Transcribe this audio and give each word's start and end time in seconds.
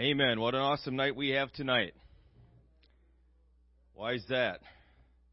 Amen. 0.00 0.40
What 0.40 0.54
an 0.54 0.62
awesome 0.62 0.96
night 0.96 1.14
we 1.14 1.28
have 1.30 1.52
tonight. 1.52 1.92
Why 3.92 4.14
is 4.14 4.24
that? 4.30 4.60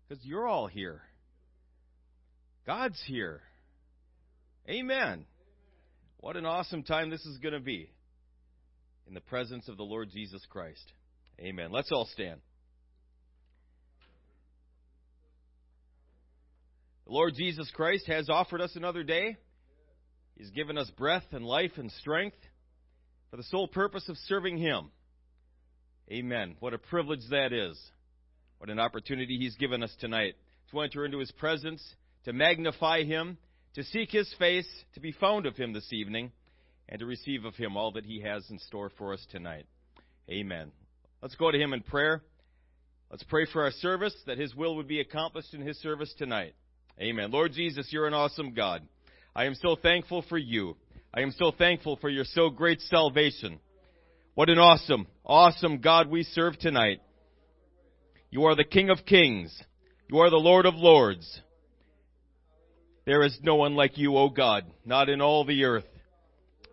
Because 0.10 0.26
you're 0.26 0.46
all 0.46 0.68
here. 0.68 1.02
God's 2.66 3.02
here. 3.08 3.40
Amen. 4.68 5.24
What 6.18 6.36
an 6.36 6.46
awesome 6.46 6.84
time 6.84 7.10
this 7.10 7.26
is 7.26 7.38
going 7.38 7.54
to 7.54 7.62
be 7.62 7.90
in 9.08 9.14
the 9.14 9.22
presence 9.22 9.70
of 9.70 9.78
the 9.78 9.84
Lord 9.84 10.10
Jesus 10.12 10.46
Christ. 10.50 10.92
Amen. 11.40 11.72
Let's 11.72 11.94
all 11.94 12.10
stand. 12.12 12.42
The 17.06 17.14
Lord 17.14 17.36
Jesus 17.38 17.72
Christ 17.74 18.08
has 18.08 18.30
offered 18.30 18.60
us 18.60 18.76
another 18.76 19.04
day. 19.04 19.38
He's 20.36 20.50
given 20.50 20.78
us 20.78 20.92
breath 20.98 21.24
and 21.32 21.46
life 21.46 21.72
and 21.78 21.90
strength 21.90 22.36
for 23.30 23.38
the 23.38 23.44
sole 23.44 23.68
purpose 23.68 24.08
of 24.10 24.18
serving 24.26 24.58
Him. 24.58 24.92
Amen. 26.12 26.56
What 26.60 26.74
a 26.74 26.78
privilege 26.78 27.22
that 27.32 27.52
is. 27.52 27.80
What 28.60 28.70
an 28.70 28.80
opportunity 28.80 29.38
He's 29.38 29.56
given 29.56 29.84
us 29.84 29.96
tonight 30.00 30.36
to 30.72 30.82
enter 30.82 31.06
into 31.06 31.20
His 31.20 31.32
presence, 31.32 31.84
to 32.26 32.34
magnify 32.34 33.04
Him, 33.04 33.38
to 33.76 33.84
seek 33.84 34.12
His 34.12 34.34
face, 34.40 34.68
to 34.94 35.00
be 35.00 35.12
found 35.12 35.46
of 35.46 35.56
Him 35.56 35.74
this 35.74 35.92
evening, 35.92 36.32
and 36.90 37.00
to 37.00 37.06
receive 37.06 37.46
of 37.46 37.56
Him 37.56 37.76
all 37.78 37.92
that 37.92 38.06
He 38.06 38.22
has 38.22 38.50
in 38.50 38.60
store 38.60 38.92
for 38.98 39.14
us 39.14 39.26
tonight. 39.32 39.66
Amen. 40.30 40.72
Let's 41.22 41.36
go 41.36 41.52
to 41.52 41.60
Him 41.60 41.74
in 41.74 41.82
prayer. 41.82 42.22
Let's 43.12 43.24
pray 43.24 43.46
for 43.52 43.64
our 43.64 43.72
service, 43.72 44.16
that 44.26 44.38
His 44.38 44.56
will 44.56 44.76
would 44.78 44.88
be 44.88 45.00
accomplished 45.00 45.54
in 45.54 45.62
His 45.62 45.78
service 45.80 46.14
tonight. 46.18 46.54
Amen. 47.00 47.32
Lord 47.32 47.54
Jesus, 47.54 47.88
you're 47.92 48.08
an 48.08 48.14
awesome 48.14 48.54
God. 48.54 48.82
I 49.36 49.46
am 49.46 49.56
so 49.56 49.76
thankful 49.76 50.24
for 50.28 50.38
you. 50.38 50.76
I 51.14 51.22
am 51.22 51.32
so 51.32 51.52
thankful 51.52 51.98
for 51.98 52.10
your 52.10 52.26
so 52.26 52.50
great 52.50 52.82
salvation. 52.82 53.60
What 54.36 54.50
an 54.50 54.60
awesome, 54.60 55.08
awesome 55.26 55.80
God 55.80 56.10
we 56.10 56.24
serve 56.24 56.60
tonight. 56.60 57.00
You 58.30 58.46
are 58.46 58.56
the 58.56 58.64
King 58.64 58.90
of 58.90 59.06
kings. 59.06 59.58
You 60.10 60.20
are 60.20 60.30
the 60.30 60.36
Lord 60.36 60.66
of 60.66 60.76
lords. 60.76 61.42
There 63.06 63.24
is 63.24 63.38
no 63.42 63.56
one 63.56 63.76
like 63.76 63.98
you, 63.98 64.18
O 64.18 64.30
God, 64.30 64.66
not 64.86 65.10
in 65.10 65.22
all 65.22 65.46
the 65.46 65.64
earth. 65.64 65.86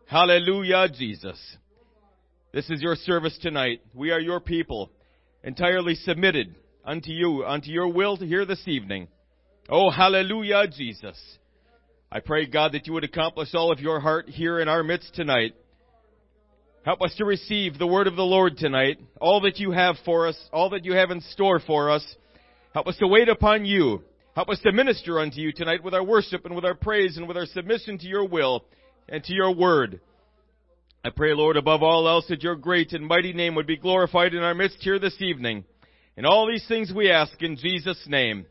Hallelujah, 0.07 0.89
Jesus. 0.89 1.39
This 2.53 2.69
is 2.71 2.83
your 2.83 2.97
service 2.97 3.39
tonight. 3.41 3.81
We 3.95 4.11
are 4.11 4.21
your 4.21 4.41
people, 4.41 4.91
entirely 5.43 5.95
submitted 5.95 6.55
unto 6.85 7.11
you, 7.11 7.45
unto 7.45 7.71
your 7.71 7.89
will 7.89 8.17
to 8.17 8.27
hear 8.27 8.45
this 8.45 8.63
evening. 8.67 9.09
Oh, 9.69 9.91
hallelujah, 9.91 10.67
Jesus. 10.69 11.19
I 12.15 12.20
pray, 12.20 12.47
God, 12.47 12.73
that 12.73 12.87
you 12.87 12.93
would 12.93 13.03
accomplish 13.03 13.48
all 13.55 13.73
of 13.73 13.81
your 13.81 13.98
heart 13.98 14.29
here 14.29 14.61
in 14.61 14.69
our 14.69 14.84
midst 14.84 15.17
tonight. 15.17 15.53
Help 16.84 17.03
us 17.03 17.12
to 17.17 17.25
receive 17.25 17.77
the 17.77 17.89
word 17.89 18.07
of 18.07 18.15
the 18.15 18.23
Lord 18.23 18.57
tonight, 18.57 19.01
all 19.20 19.41
that 19.41 19.59
you 19.59 19.73
have 19.73 19.97
for 20.05 20.29
us, 20.29 20.39
all 20.53 20.70
that 20.70 20.85
you 20.85 20.92
have 20.92 21.11
in 21.11 21.20
store 21.20 21.59
for 21.59 21.91
us. 21.91 22.07
Help 22.73 22.87
us 22.87 22.97
to 22.98 23.09
wait 23.09 23.29
upon 23.29 23.65
you. 23.65 24.05
Help 24.37 24.48
us 24.48 24.61
to 24.61 24.70
minister 24.70 25.19
unto 25.19 25.41
you 25.41 25.52
tonight 25.52 25.83
with 25.83 25.92
our 25.92 26.05
worship 26.05 26.45
and 26.45 26.55
with 26.55 26.64
our 26.64 26.77
praise 26.77 27.17
and 27.17 27.27
with 27.27 27.36
our 27.36 27.47
submission 27.47 27.98
to 27.98 28.07
your 28.07 28.29
will 28.29 28.64
and 29.08 29.25
to 29.25 29.35
your 29.35 29.52
word. 29.52 30.01
I 31.05 31.11
pray, 31.11 31.35
Lord, 31.35 31.57
above 31.57 31.83
all 31.83 32.08
else, 32.08 32.27
that 32.29 32.45
your 32.45 32.55
great 32.55 32.92
and 32.92 33.05
mighty 33.05 33.33
name 33.33 33.57
would 33.57 33.67
be 33.67 33.77
glorified 33.77 34.35
in 34.35 34.42
our 34.45 34.55
midst 34.55 34.79
here 34.83 35.01
this 35.01 35.20
evening. 35.20 35.64
And 36.17 36.27
all 36.27 36.46
these 36.46 36.67
things 36.69 36.92
we 36.95 37.11
ask 37.11 37.42
in 37.42 37.57
Jesus' 37.57 38.07
name. 38.07 38.46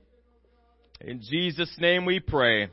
In 0.99 1.21
Jesus' 1.21 1.73
name 1.79 2.03
we 2.03 2.19
pray. 2.19 2.67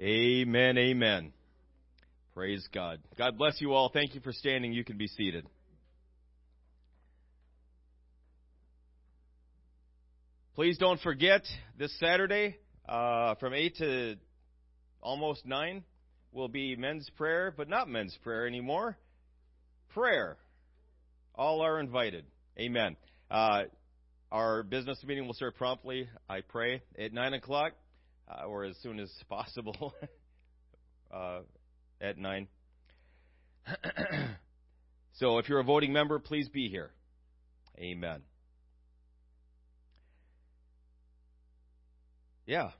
Amen, 0.00 0.78
amen. 0.78 1.30
Praise 2.32 2.66
God. 2.72 3.00
God 3.18 3.36
bless 3.36 3.60
you 3.60 3.74
all. 3.74 3.90
Thank 3.92 4.14
you 4.14 4.22
for 4.22 4.32
standing. 4.32 4.72
You 4.72 4.82
can 4.82 4.96
be 4.96 5.08
seated. 5.08 5.44
Please 10.54 10.78
don't 10.78 10.98
forget 11.02 11.42
this 11.78 11.94
Saturday 11.98 12.56
uh, 12.88 13.34
from 13.34 13.52
8 13.52 13.76
to 13.76 14.16
almost 15.02 15.44
9 15.44 15.84
will 16.32 16.48
be 16.48 16.76
men's 16.76 17.10
prayer, 17.18 17.52
but 17.54 17.68
not 17.68 17.86
men's 17.86 18.16
prayer 18.22 18.46
anymore. 18.46 18.96
Prayer. 19.90 20.38
All 21.34 21.60
are 21.60 21.78
invited. 21.78 22.24
Amen. 22.58 22.96
Uh, 23.30 23.64
our 24.32 24.62
business 24.62 24.98
meeting 25.04 25.26
will 25.26 25.34
start 25.34 25.56
promptly, 25.56 26.08
I 26.26 26.40
pray, 26.40 26.80
at 26.98 27.12
9 27.12 27.34
o'clock 27.34 27.72
uh, 28.30 28.46
or 28.46 28.64
as 28.64 28.76
soon 28.82 29.00
as 29.00 29.10
possible 29.28 29.94
uh, 31.12 31.40
at 32.00 32.18
9. 32.18 32.48
so 35.14 35.38
if 35.38 35.48
you're 35.48 35.60
a 35.60 35.64
voting 35.64 35.92
member, 35.92 36.18
please 36.18 36.48
be 36.48 36.68
here. 36.68 36.90
Amen. 37.78 38.22
Yeah. 42.46 42.70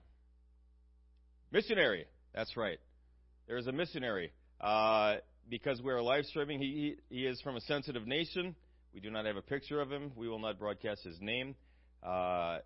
Missionary. 1.52 2.06
That's 2.34 2.56
right. 2.56 2.78
There 3.46 3.56
is 3.56 3.66
a 3.66 3.72
missionary. 3.72 4.32
Uh, 4.60 5.16
because 5.48 5.80
we're 5.82 6.00
live 6.02 6.24
streaming, 6.26 6.60
he, 6.60 6.96
he, 7.08 7.16
he 7.16 7.26
is 7.26 7.40
from 7.40 7.56
a 7.56 7.60
sensitive 7.62 8.06
nation. 8.06 8.54
We 8.92 9.00
do 9.00 9.10
not 9.10 9.26
have 9.26 9.36
a 9.36 9.42
picture 9.42 9.80
of 9.80 9.90
him. 9.90 10.12
We 10.16 10.28
will 10.28 10.38
not 10.38 10.58
broadcast 10.58 11.02
his 11.04 11.16
name. 11.20 11.54
Uh, 12.02 12.58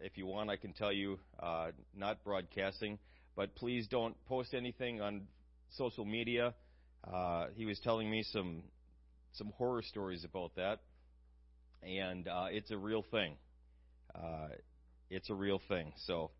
if 0.00 0.16
you 0.16 0.26
want, 0.26 0.50
I 0.50 0.56
can 0.56 0.72
tell 0.72 0.92
you, 0.92 1.18
uh, 1.40 1.68
not 1.96 2.22
broadcasting, 2.24 2.98
but 3.34 3.54
please 3.54 3.86
don't 3.88 4.14
post 4.26 4.54
anything 4.54 5.00
on 5.00 5.22
social 5.70 6.04
media. 6.04 6.54
Uh, 7.04 7.46
he 7.54 7.66
was 7.66 7.78
telling 7.80 8.10
me 8.10 8.22
some 8.22 8.62
some 9.32 9.52
horror 9.58 9.82
stories 9.82 10.24
about 10.24 10.54
that, 10.56 10.80
and 11.82 12.26
uh, 12.26 12.46
it's 12.50 12.70
a 12.70 12.76
real 12.76 13.04
thing. 13.10 13.36
Uh, 14.14 14.48
it's 15.10 15.28
a 15.30 15.34
real 15.34 15.60
thing. 15.68 15.92
So 16.06 16.30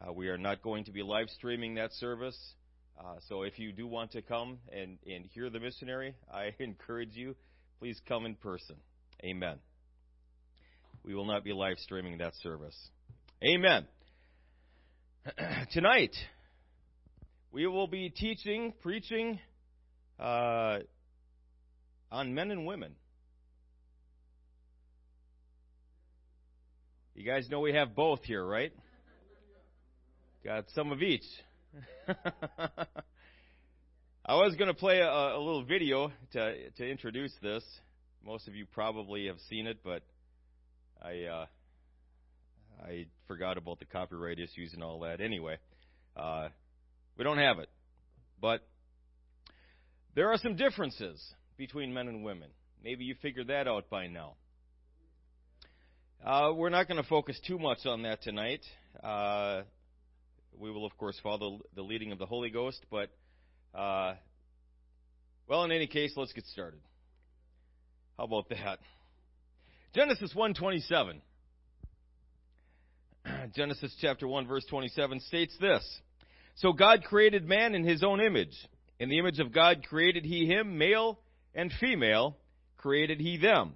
uh, 0.00 0.12
we 0.12 0.28
are 0.28 0.38
not 0.38 0.62
going 0.62 0.84
to 0.84 0.92
be 0.92 1.02
live 1.02 1.28
streaming 1.30 1.74
that 1.74 1.92
service. 1.92 2.38
Uh, 2.98 3.16
so 3.28 3.42
if 3.42 3.58
you 3.58 3.72
do 3.72 3.86
want 3.86 4.12
to 4.12 4.22
come 4.22 4.58
and, 4.72 4.98
and 5.06 5.26
hear 5.26 5.50
the 5.50 5.60
missionary, 5.60 6.14
I 6.32 6.54
encourage 6.58 7.14
you 7.14 7.34
please 7.78 8.00
come 8.08 8.24
in 8.24 8.34
person. 8.36 8.76
Amen. 9.22 9.58
We 11.04 11.14
will 11.14 11.26
not 11.26 11.44
be 11.44 11.52
live 11.52 11.78
streaming 11.78 12.18
that 12.18 12.34
service. 12.42 12.76
Amen. 13.44 13.86
Tonight, 15.72 16.16
we 17.52 17.66
will 17.66 17.86
be 17.86 18.08
teaching, 18.08 18.72
preaching 18.80 19.38
uh, 20.18 20.78
on 22.10 22.34
men 22.34 22.50
and 22.50 22.64
women. 22.64 22.94
You 27.14 27.24
guys 27.24 27.46
know 27.50 27.60
we 27.60 27.74
have 27.74 27.94
both 27.94 28.24
here, 28.24 28.42
right? 28.42 28.72
Got 30.42 30.64
some 30.74 30.90
of 30.90 31.02
each. 31.02 31.26
I 34.24 34.34
was 34.34 34.54
going 34.56 34.68
to 34.68 34.74
play 34.74 35.00
a, 35.00 35.10
a, 35.10 35.38
little 35.38 35.62
video 35.62 36.10
to 36.32 36.70
to 36.70 36.88
introduce 36.88 37.34
this. 37.42 37.62
Most 38.24 38.48
of 38.48 38.54
you 38.54 38.64
probably 38.64 39.26
have 39.26 39.36
seen 39.50 39.66
it, 39.66 39.80
but 39.84 40.02
I 41.02 41.24
uh, 41.24 41.46
I 42.84 43.06
forgot 43.26 43.58
about 43.58 43.78
the 43.78 43.84
copyright 43.84 44.38
issues 44.38 44.72
and 44.74 44.82
all 44.82 45.00
that. 45.00 45.20
Anyway, 45.20 45.56
uh, 46.16 46.48
we 47.16 47.24
don't 47.24 47.38
have 47.38 47.58
it, 47.58 47.68
but 48.40 48.66
there 50.14 50.32
are 50.32 50.38
some 50.38 50.56
differences 50.56 51.22
between 51.56 51.92
men 51.92 52.08
and 52.08 52.24
women. 52.24 52.48
Maybe 52.82 53.04
you 53.04 53.14
figured 53.20 53.48
that 53.48 53.66
out 53.66 53.88
by 53.90 54.06
now. 54.06 54.34
Uh, 56.24 56.52
we're 56.54 56.70
not 56.70 56.88
going 56.88 57.02
to 57.02 57.08
focus 57.08 57.38
too 57.46 57.58
much 57.58 57.84
on 57.86 58.02
that 58.02 58.22
tonight. 58.22 58.60
Uh, 59.02 59.62
we 60.58 60.70
will, 60.70 60.86
of 60.86 60.96
course, 60.96 61.18
follow 61.22 61.60
the 61.74 61.82
leading 61.82 62.12
of 62.12 62.18
the 62.18 62.26
Holy 62.26 62.50
Ghost, 62.50 62.84
but 62.90 63.10
uh, 63.74 64.14
well, 65.46 65.64
in 65.64 65.72
any 65.72 65.86
case, 65.86 66.12
let's 66.16 66.32
get 66.32 66.44
started. 66.46 66.80
How 68.16 68.24
about 68.24 68.48
that? 68.48 68.78
Genesis 69.94 70.32
1:27. 70.34 71.20
Genesis 73.54 73.94
chapter 74.00 74.26
1 74.26 74.46
verse 74.46 74.64
27 74.68 75.20
states 75.20 75.56
this. 75.60 76.00
So 76.56 76.72
God 76.72 77.04
created 77.04 77.46
man 77.46 77.74
in 77.74 77.84
his 77.84 78.02
own 78.02 78.20
image. 78.20 78.56
In 78.98 79.08
the 79.08 79.18
image 79.18 79.38
of 79.40 79.52
God 79.52 79.84
created 79.86 80.24
he 80.24 80.46
him, 80.46 80.78
male 80.78 81.18
and 81.54 81.72
female 81.80 82.36
created 82.76 83.20
he 83.20 83.36
them. 83.36 83.74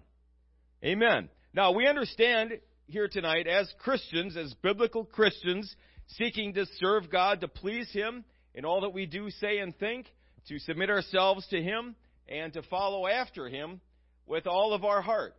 Amen. 0.85 1.29
Now 1.53 1.73
we 1.73 1.87
understand 1.87 2.53
here 2.87 3.09
tonight 3.09 3.47
as 3.47 3.73
Christians, 3.79 4.37
as 4.37 4.55
biblical 4.63 5.05
Christians, 5.05 5.75
seeking 6.07 6.55
to 6.55 6.67
serve 6.79 7.11
God, 7.11 7.41
to 7.41 7.49
please 7.49 7.91
Him 7.93 8.25
in 8.55 8.65
all 8.65 8.81
that 8.81 8.93
we 8.93 9.07
do, 9.07 9.31
say, 9.31 9.59
and 9.59 9.77
think, 9.79 10.07
to 10.49 10.59
submit 10.59 10.91
ourselves 10.91 11.47
to 11.49 11.63
Him, 11.63 11.95
and 12.29 12.53
to 12.55 12.63
follow 12.63 13.07
after 13.07 13.49
Him 13.49 13.81
with 14.27 14.47
all 14.47 14.73
of 14.73 14.85
our 14.85 15.03
heart. 15.03 15.35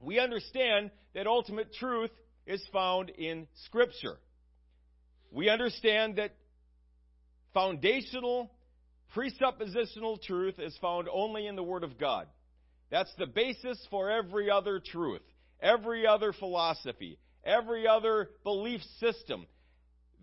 We 0.00 0.18
understand 0.18 0.90
that 1.14 1.26
ultimate 1.26 1.72
truth 1.74 2.10
is 2.46 2.62
found 2.72 3.10
in 3.10 3.46
Scripture. 3.64 4.16
We 5.30 5.48
understand 5.48 6.16
that 6.16 6.32
foundational 7.52 8.50
presuppositional 9.16 10.20
truth 10.22 10.58
is 10.58 10.76
found 10.80 11.08
only 11.12 11.46
in 11.46 11.56
the 11.56 11.62
Word 11.62 11.84
of 11.84 11.98
God. 11.98 12.26
That's 12.90 13.12
the 13.18 13.26
basis 13.26 13.78
for 13.90 14.10
every 14.10 14.50
other 14.50 14.80
truth, 14.84 15.22
every 15.60 16.06
other 16.06 16.32
philosophy, 16.32 17.18
every 17.44 17.86
other 17.86 18.30
belief 18.44 18.80
system 19.00 19.46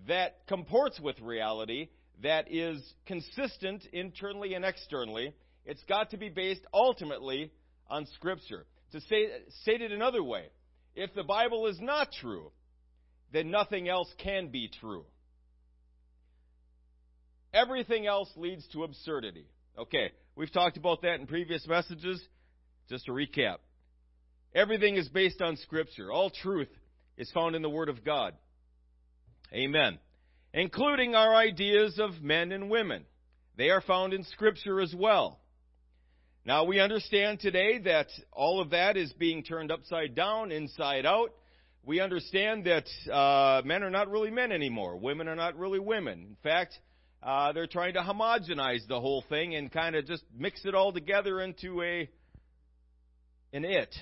that 0.08 0.46
comports 0.48 1.00
with 1.00 1.20
reality, 1.20 1.90
that 2.22 2.52
is 2.52 2.82
consistent 3.06 3.86
internally 3.92 4.54
and 4.54 4.64
externally. 4.64 5.34
It's 5.66 5.84
got 5.84 6.12
to 6.12 6.18
be 6.18 6.30
based 6.30 6.66
ultimately 6.74 7.52
on 7.90 8.06
Scripture. 8.16 8.66
To 8.92 9.02
say, 9.02 9.28
state 9.62 9.82
it 9.82 9.92
another 9.92 10.24
way, 10.24 10.46
if 10.96 11.14
the 11.14 11.24
Bible 11.24 11.68
is 11.68 11.80
not 11.82 12.12
true, 12.12 12.52
then 13.32 13.52
nothing 13.52 13.90
else 13.90 14.12
can 14.18 14.50
be 14.50 14.70
true. 14.80 15.06
Everything 17.54 18.08
else 18.08 18.32
leads 18.36 18.68
to 18.70 18.84
absurdity. 18.84 19.46
Okay, 19.78 20.12
we've 20.36 20.52
talked 20.52 20.78
about 20.78 21.02
that 21.02 21.20
in 21.20 21.28
previous 21.28 21.68
messages. 21.68 22.22
Just 22.90 23.06
to 23.06 23.12
recap 23.12 23.58
everything 24.56 24.96
is 24.96 25.10
based 25.10 25.42
on 25.42 25.58
Scripture. 25.58 26.12
All 26.12 26.30
truth 26.30 26.70
is 27.18 27.32
found 27.32 27.56
in 27.56 27.62
the 27.62 27.70
Word 27.70 27.90
of 27.90 28.04
God. 28.04 28.34
Amen. 29.54 30.00
Including 30.54 31.16
our 31.16 31.36
ideas 31.36 32.00
of 32.00 32.22
men 32.22 32.52
and 32.52 32.70
women. 32.70 33.06
They 33.58 33.70
are 33.70 33.82
found 33.82 34.14
in 34.14 34.24
Scripture 34.24 34.80
as 34.80 34.94
well. 34.96 35.40
Now 36.46 36.66
we 36.66 36.82
understand 36.82 37.40
today 37.40 37.78
that 37.86 38.08
all 38.34 38.60
of 38.60 38.72
that 38.72 38.98
is 38.98 39.14
being 39.14 39.44
turned 39.44 39.72
upside 39.72 40.14
down, 40.14 40.52
inside 40.52 41.06
out. 41.06 41.32
We 41.86 42.02
understand 42.02 42.66
that 42.66 42.86
uh, 43.10 43.62
men 43.64 43.82
are 43.82 43.90
not 43.90 44.10
really 44.10 44.30
men 44.30 44.52
anymore. 44.52 44.98
Women 44.98 45.30
are 45.30 45.38
not 45.38 45.58
really 45.58 45.80
women. 45.80 46.20
In 46.20 46.38
fact, 46.44 46.78
uh, 47.22 47.54
they're 47.54 47.68
trying 47.68 47.94
to 47.94 48.02
homogenize 48.02 48.86
the 48.90 49.00
whole 49.00 49.24
thing 49.30 49.56
and 49.56 49.72
kind 49.72 49.96
of 49.96 50.06
just 50.06 50.24
mix 50.38 50.66
it 50.66 50.76
all 50.76 50.92
together 50.92 51.40
into 51.40 51.82
a 51.82 52.10
an 53.54 53.64
it 53.64 53.96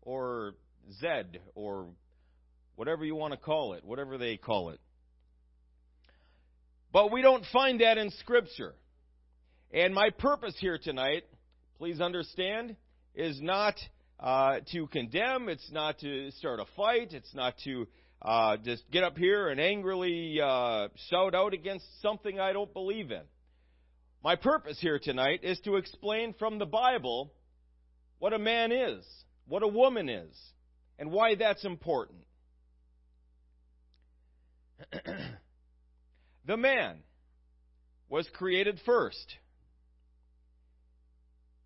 or 0.00 0.54
Zed 0.98 1.40
or 1.54 1.88
whatever 2.74 3.04
you 3.04 3.16
want 3.16 3.34
to 3.34 3.38
call 3.38 3.74
it, 3.74 3.84
whatever 3.84 4.16
they 4.16 4.38
call 4.38 4.70
it. 4.70 4.80
But 6.90 7.12
we 7.12 7.20
don't 7.20 7.44
find 7.52 7.82
that 7.82 7.98
in 7.98 8.10
Scripture. 8.12 8.72
And 9.74 9.94
my 9.94 10.08
purpose 10.08 10.54
here 10.58 10.78
tonight 10.82 11.24
please 11.82 12.00
understand, 12.00 12.76
is 13.12 13.42
not 13.42 13.74
uh, 14.20 14.60
to 14.70 14.86
condemn. 14.86 15.48
It's 15.48 15.68
not 15.72 15.98
to 15.98 16.30
start 16.30 16.60
a 16.60 16.64
fight. 16.76 17.12
It's 17.12 17.34
not 17.34 17.54
to 17.64 17.88
uh, 18.24 18.56
just 18.58 18.88
get 18.92 19.02
up 19.02 19.18
here 19.18 19.48
and 19.48 19.60
angrily 19.60 20.38
uh, 20.40 20.86
shout 21.10 21.34
out 21.34 21.54
against 21.54 21.84
something 22.00 22.38
I 22.38 22.52
don't 22.52 22.72
believe 22.72 23.10
in. 23.10 23.22
My 24.22 24.36
purpose 24.36 24.78
here 24.80 25.00
tonight 25.00 25.40
is 25.42 25.58
to 25.64 25.74
explain 25.74 26.34
from 26.38 26.60
the 26.60 26.66
Bible 26.66 27.32
what 28.20 28.32
a 28.32 28.38
man 28.38 28.70
is, 28.70 29.04
what 29.48 29.64
a 29.64 29.68
woman 29.68 30.08
is, 30.08 30.38
and 31.00 31.10
why 31.10 31.34
that's 31.34 31.64
important. 31.64 32.20
the 36.46 36.56
man 36.56 36.98
was 38.08 38.28
created 38.34 38.80
first. 38.86 39.34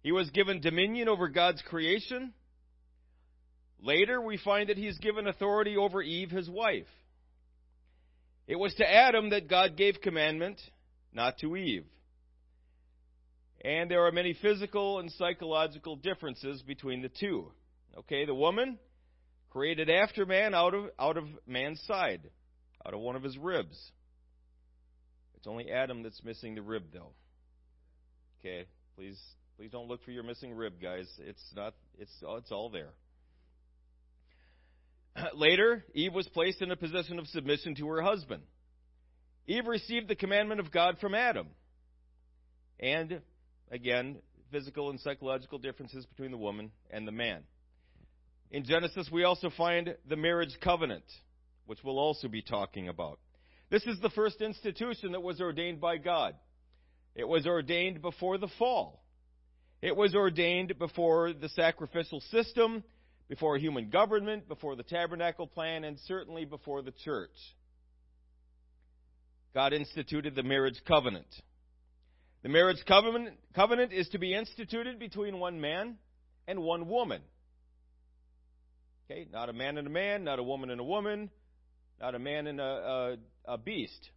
He 0.07 0.13
was 0.13 0.31
given 0.31 0.61
dominion 0.61 1.09
over 1.09 1.27
God's 1.27 1.61
creation. 1.63 2.33
Later, 3.83 4.21
we 4.21 4.37
find 4.37 4.69
that 4.69 4.79
he's 4.79 4.97
given 4.99 5.27
authority 5.27 5.77
over 5.77 6.01
Eve, 6.01 6.31
his 6.31 6.49
wife. 6.49 6.87
It 8.47 8.55
was 8.55 8.73
to 8.75 8.89
Adam 8.89 9.31
that 9.31 9.49
God 9.49 9.77
gave 9.77 10.01
commandment, 10.01 10.61
not 11.13 11.39
to 11.39 11.57
Eve. 11.57 11.87
And 13.65 13.91
there 13.91 14.07
are 14.07 14.13
many 14.13 14.33
physical 14.41 15.01
and 15.01 15.11
psychological 15.11 15.97
differences 15.97 16.63
between 16.63 17.03
the 17.03 17.09
two. 17.09 17.51
Okay, 17.99 18.27
the 18.27 18.33
woman 18.33 18.79
created 19.51 19.91
after 19.91 20.25
man 20.25 20.55
out 20.55 20.73
of 20.73 20.85
out 21.01 21.17
of 21.17 21.25
man's 21.49 21.83
side, 21.83 22.31
out 22.87 22.95
of 22.95 23.01
one 23.01 23.17
of 23.17 23.25
his 23.25 23.37
ribs. 23.37 23.77
It's 25.37 25.49
only 25.49 25.73
Adam 25.73 26.05
that's 26.05 26.23
missing 26.23 26.55
the 26.55 26.63
rib 26.63 26.85
though. 26.93 27.11
Okay, 28.39 28.67
please 28.95 29.19
Please 29.57 29.71
don't 29.71 29.89
look 29.89 30.05
for 30.05 30.11
your 30.11 30.23
missing 30.23 30.55
rib, 30.55 30.75
guys. 30.83 31.09
It's 31.19 31.43
not. 31.55 31.75
It's 31.99 32.13
it's 32.23 32.53
all 32.53 32.69
there. 32.69 32.91
Later, 35.35 35.83
Eve 35.95 36.13
was 36.13 36.29
placed 36.29 36.61
in 36.61 36.71
a 36.71 36.77
position 36.77 37.19
of 37.19 37.27
submission 37.29 37.75
to 37.77 37.89
her 37.89 38.03
husband. 38.03 38.43
Eve 39.47 39.67
received 39.67 40.09
the 40.09 40.15
commandment 40.15 40.61
of 40.61 40.71
God 40.71 40.99
from 41.01 41.15
Adam. 41.15 41.47
And 42.79 43.23
again, 43.71 44.17
physical 44.51 44.91
and 44.91 45.01
psychological 45.01 45.59
differences 45.59 46.05
between 46.05 46.33
the 46.33 46.37
woman 46.37 46.71
and 46.91 47.09
the 47.09 47.13
man. 47.13 47.43
In 48.51 48.65
Genesis, 48.65 49.09
we 49.11 49.25
also 49.25 49.49
find 49.57 49.95
the 50.07 50.17
marriage 50.17 50.55
covenant, 50.63 51.05
which 51.65 51.79
we'll 51.83 51.99
also 51.99 52.29
be 52.29 52.43
talking 52.43 52.89
about. 52.89 53.19
This 53.71 53.85
is 53.85 53.99
the 54.01 54.11
first 54.11 54.43
institution 54.43 55.13
that 55.13 55.23
was 55.23 55.41
ordained 55.41 55.81
by 55.81 55.97
God. 55.97 56.35
It 57.15 57.27
was 57.27 57.47
ordained 57.47 58.03
before 58.03 58.37
the 58.37 58.49
fall. 58.59 59.03
It 59.87 59.95
was 59.95 60.17
ordained 60.17 60.77
before 60.81 61.33
the 61.33 61.49
sacrificial 61.51 62.21
system, 62.33 62.83
before 63.29 63.57
human 63.57 63.89
government, 63.89 64.49
before 64.49 64.75
the 64.75 64.83
tabernacle 64.83 65.47
plan, 65.47 65.85
and 65.85 65.97
certainly 66.09 66.45
before 66.45 66.83
the 66.83 66.91
church. 67.05 67.31
God 69.55 69.73
instituted 69.73 70.35
the 70.35 70.43
marriage 70.43 70.83
covenant. 70.89 71.29
The 72.43 72.49
marriage 72.49 72.85
covenant, 72.85 73.37
covenant 73.55 73.93
is 73.93 74.09
to 74.09 74.19
be 74.19 74.35
instituted 74.35 74.99
between 74.99 75.39
one 75.39 75.61
man 75.61 75.99
and 76.49 76.63
one 76.63 76.89
woman. 76.89 77.23
Okay, 79.09 79.29
not 79.33 79.49
a 79.49 79.53
man 79.53 79.79
and 79.79 79.87
a 79.87 79.91
man, 79.91 80.25
not 80.25 80.41
a 80.41 80.43
woman 80.43 80.71
and 80.71 80.81
a 80.81 80.85
woman, 80.85 81.31
not 82.01 82.17
a 82.17 82.19
man 82.19 82.49
and 82.49 82.61
a, 82.61 82.65
a, 82.65 83.53
a 83.53 83.57
beast, 83.57 84.11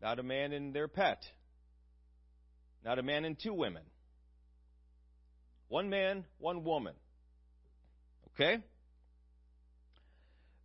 not 0.00 0.18
a 0.18 0.22
man 0.22 0.54
and 0.54 0.72
their 0.72 0.88
pet. 0.88 1.22
Not 2.88 2.98
a 2.98 3.02
man 3.02 3.26
and 3.26 3.38
two 3.38 3.52
women. 3.52 3.82
One 5.68 5.90
man, 5.90 6.24
one 6.38 6.64
woman. 6.64 6.94
Okay? 8.28 8.62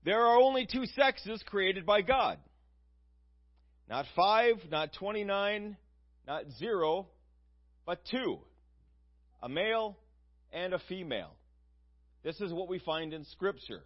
There 0.05 0.21
are 0.21 0.37
only 0.37 0.65
two 0.65 0.85
sexes 0.95 1.43
created 1.45 1.85
by 1.85 2.01
God. 2.01 2.37
Not 3.89 4.05
five, 4.15 4.55
not 4.71 4.93
29, 4.97 5.75
not 6.25 6.43
zero, 6.59 7.07
but 7.85 7.99
two. 8.09 8.39
A 9.41 9.49
male 9.49 9.97
and 10.53 10.73
a 10.73 10.79
female. 10.87 11.35
This 12.23 12.39
is 12.39 12.53
what 12.53 12.69
we 12.69 12.79
find 12.79 13.13
in 13.13 13.25
Scripture. 13.25 13.83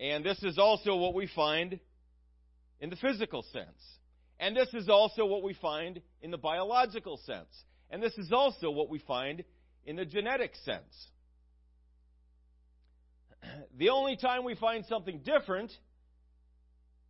And 0.00 0.24
this 0.24 0.42
is 0.42 0.58
also 0.58 0.96
what 0.96 1.14
we 1.14 1.28
find 1.36 1.78
in 2.80 2.90
the 2.90 2.96
physical 2.96 3.44
sense. 3.52 3.80
And 4.38 4.56
this 4.56 4.72
is 4.74 4.88
also 4.88 5.26
what 5.26 5.42
we 5.42 5.54
find 5.54 6.00
in 6.22 6.30
the 6.30 6.38
biological 6.38 7.18
sense. 7.24 7.48
And 7.90 8.02
this 8.02 8.16
is 8.18 8.32
also 8.32 8.70
what 8.70 8.88
we 8.88 8.98
find 8.98 9.44
in 9.84 9.96
the 9.96 10.04
genetic 10.04 10.52
sense. 10.64 11.08
The 13.76 13.90
only 13.90 14.16
time 14.16 14.44
we 14.44 14.54
find 14.54 14.84
something 14.86 15.20
different 15.24 15.72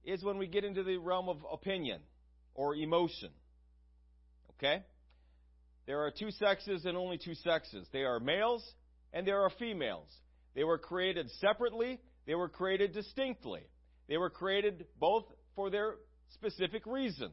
is 0.03 0.23
when 0.23 0.39
we 0.39 0.47
get 0.47 0.65
into 0.65 0.83
the 0.83 0.97
realm 0.97 1.29
of 1.29 1.39
opinion 1.51 2.01
or 2.55 2.75
emotion. 2.75 3.31
Okay? 4.57 4.83
There 5.87 6.01
are 6.01 6.11
two 6.11 6.31
sexes 6.31 6.85
and 6.85 6.97
only 6.97 7.19
two 7.19 7.35
sexes. 7.35 7.87
They 7.93 8.03
are 8.03 8.19
males 8.21 8.65
and 9.13 9.27
there 9.27 9.43
are 9.43 9.51
females. 9.59 10.09
They 10.55 10.65
were 10.65 10.79
created 10.79 11.31
separately, 11.41 12.01
they 12.27 12.35
were 12.35 12.49
created 12.49 12.93
distinctly. 12.93 13.63
They 14.09 14.17
were 14.17 14.31
created 14.31 14.87
both 14.99 15.25
for 15.57 15.71
their 15.71 15.95
specific 16.35 16.87
reasons. 16.87 17.33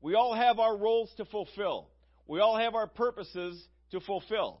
We 0.00 0.14
all 0.14 0.34
have 0.34 0.58
our 0.58 0.76
roles 0.76 1.12
to 1.16 1.24
fulfill. 1.24 1.88
We 2.26 2.40
all 2.40 2.56
have 2.56 2.74
our 2.74 2.88
purposes 2.88 3.62
to 3.92 4.00
fulfill. 4.00 4.60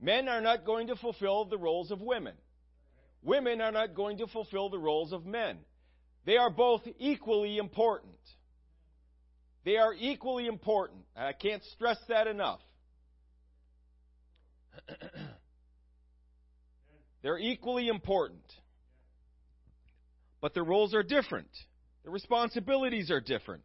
Men 0.00 0.28
are 0.28 0.40
not 0.40 0.64
going 0.64 0.88
to 0.88 0.96
fulfill 0.96 1.44
the 1.44 1.58
roles 1.58 1.90
of 1.90 2.00
women. 2.00 2.34
Women 3.22 3.60
are 3.60 3.72
not 3.72 3.94
going 3.94 4.18
to 4.18 4.26
fulfill 4.26 4.70
the 4.70 4.78
roles 4.78 5.12
of 5.12 5.26
men. 5.26 5.58
They 6.24 6.36
are 6.36 6.50
both 6.50 6.82
equally 6.98 7.58
important. 7.58 8.14
They 9.64 9.76
are 9.76 9.94
equally 9.94 10.46
important. 10.46 11.00
I 11.16 11.32
can't 11.32 11.62
stress 11.74 11.98
that 12.08 12.26
enough. 12.26 12.60
They're 17.22 17.38
equally 17.38 17.88
important. 17.88 18.44
But 20.40 20.54
the 20.54 20.62
roles 20.62 20.94
are 20.94 21.02
different. 21.02 21.50
The 22.04 22.10
responsibilities 22.10 23.10
are 23.10 23.20
different. 23.20 23.64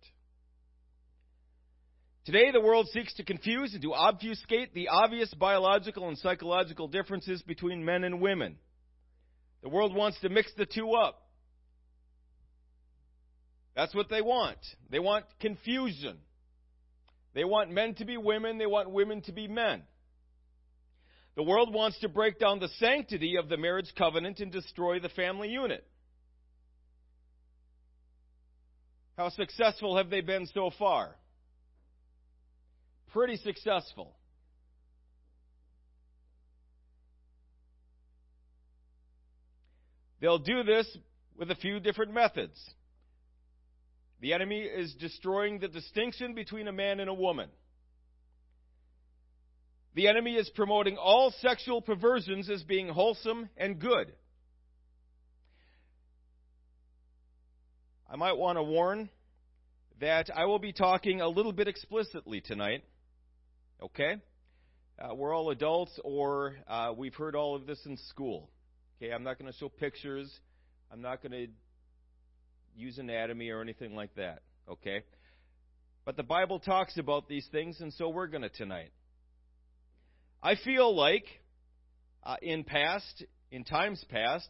Today, 2.26 2.52
the 2.52 2.62
world 2.62 2.88
seeks 2.94 3.14
to 3.16 3.24
confuse 3.24 3.74
and 3.74 3.82
to 3.82 3.94
obfuscate 3.94 4.74
the 4.74 4.90
obvious 4.90 5.34
biological 5.34 6.08
and 6.08 6.18
psychological 6.18 6.88
differences 6.88 7.42
between 7.42 7.84
men 7.84 8.04
and 8.04 8.22
women. 8.22 8.58
The 9.64 9.70
world 9.70 9.96
wants 9.96 10.20
to 10.22 10.30
mix 10.30 10.52
the 10.56 10.68
two 10.68 10.92
up. 10.92 11.22
That's 13.76 13.96
what 13.96 14.10
they 14.10 14.22
want. 14.22 14.60
They 14.90 15.00
want 15.00 15.26
confusion. 15.40 16.18
They 17.34 17.44
want 17.44 17.72
men 17.72 17.96
to 17.96 18.06
be 18.06 18.18
women, 18.18 18.58
they 18.58 18.66
want 18.66 18.92
women 18.92 19.22
to 19.24 19.32
be 19.32 19.48
men. 19.48 19.84
The 21.36 21.44
world 21.44 21.74
wants 21.74 21.98
to 22.00 22.10
break 22.10 22.40
down 22.40 22.60
the 22.60 22.68
sanctity 22.80 23.38
of 23.38 23.48
the 23.48 23.58
marriage 23.58 23.94
covenant 23.98 24.42
and 24.42 24.52
destroy 24.52 25.00
the 25.00 25.10
family 25.10 25.48
unit. 25.48 25.86
How 29.22 29.30
successful 29.30 29.98
have 29.98 30.10
they 30.10 30.22
been 30.22 30.48
so 30.48 30.72
far? 30.80 31.16
Pretty 33.14 33.36
successful. 33.36 34.16
They'll 40.20 40.40
do 40.40 40.64
this 40.64 40.98
with 41.38 41.52
a 41.52 41.56
few 41.56 41.80
different 41.80 42.16
methods. 42.16 42.60
The 44.22 44.34
enemy 44.34 44.62
is 44.62 44.96
destroying 44.96 45.60
the 45.60 45.68
distinction 45.68 46.34
between 46.34 46.68
a 46.68 46.72
man 46.72 47.00
and 47.00 47.08
a 47.08 47.14
woman. 47.14 47.50
The 49.94 50.08
enemy 50.08 50.34
is 50.34 50.50
promoting 50.56 50.98
all 50.98 51.32
sexual 51.42 51.84
perversions 51.84 52.50
as 52.50 52.64
being 52.64 52.88
wholesome 52.90 53.50
and 53.56 53.78
good. 53.78 54.14
I 58.12 58.18
might 58.18 58.38
want 58.38 58.58
to 58.58 58.64
warn 58.64 59.10
that 60.02 60.30
I 60.36 60.44
will 60.44 60.60
be 60.60 60.74
talking 60.74 61.22
a 61.22 61.30
little 61.30 61.54
bit 61.54 61.70
explicitly 61.70 62.42
tonight. 62.42 62.84
Okay? 63.82 64.18
Uh, 65.00 65.16
we're 65.16 65.34
all 65.34 65.50
adults, 65.50 65.98
or 66.04 66.56
uh, 66.68 66.92
we've 66.96 67.16
heard 67.16 67.38
all 67.38 67.56
of 67.56 67.66
this 67.66 67.80
in 67.86 67.96
school. 68.10 68.50
Okay, 68.98 69.14
I'm 69.14 69.24
not 69.24 69.40
going 69.40 69.50
to 69.50 69.58
show 69.58 69.70
pictures. 69.70 70.30
I'm 70.92 71.02
not 71.02 71.24
going 71.24 71.32
to 71.32 71.48
use 72.76 72.98
anatomy 72.98 73.50
or 73.50 73.62
anything 73.62 73.96
like 73.96 74.14
that. 74.16 74.42
Okay? 74.70 75.04
But 76.04 76.18
the 76.18 76.24
Bible 76.24 76.60
talks 76.60 76.98
about 76.98 77.30
these 77.30 77.48
things, 77.50 77.80
and 77.80 77.94
so 77.94 78.10
we're 78.10 78.28
going 78.28 78.44
to 78.44 78.50
tonight. 78.50 78.92
I 80.44 80.56
feel 80.56 80.94
like 80.94 81.28
uh, 82.26 82.36
in 82.42 82.66
past, 82.66 83.24
in 83.52 83.64
times 83.64 84.04
past, 84.10 84.50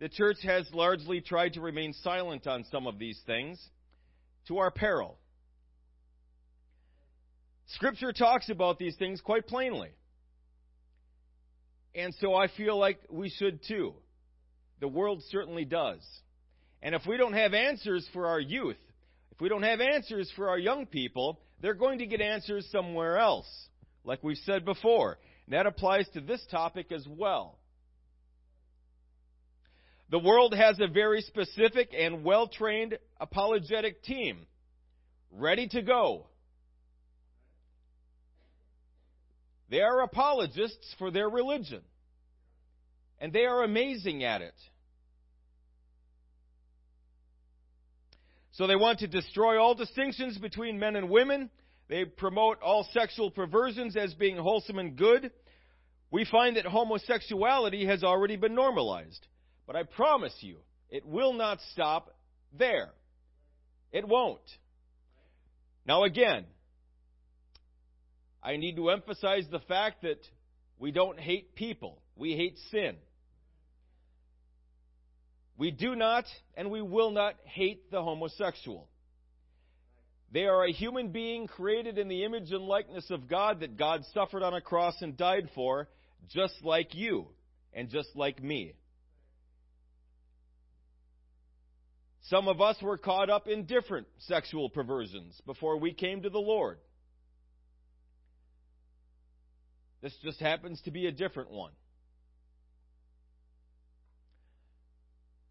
the 0.00 0.08
church 0.08 0.38
has 0.42 0.68
largely 0.72 1.20
tried 1.20 1.54
to 1.54 1.60
remain 1.60 1.92
silent 2.02 2.46
on 2.46 2.64
some 2.70 2.86
of 2.86 2.98
these 2.98 3.20
things 3.26 3.62
to 4.48 4.58
our 4.58 4.70
peril. 4.70 5.18
Scripture 7.68 8.12
talks 8.12 8.50
about 8.50 8.78
these 8.78 8.96
things 8.96 9.20
quite 9.20 9.46
plainly. 9.46 9.90
And 11.94 12.14
so 12.20 12.34
I 12.34 12.48
feel 12.48 12.76
like 12.76 12.98
we 13.08 13.30
should 13.30 13.60
too. 13.66 13.94
The 14.80 14.88
world 14.88 15.22
certainly 15.30 15.64
does. 15.64 16.00
And 16.82 16.94
if 16.94 17.02
we 17.06 17.16
don't 17.16 17.32
have 17.32 17.54
answers 17.54 18.06
for 18.12 18.26
our 18.26 18.40
youth, 18.40 18.76
if 19.30 19.40
we 19.40 19.48
don't 19.48 19.62
have 19.62 19.80
answers 19.80 20.30
for 20.36 20.48
our 20.48 20.58
young 20.58 20.86
people, 20.86 21.40
they're 21.60 21.74
going 21.74 22.00
to 22.00 22.06
get 22.06 22.20
answers 22.20 22.68
somewhere 22.70 23.16
else, 23.16 23.46
like 24.04 24.22
we've 24.22 24.36
said 24.44 24.64
before. 24.64 25.18
And 25.46 25.54
that 25.54 25.66
applies 25.66 26.08
to 26.10 26.20
this 26.20 26.44
topic 26.50 26.92
as 26.92 27.06
well. 27.08 27.58
The 30.10 30.18
world 30.18 30.54
has 30.54 30.78
a 30.80 30.86
very 30.86 31.22
specific 31.22 31.90
and 31.96 32.24
well 32.24 32.46
trained 32.46 32.98
apologetic 33.20 34.02
team 34.02 34.46
ready 35.30 35.66
to 35.68 35.82
go. 35.82 36.26
They 39.70 39.80
are 39.80 40.02
apologists 40.02 40.94
for 40.98 41.10
their 41.10 41.28
religion, 41.28 41.80
and 43.18 43.32
they 43.32 43.46
are 43.46 43.64
amazing 43.64 44.22
at 44.22 44.42
it. 44.42 44.54
So 48.52 48.68
they 48.68 48.76
want 48.76 49.00
to 49.00 49.08
destroy 49.08 49.60
all 49.60 49.74
distinctions 49.74 50.38
between 50.38 50.78
men 50.78 50.94
and 50.94 51.10
women. 51.10 51.50
They 51.88 52.04
promote 52.04 52.62
all 52.62 52.86
sexual 52.92 53.30
perversions 53.30 53.96
as 53.96 54.14
being 54.14 54.36
wholesome 54.36 54.78
and 54.78 54.96
good. 54.96 55.32
We 56.12 56.24
find 56.24 56.56
that 56.56 56.66
homosexuality 56.66 57.86
has 57.86 58.04
already 58.04 58.36
been 58.36 58.54
normalized. 58.54 59.26
But 59.66 59.76
I 59.76 59.82
promise 59.84 60.34
you, 60.40 60.56
it 60.90 61.06
will 61.06 61.32
not 61.32 61.58
stop 61.72 62.14
there. 62.56 62.90
It 63.92 64.06
won't. 64.06 64.40
Now, 65.86 66.04
again, 66.04 66.44
I 68.42 68.56
need 68.56 68.76
to 68.76 68.90
emphasize 68.90 69.44
the 69.50 69.60
fact 69.60 70.02
that 70.02 70.18
we 70.78 70.90
don't 70.90 71.18
hate 71.18 71.54
people, 71.54 71.98
we 72.16 72.36
hate 72.36 72.58
sin. 72.70 72.96
We 75.56 75.70
do 75.70 75.94
not 75.94 76.24
and 76.56 76.70
we 76.70 76.82
will 76.82 77.10
not 77.10 77.36
hate 77.44 77.90
the 77.90 78.02
homosexual. 78.02 78.88
They 80.32 80.46
are 80.46 80.64
a 80.64 80.72
human 80.72 81.10
being 81.10 81.46
created 81.46 81.96
in 81.96 82.08
the 82.08 82.24
image 82.24 82.50
and 82.50 82.64
likeness 82.64 83.08
of 83.10 83.28
God 83.28 83.60
that 83.60 83.76
God 83.76 84.04
suffered 84.12 84.42
on 84.42 84.52
a 84.52 84.60
cross 84.60 84.96
and 85.00 85.16
died 85.16 85.48
for, 85.54 85.88
just 86.28 86.54
like 86.64 86.92
you 86.94 87.28
and 87.72 87.88
just 87.88 88.08
like 88.16 88.42
me. 88.42 88.74
Some 92.24 92.48
of 92.48 92.60
us 92.60 92.76
were 92.80 92.96
caught 92.96 93.28
up 93.28 93.48
in 93.48 93.64
different 93.64 94.06
sexual 94.20 94.70
perversions 94.70 95.38
before 95.44 95.76
we 95.78 95.92
came 95.92 96.22
to 96.22 96.30
the 96.30 96.38
Lord. 96.38 96.78
This 100.00 100.14
just 100.22 100.40
happens 100.40 100.80
to 100.82 100.90
be 100.90 101.06
a 101.06 101.12
different 101.12 101.50
one. 101.50 101.72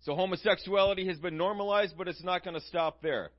So 0.02 0.16
homosexuality 0.16 1.08
has 1.08 1.18
been 1.18 1.38
normalized, 1.38 1.94
but 1.98 2.08
it's 2.08 2.24
not 2.24 2.44
going 2.44 2.56
to 2.56 2.66
stop 2.68 3.02
there. 3.02 3.32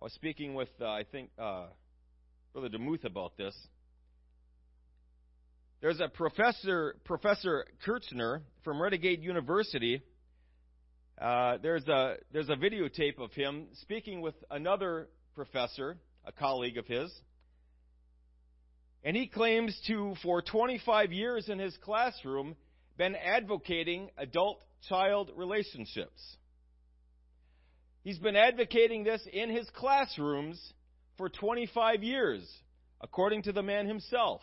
I 0.00 0.04
was 0.04 0.12
speaking 0.12 0.54
with, 0.54 0.68
uh, 0.80 0.86
I 0.86 1.04
think, 1.10 1.30
uh, 1.38 1.66
Brother 2.52 2.68
DeMuth 2.68 3.04
about 3.04 3.36
this. 3.36 3.54
There's 5.80 6.00
a 6.00 6.08
professor, 6.08 6.96
Professor 7.04 7.66
Kershnar 7.86 8.42
from 8.62 8.80
Renegade 8.80 9.22
University. 9.22 10.02
Uh, 11.20 11.56
there's 11.62 11.86
a 11.88 12.16
there's 12.32 12.50
a 12.50 12.56
videotape 12.56 13.18
of 13.18 13.32
him 13.32 13.66
speaking 13.80 14.20
with 14.20 14.34
another 14.50 15.08
professor, 15.34 15.96
a 16.26 16.32
colleague 16.32 16.76
of 16.76 16.86
his, 16.86 17.10
and 19.02 19.16
he 19.16 19.26
claims 19.26 19.78
to, 19.86 20.14
for 20.22 20.42
25 20.42 21.12
years 21.12 21.48
in 21.48 21.58
his 21.58 21.76
classroom, 21.78 22.56
been 22.98 23.14
advocating 23.14 24.10
adult 24.18 24.62
child 24.88 25.30
relationships. 25.36 26.36
He's 28.02 28.18
been 28.18 28.36
advocating 28.36 29.04
this 29.04 29.26
in 29.32 29.50
his 29.50 29.68
classrooms 29.70 30.60
for 31.16 31.28
25 31.28 32.02
years, 32.02 32.46
according 33.00 33.42
to 33.44 33.52
the 33.52 33.62
man 33.62 33.86
himself. 33.86 34.42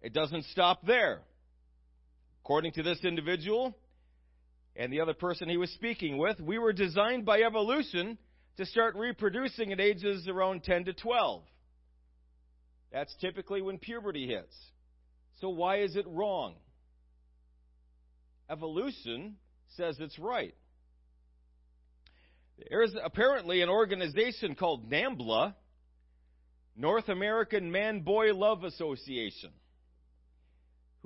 It 0.00 0.12
doesn't 0.12 0.44
stop 0.46 0.86
there. 0.86 1.20
According 2.48 2.72
to 2.72 2.82
this 2.82 3.04
individual 3.04 3.76
and 4.74 4.90
the 4.90 5.02
other 5.02 5.12
person 5.12 5.50
he 5.50 5.58
was 5.58 5.70
speaking 5.72 6.16
with, 6.16 6.40
we 6.40 6.56
were 6.56 6.72
designed 6.72 7.26
by 7.26 7.42
evolution 7.42 8.16
to 8.56 8.64
start 8.64 8.96
reproducing 8.96 9.70
at 9.70 9.80
ages 9.80 10.26
around 10.26 10.64
10 10.64 10.86
to 10.86 10.94
12. 10.94 11.42
That's 12.90 13.14
typically 13.20 13.60
when 13.60 13.76
puberty 13.76 14.26
hits. 14.26 14.56
So 15.42 15.50
why 15.50 15.80
is 15.80 15.94
it 15.94 16.06
wrong? 16.08 16.54
Evolution 18.48 19.36
says 19.76 19.98
it's 20.00 20.18
right. 20.18 20.54
There's 22.70 22.96
apparently 23.04 23.60
an 23.60 23.68
organization 23.68 24.54
called 24.54 24.90
NAMBLA, 24.90 25.54
North 26.76 27.10
American 27.10 27.70
Man 27.70 28.00
Boy 28.00 28.32
Love 28.32 28.64
Association, 28.64 29.50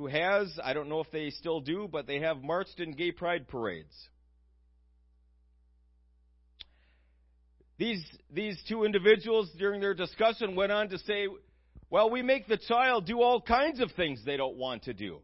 who 0.02 0.08
has, 0.08 0.58
I 0.62 0.72
don't 0.72 0.88
know 0.88 1.00
if 1.00 1.10
they 1.12 1.30
still 1.30 1.60
do, 1.60 1.88
but 1.90 2.08
they 2.08 2.18
have 2.20 2.42
marched 2.42 2.80
in 2.80 2.92
gay 2.92 3.12
pride 3.12 3.46
parades. 3.46 3.94
These, 7.78 8.04
these 8.32 8.58
two 8.68 8.84
individuals, 8.84 9.48
during 9.58 9.80
their 9.80 9.94
discussion, 9.94 10.56
went 10.56 10.72
on 10.72 10.88
to 10.88 10.98
say, 10.98 11.28
well, 11.88 12.10
we 12.10 12.22
make 12.22 12.48
the 12.48 12.56
child 12.56 13.06
do 13.06 13.22
all 13.22 13.40
kinds 13.40 13.80
of 13.80 13.92
things 13.92 14.20
they 14.24 14.36
don't 14.36 14.56
want 14.56 14.84
to 14.84 14.92
do. 14.92 15.18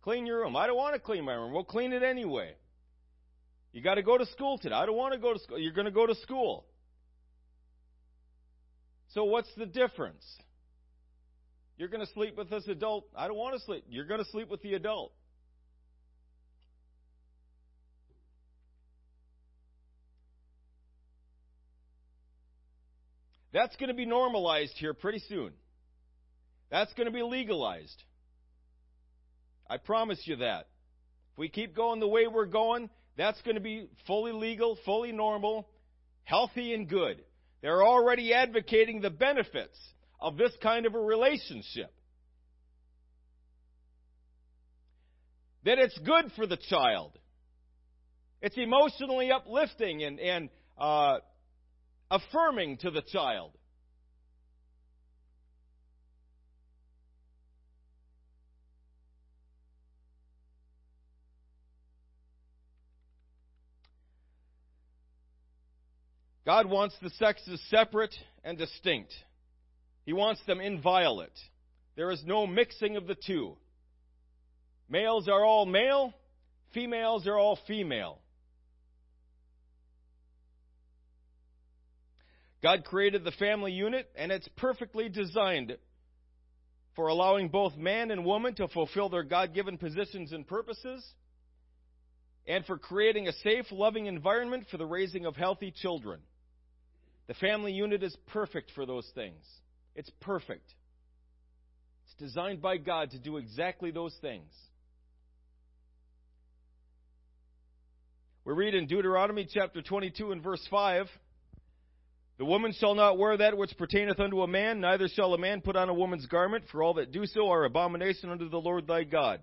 Clean 0.00 0.24
your 0.24 0.40
room. 0.40 0.56
I 0.56 0.66
don't 0.66 0.76
want 0.76 0.94
to 0.94 1.00
clean 1.00 1.24
my 1.24 1.34
room. 1.34 1.52
We'll 1.52 1.64
clean 1.64 1.92
it 1.92 2.02
anyway. 2.02 2.54
You 3.72 3.82
got 3.82 3.96
to 3.96 4.02
go 4.02 4.16
to 4.16 4.24
school 4.26 4.56
today. 4.56 4.74
I 4.74 4.86
don't 4.86 4.96
want 4.96 5.12
to 5.12 5.18
go 5.18 5.34
to 5.34 5.38
school. 5.38 5.58
You're 5.58 5.72
going 5.72 5.86
to 5.86 5.90
go 5.90 6.06
to 6.06 6.14
school. 6.14 6.64
So 9.12 9.24
what's 9.24 9.52
the 9.56 9.66
difference? 9.66 10.24
You're 11.76 11.88
going 11.88 12.04
to 12.04 12.12
sleep 12.12 12.38
with 12.38 12.48
this 12.48 12.66
adult. 12.68 13.06
I 13.14 13.28
don't 13.28 13.36
want 13.36 13.58
to 13.58 13.64
sleep. 13.64 13.84
You're 13.88 14.06
going 14.06 14.22
to 14.24 14.30
sleep 14.30 14.48
with 14.48 14.62
the 14.62 14.74
adult. 14.74 15.12
That's 23.52 23.74
going 23.76 23.88
to 23.88 23.94
be 23.94 24.06
normalized 24.06 24.74
here 24.76 24.94
pretty 24.94 25.22
soon. 25.28 25.52
That's 26.70 26.92
going 26.94 27.06
to 27.06 27.12
be 27.12 27.22
legalized. 27.22 28.02
I 29.68 29.78
promise 29.78 30.20
you 30.24 30.36
that. 30.36 30.68
If 31.32 31.38
we 31.38 31.48
keep 31.48 31.74
going 31.74 32.00
the 32.00 32.08
way 32.08 32.26
we're 32.26 32.46
going, 32.46 32.90
that's 33.16 33.40
going 33.42 33.54
to 33.54 33.60
be 33.60 33.88
fully 34.06 34.32
legal, 34.32 34.78
fully 34.84 35.12
normal, 35.12 35.68
healthy, 36.24 36.74
and 36.74 36.88
good. 36.88 37.22
They're 37.62 37.82
already 37.82 38.34
advocating 38.34 39.00
the 39.00 39.10
benefits 39.10 39.78
of 40.20 40.36
this 40.36 40.52
kind 40.62 40.86
of 40.86 40.94
a 40.94 41.00
relationship. 41.00 41.92
That 45.64 45.78
it's 45.78 45.98
good 45.98 46.32
for 46.36 46.46
the 46.46 46.56
child. 46.56 47.18
It's 48.40 48.56
emotionally 48.56 49.30
uplifting 49.32 50.04
and, 50.04 50.20
and 50.20 50.48
uh, 50.78 51.18
affirming 52.10 52.78
to 52.78 52.90
the 52.90 53.02
child. 53.02 53.52
God 66.46 66.70
wants 66.70 66.94
the 67.02 67.10
sexes 67.10 67.60
separate 67.70 68.14
and 68.44 68.56
distinct. 68.56 69.12
He 70.06 70.12
wants 70.12 70.40
them 70.46 70.60
inviolate. 70.60 71.36
There 71.96 72.10
is 72.10 72.22
no 72.24 72.46
mixing 72.46 72.96
of 72.96 73.06
the 73.06 73.16
two. 73.16 73.56
Males 74.88 75.28
are 75.28 75.44
all 75.44 75.66
male, 75.66 76.14
females 76.72 77.26
are 77.26 77.36
all 77.36 77.58
female. 77.66 78.20
God 82.62 82.84
created 82.84 83.24
the 83.24 83.32
family 83.32 83.72
unit, 83.72 84.08
and 84.16 84.30
it's 84.30 84.48
perfectly 84.56 85.08
designed 85.08 85.76
for 86.94 87.08
allowing 87.08 87.48
both 87.48 87.76
man 87.76 88.10
and 88.10 88.24
woman 88.24 88.54
to 88.54 88.68
fulfill 88.68 89.08
their 89.08 89.22
God 89.22 89.54
given 89.54 89.76
positions 89.76 90.32
and 90.32 90.46
purposes, 90.46 91.04
and 92.46 92.64
for 92.64 92.78
creating 92.78 93.26
a 93.26 93.32
safe, 93.32 93.66
loving 93.72 94.06
environment 94.06 94.66
for 94.70 94.76
the 94.76 94.86
raising 94.86 95.26
of 95.26 95.34
healthy 95.36 95.72
children. 95.72 96.20
The 97.26 97.34
family 97.34 97.72
unit 97.72 98.04
is 98.04 98.16
perfect 98.28 98.70
for 98.74 98.86
those 98.86 99.10
things. 99.14 99.44
It's 99.96 100.10
perfect. 100.20 100.72
It's 102.04 102.14
designed 102.18 102.62
by 102.62 102.76
God 102.76 103.10
to 103.10 103.18
do 103.18 103.38
exactly 103.38 103.90
those 103.90 104.14
things. 104.20 104.52
We 108.44 108.52
read 108.52 108.74
in 108.74 108.86
Deuteronomy 108.86 109.48
chapter 109.52 109.82
22 109.82 110.30
and 110.30 110.42
verse 110.42 110.64
5 110.70 111.06
The 112.38 112.44
woman 112.44 112.72
shall 112.78 112.94
not 112.94 113.18
wear 113.18 113.38
that 113.38 113.56
which 113.56 113.76
pertaineth 113.76 114.20
unto 114.20 114.42
a 114.42 114.46
man, 114.46 114.80
neither 114.80 115.08
shall 115.08 115.34
a 115.34 115.38
man 115.38 115.62
put 115.62 115.74
on 115.74 115.88
a 115.88 115.94
woman's 115.94 116.26
garment, 116.26 116.64
for 116.70 116.82
all 116.82 116.94
that 116.94 117.10
do 117.10 117.26
so 117.26 117.50
are 117.50 117.64
abomination 117.64 118.30
unto 118.30 118.48
the 118.48 118.60
Lord 118.60 118.86
thy 118.86 119.02
God. 119.02 119.40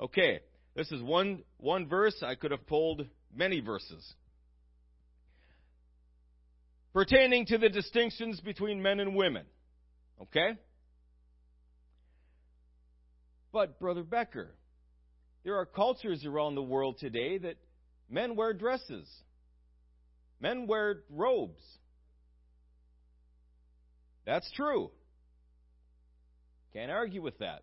Okay, 0.00 0.40
this 0.74 0.90
is 0.90 1.02
one, 1.02 1.42
one 1.58 1.86
verse. 1.86 2.22
I 2.22 2.36
could 2.36 2.52
have 2.52 2.66
pulled 2.66 3.06
many 3.34 3.60
verses 3.60 4.14
pertaining 6.92 7.46
to 7.46 7.58
the 7.58 7.68
distinctions 7.68 8.40
between 8.40 8.82
men 8.82 9.00
and 9.00 9.14
women. 9.14 9.44
Okay? 10.22 10.56
But, 13.52 13.80
Brother 13.80 14.02
Becker, 14.02 14.50
there 15.44 15.56
are 15.56 15.66
cultures 15.66 16.24
around 16.24 16.54
the 16.54 16.62
world 16.62 16.98
today 16.98 17.38
that 17.38 17.56
men 18.08 18.36
wear 18.36 18.52
dresses, 18.52 19.08
men 20.40 20.66
wear 20.66 21.00
robes. 21.10 21.62
That's 24.26 24.50
true. 24.52 24.90
Can't 26.72 26.90
argue 26.90 27.22
with 27.22 27.38
that. 27.38 27.62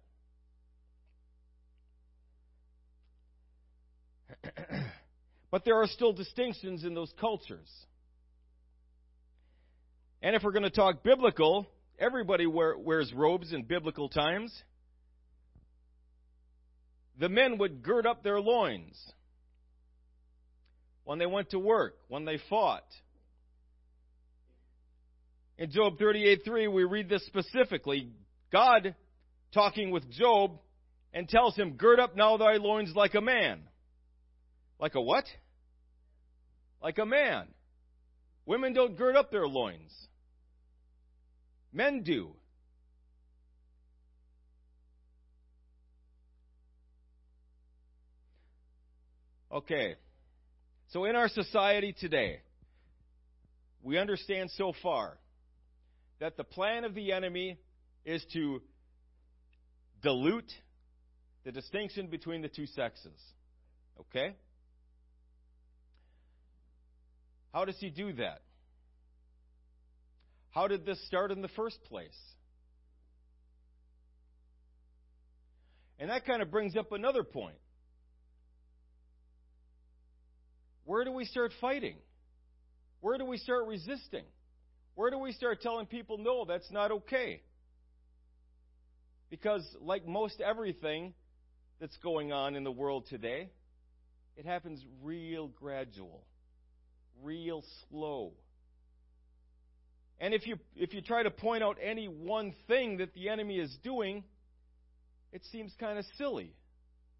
but 5.51 5.63
there 5.63 5.75
are 5.75 5.87
still 5.87 6.11
distinctions 6.11 6.83
in 6.83 6.93
those 6.93 7.13
cultures. 7.19 7.69
And 10.21 10.35
if 10.35 10.43
we're 10.43 10.51
going 10.51 10.63
to 10.63 10.69
talk 10.69 11.03
biblical, 11.03 11.69
everybody 11.99 12.45
wear, 12.45 12.77
wears 12.77 13.11
robes 13.13 13.53
in 13.53 13.63
biblical 13.63 14.09
times. 14.09 14.53
The 17.19 17.29
men 17.29 17.57
would 17.57 17.83
gird 17.83 18.05
up 18.05 18.23
their 18.23 18.39
loins 18.39 18.95
when 21.03 21.19
they 21.19 21.25
went 21.25 21.51
to 21.51 21.59
work, 21.59 21.95
when 22.07 22.25
they 22.25 22.37
fought. 22.49 22.85
In 25.57 25.71
Job 25.71 25.97
38:3, 25.97 26.67
we 26.67 26.83
read 26.83 27.09
this 27.09 27.25
specifically. 27.25 28.11
God 28.51 28.95
talking 29.53 29.89
with 29.89 30.09
Job 30.11 30.59
and 31.13 31.27
tells 31.27 31.55
him, 31.55 31.73
Gird 31.73 31.99
up 31.99 32.15
now 32.15 32.37
thy 32.37 32.57
loins 32.57 32.95
like 32.95 33.15
a 33.15 33.21
man. 33.21 33.61
Like 34.79 34.95
a 34.95 35.01
what? 35.01 35.25
Like 36.81 36.99
a 36.99 37.05
man. 37.05 37.47
Women 38.45 38.73
don't 38.73 38.95
gird 38.95 39.15
up 39.15 39.31
their 39.31 39.47
loins. 39.47 39.91
Men 41.77 42.01
do. 42.01 42.29
Okay. 49.51 49.93
So 50.87 51.05
in 51.05 51.15
our 51.15 51.29
society 51.29 51.93
today, 51.99 52.39
we 53.83 53.99
understand 53.99 54.49
so 54.57 54.73
far 54.81 55.19
that 56.19 56.35
the 56.35 56.43
plan 56.43 56.83
of 56.83 56.95
the 56.95 57.11
enemy 57.11 57.59
is 58.03 58.25
to 58.33 58.59
dilute 60.01 60.51
the 61.43 61.51
distinction 61.51 62.07
between 62.07 62.41
the 62.41 62.49
two 62.49 62.65
sexes. 62.65 63.21
Okay? 63.99 64.33
How 67.53 67.65
does 67.65 67.77
he 67.79 67.91
do 67.91 68.13
that? 68.13 68.41
How 70.57 70.67
did 70.67 70.87
this 70.87 70.99
start 71.05 71.31
in 71.31 71.43
the 71.43 71.49
first 71.49 71.77
place? 71.83 72.17
And 75.99 76.09
that 76.09 76.25
kind 76.25 76.41
of 76.41 76.49
brings 76.49 76.75
up 76.75 76.91
another 76.91 77.21
point. 77.21 77.57
Where 80.83 81.05
do 81.05 81.11
we 81.11 81.25
start 81.25 81.51
fighting? 81.61 81.97
Where 83.01 83.19
do 83.19 83.25
we 83.25 83.37
start 83.37 83.67
resisting? 83.67 84.23
Where 84.95 85.11
do 85.11 85.19
we 85.19 85.31
start 85.33 85.61
telling 85.61 85.85
people, 85.85 86.17
no, 86.17 86.43
that's 86.45 86.71
not 86.71 86.89
okay? 86.91 87.43
Because, 89.29 89.63
like 89.79 90.07
most 90.07 90.41
everything 90.41 91.13
that's 91.79 91.97
going 91.97 92.31
on 92.31 92.55
in 92.55 92.63
the 92.63 92.71
world 92.71 93.05
today, 93.11 93.51
it 94.35 94.45
happens 94.47 94.83
real 95.03 95.49
gradual, 95.49 96.25
real 97.21 97.63
slow. 97.91 98.33
And 100.19 100.33
if 100.33 100.47
you, 100.47 100.57
if 100.75 100.93
you 100.93 101.01
try 101.01 101.23
to 101.23 101.31
point 101.31 101.63
out 101.63 101.77
any 101.81 102.07
one 102.07 102.53
thing 102.67 102.97
that 102.97 103.13
the 103.13 103.29
enemy 103.29 103.59
is 103.59 103.75
doing, 103.83 104.23
it 105.31 105.43
seems 105.51 105.71
kind 105.79 105.99
of 105.99 106.05
silly 106.17 106.53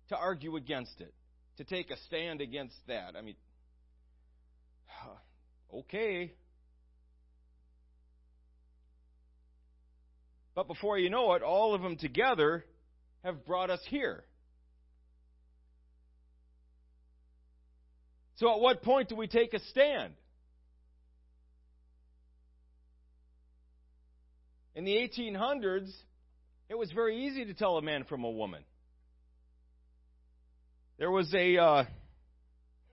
to 0.10 0.18
argue 0.18 0.56
against 0.56 1.00
it, 1.00 1.14
to 1.58 1.64
take 1.64 1.92
a 1.92 1.98
stand 2.08 2.42
against 2.42 2.76
that. 2.88 3.16
I 3.18 3.22
mean, 3.22 3.36
okay. 5.74 6.34
But 10.56 10.68
before 10.68 10.98
you 10.98 11.12
know 11.12 11.34
it, 11.34 11.44
all 11.44 11.76
of 11.76 11.84
them 11.84 11.98
together 11.98 12.66
have 13.24 13.46
brought 13.46 13.70
us 13.70 13.82
here. 13.90 14.24
So 18.38 18.54
at 18.54 18.60
what 18.60 18.82
point 18.82 19.10
do 19.10 19.16
we 19.16 19.28
take 19.28 19.54
a 19.54 19.60
stand? 19.60 20.14
In 24.78 24.86
the 24.86 24.92
1800s, 24.92 25.92
it 26.70 26.78
was 26.78 26.92
very 26.92 27.26
easy 27.26 27.46
to 27.46 27.56
tell 27.56 27.78
a 27.78 27.82
man 27.82 28.04
from 28.04 28.24
a 28.24 28.30
woman. 28.30 28.64
There 31.00 31.10
was 31.10 31.34
a, 31.34 31.58
uh, 31.58 31.84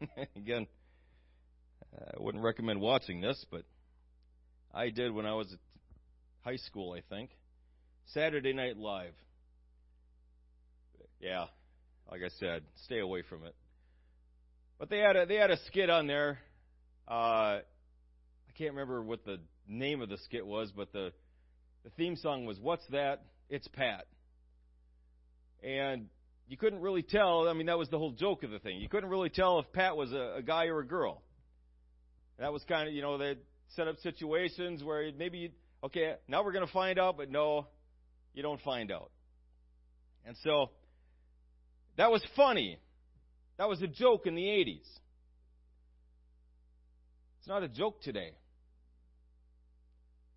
again, 0.37 0.67
I 1.95 2.23
wouldn't 2.23 2.43
recommend 2.43 2.81
watching 2.81 3.21
this, 3.21 3.45
but 3.51 3.65
I 4.73 4.89
did 4.89 5.13
when 5.13 5.27
I 5.27 5.35
was 5.35 5.53
at 5.53 5.59
high 6.41 6.57
school, 6.57 6.95
I 6.95 7.03
think. 7.15 7.29
Saturday 8.15 8.55
Night 8.55 8.79
Live. 8.79 9.13
Yeah, 11.21 11.45
like 12.11 12.23
I 12.25 12.31
said, 12.41 12.63
stay 12.87 13.01
away 13.01 13.25
from 13.29 13.45
it. 13.45 13.55
But 14.79 14.89
they 14.89 15.01
had 15.01 15.17
a 15.17 15.27
they 15.27 15.37
had 15.37 15.51
a 15.51 15.59
skit 15.67 15.91
on 15.91 16.07
there. 16.07 16.39
Uh, 17.07 17.61
I 17.61 18.53
can't 18.57 18.71
remember 18.73 19.03
what 19.03 19.27
the 19.27 19.39
name 19.69 20.01
of 20.01 20.09
the 20.09 20.19
skit 20.25 20.47
was, 20.47 20.73
but 20.75 20.91
the 20.93 21.13
the 21.85 21.91
theme 21.91 22.17
song 22.17 22.47
was 22.47 22.59
What's 22.59 22.87
That? 22.91 23.23
It's 23.51 23.69
Pat. 23.69 24.07
And 25.63 26.09
you 26.49 26.57
couldn't 26.57 26.81
really 26.81 27.03
tell. 27.03 27.47
I 27.49 27.53
mean, 27.53 27.67
that 27.67 27.79
was 27.79 27.89
the 27.91 27.99
whole 27.99 28.13
joke 28.13 28.43
of 28.43 28.51
the 28.51 28.59
thing. 28.59 28.81
You 28.81 28.89
couldn't 28.89 29.11
really 29.11 29.29
tell 29.29 29.59
if 29.59 29.71
Pat 29.73 29.97
was 29.97 30.13
a, 30.13 30.37
a 30.39 30.43
guy 30.43 30.67
or 30.67 30.81
a 30.81 30.87
girl. 30.87 31.23
That 32.39 32.53
was 32.53 32.63
kind 32.69 32.89
of, 32.89 32.95
you 32.95 33.03
know, 33.03 33.19
they 33.19 33.37
set 33.77 33.87
up 33.87 33.97
situations 33.99 34.83
where 34.83 35.11
maybe, 35.17 35.39
you, 35.39 35.51
okay, 35.85 36.15
now 36.27 36.43
we're 36.43 36.53
going 36.53 36.67
to 36.67 36.73
find 36.73 36.99
out, 36.99 37.17
but 37.17 37.31
no, 37.31 37.67
you 38.33 38.43
don't 38.43 38.61
find 38.63 38.91
out. 38.91 39.11
And 40.27 40.37
so 40.43 40.71
that 41.97 42.11
was 42.11 42.25
funny. 42.35 42.79
That 43.59 43.69
was 43.69 43.81
a 43.83 43.87
joke 43.87 44.27
in 44.27 44.35
the 44.35 44.43
80s. 44.43 44.89
It's 47.39 47.49
not 47.49 47.63
a 47.63 47.69
joke 47.69 48.01
today. 48.01 48.33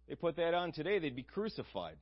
They 0.07 0.15
put 0.15 0.37
that 0.37 0.53
on 0.53 0.71
today, 0.71 0.99
they'd 0.99 1.15
be 1.15 1.23
crucified. 1.23 1.97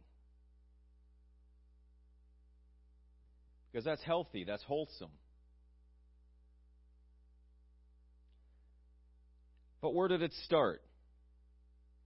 Because 3.72 3.84
that's 3.84 4.04
healthy, 4.04 4.44
that's 4.44 4.64
wholesome. 4.64 5.10
But 9.82 9.94
where 9.94 10.08
did 10.08 10.22
it 10.22 10.34
start? 10.46 10.82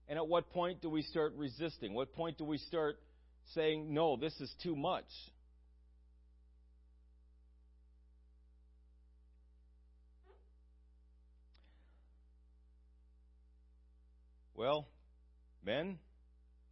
And 0.08 0.18
at 0.18 0.26
what 0.26 0.50
point 0.50 0.82
do 0.82 0.90
we 0.90 1.02
start 1.02 1.34
resisting? 1.36 1.94
What 1.94 2.12
point 2.14 2.36
do 2.38 2.44
we 2.44 2.58
start 2.58 2.96
saying, 3.54 3.94
no, 3.94 4.16
this 4.16 4.34
is 4.40 4.52
too 4.62 4.74
much? 4.74 5.04
Well, 14.54 14.88
men, 15.64 15.98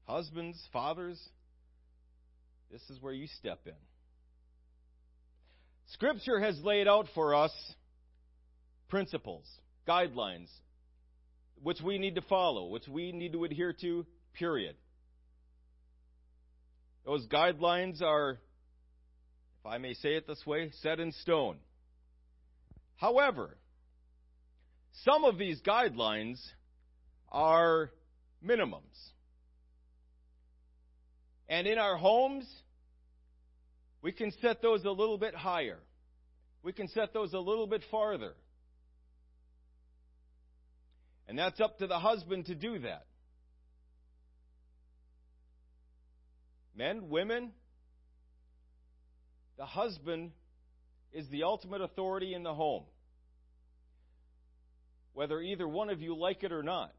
husbands, 0.06 0.58
fathers, 0.72 1.20
this 2.70 2.82
is 2.90 3.00
where 3.00 3.12
you 3.12 3.26
step 3.38 3.60
in. 3.66 3.72
Scripture 5.92 6.40
has 6.40 6.58
laid 6.62 6.86
out 6.86 7.06
for 7.14 7.34
us 7.34 7.52
principles, 8.88 9.44
guidelines, 9.86 10.48
which 11.62 11.80
we 11.80 11.98
need 11.98 12.14
to 12.16 12.22
follow, 12.22 12.66
which 12.66 12.86
we 12.88 13.12
need 13.12 13.32
to 13.32 13.44
adhere 13.44 13.72
to, 13.80 14.06
period. 14.34 14.76
Those 17.04 17.26
guidelines 17.26 18.02
are, 18.02 18.32
if 19.60 19.66
I 19.66 19.78
may 19.78 19.94
say 19.94 20.10
it 20.10 20.26
this 20.26 20.44
way, 20.46 20.70
set 20.82 21.00
in 21.00 21.12
stone. 21.12 21.56
However, 22.96 23.56
some 25.04 25.24
of 25.24 25.38
these 25.38 25.60
guidelines 25.62 26.38
are 27.30 27.90
minimums. 28.44 28.82
And 31.48 31.66
in 31.66 31.78
our 31.78 31.96
homes, 31.96 32.46
we 34.02 34.12
can 34.12 34.32
set 34.42 34.62
those 34.62 34.84
a 34.84 34.90
little 34.90 35.18
bit 35.18 35.34
higher. 35.34 35.78
We 36.62 36.72
can 36.72 36.88
set 36.88 37.12
those 37.12 37.32
a 37.32 37.38
little 37.38 37.66
bit 37.66 37.82
farther. 37.90 38.34
And 41.26 41.38
that's 41.38 41.60
up 41.60 41.78
to 41.78 41.86
the 41.86 41.98
husband 41.98 42.46
to 42.46 42.54
do 42.54 42.78
that. 42.80 43.04
Men, 46.74 47.08
women, 47.08 47.50
the 49.56 49.66
husband 49.66 50.30
is 51.12 51.28
the 51.28 51.42
ultimate 51.42 51.80
authority 51.80 52.34
in 52.34 52.44
the 52.44 52.54
home. 52.54 52.84
Whether 55.12 55.40
either 55.40 55.66
one 55.66 55.90
of 55.90 56.00
you 56.00 56.16
like 56.16 56.44
it 56.44 56.52
or 56.52 56.62
not. 56.62 56.92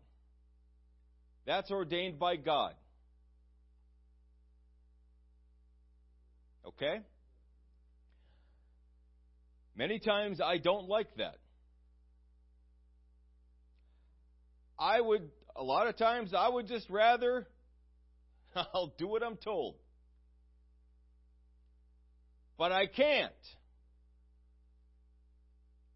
That's 1.49 1.71
ordained 1.71 2.19
by 2.19 2.35
God. 2.35 2.75
Okay? 6.63 6.99
Many 9.75 9.97
times 9.97 10.39
I 10.39 10.59
don't 10.59 10.87
like 10.87 11.07
that. 11.17 11.37
I 14.77 15.01
would, 15.01 15.27
a 15.55 15.63
lot 15.63 15.87
of 15.87 15.97
times, 15.97 16.35
I 16.37 16.47
would 16.47 16.67
just 16.67 16.87
rather, 16.87 17.47
I'll 18.55 18.93
do 18.99 19.07
what 19.07 19.23
I'm 19.23 19.37
told. 19.37 19.73
But 22.59 22.71
I 22.71 22.85
can't. 22.85 23.33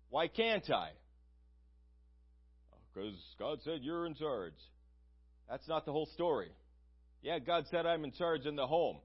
Why 0.09 0.29
can't 0.29 0.67
I? 0.71 0.89
Because 2.91 3.13
God 3.37 3.59
said 3.63 3.81
you're 3.83 4.07
in 4.07 4.15
charge. 4.15 4.53
That's 5.53 5.67
not 5.67 5.85
the 5.85 5.91
whole 5.91 6.07
story. 6.15 6.49
Yeah, 7.21 7.37
God 7.37 7.65
said 7.69 7.85
I'm 7.85 8.03
in 8.05 8.11
charge 8.11 8.47
in 8.47 8.55
the 8.55 8.65
home. 8.65 8.97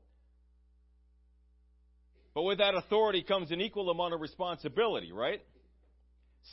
But 2.35 2.45
with 2.45 2.57
that 2.57 2.75
authority 2.75 3.23
comes 3.23 3.51
an 3.51 3.61
equal 3.61 3.91
amount 3.91 4.15
of 4.15 4.23
responsibility, 4.23 5.13
right? 5.13 5.43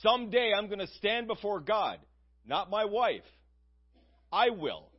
Someday 0.02 0.52
I'm 0.54 0.68
going 0.68 0.80
to 0.80 0.88
stand 0.98 1.28
before 1.28 1.62
God, 1.62 2.00
not 2.46 2.70
my 2.70 2.84
wife. 2.84 3.24
I 4.34 4.50
will. 4.50 4.90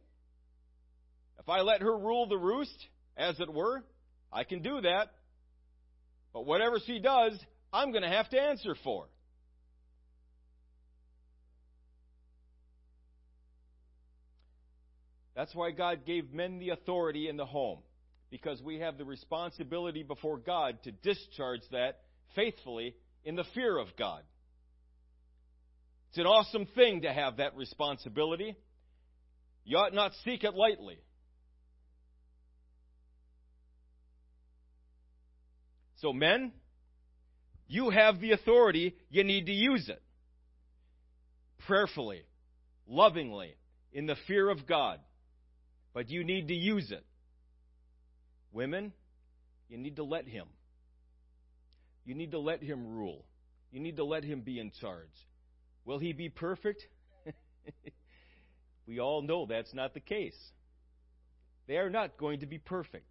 If 1.40 1.46
I 1.50 1.60
let 1.60 1.82
her 1.82 1.94
rule 1.94 2.26
the 2.26 2.38
roost, 2.38 2.86
as 3.18 3.38
it 3.38 3.52
were, 3.52 3.84
I 4.32 4.44
can 4.44 4.62
do 4.62 4.80
that. 4.80 5.08
But 6.32 6.46
whatever 6.46 6.78
she 6.86 7.00
does, 7.00 7.38
I'm 7.70 7.90
going 7.90 8.02
to 8.02 8.08
have 8.08 8.30
to 8.30 8.40
answer 8.40 8.74
for. 8.82 9.08
That's 15.36 15.54
why 15.54 15.70
God 15.70 16.06
gave 16.06 16.32
men 16.32 16.58
the 16.58 16.70
authority 16.70 17.28
in 17.28 17.36
the 17.36 17.44
home, 17.44 17.80
because 18.30 18.62
we 18.62 18.80
have 18.80 18.96
the 18.96 19.04
responsibility 19.04 20.02
before 20.02 20.38
God 20.38 20.82
to 20.84 20.90
discharge 20.90 21.60
that 21.72 22.00
faithfully 22.34 22.96
in 23.22 23.36
the 23.36 23.44
fear 23.54 23.76
of 23.76 23.88
God. 23.98 24.22
It's 26.08 26.18
an 26.18 26.26
awesome 26.26 26.66
thing 26.74 27.02
to 27.02 27.12
have 27.12 27.36
that 27.36 27.54
responsibility. 27.54 28.56
You 29.66 29.76
ought 29.76 29.92
not 29.92 30.12
seek 30.24 30.42
it 30.42 30.54
lightly. 30.54 30.98
So, 35.96 36.14
men, 36.14 36.52
you 37.68 37.90
have 37.90 38.20
the 38.20 38.32
authority, 38.32 38.96
you 39.10 39.22
need 39.22 39.46
to 39.46 39.52
use 39.52 39.90
it. 39.90 40.00
Prayerfully, 41.66 42.22
lovingly, 42.88 43.54
in 43.92 44.06
the 44.06 44.16
fear 44.26 44.48
of 44.48 44.66
God 44.66 45.00
but 45.96 46.10
you 46.10 46.24
need 46.24 46.48
to 46.48 46.54
use 46.54 46.90
it. 46.90 47.02
Women, 48.52 48.92
you 49.66 49.78
need 49.78 49.96
to 49.96 50.04
let 50.04 50.28
Him. 50.28 50.44
You 52.04 52.14
need 52.14 52.32
to 52.32 52.38
let 52.38 52.62
Him 52.62 52.86
rule. 52.86 53.24
You 53.72 53.80
need 53.80 53.96
to 53.96 54.04
let 54.04 54.22
Him 54.22 54.42
be 54.42 54.60
in 54.60 54.72
charge. 54.78 55.08
Will 55.86 55.98
He 55.98 56.12
be 56.12 56.28
perfect? 56.28 56.82
we 58.86 59.00
all 59.00 59.22
know 59.22 59.46
that's 59.46 59.72
not 59.72 59.94
the 59.94 60.00
case. 60.00 60.36
They 61.66 61.78
are 61.78 61.88
not 61.88 62.18
going 62.18 62.40
to 62.40 62.46
be 62.46 62.58
perfect. 62.58 63.08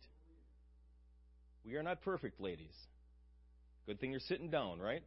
We 1.65 1.78
are 1.78 1.84
not 1.84 2.04
perfect, 2.04 2.39
ladies. 2.39 2.76
Good 3.88 4.00
thing 4.00 4.12
you're 4.12 4.19
sitting 4.19 4.52
down, 4.52 4.80
right? 4.80 5.02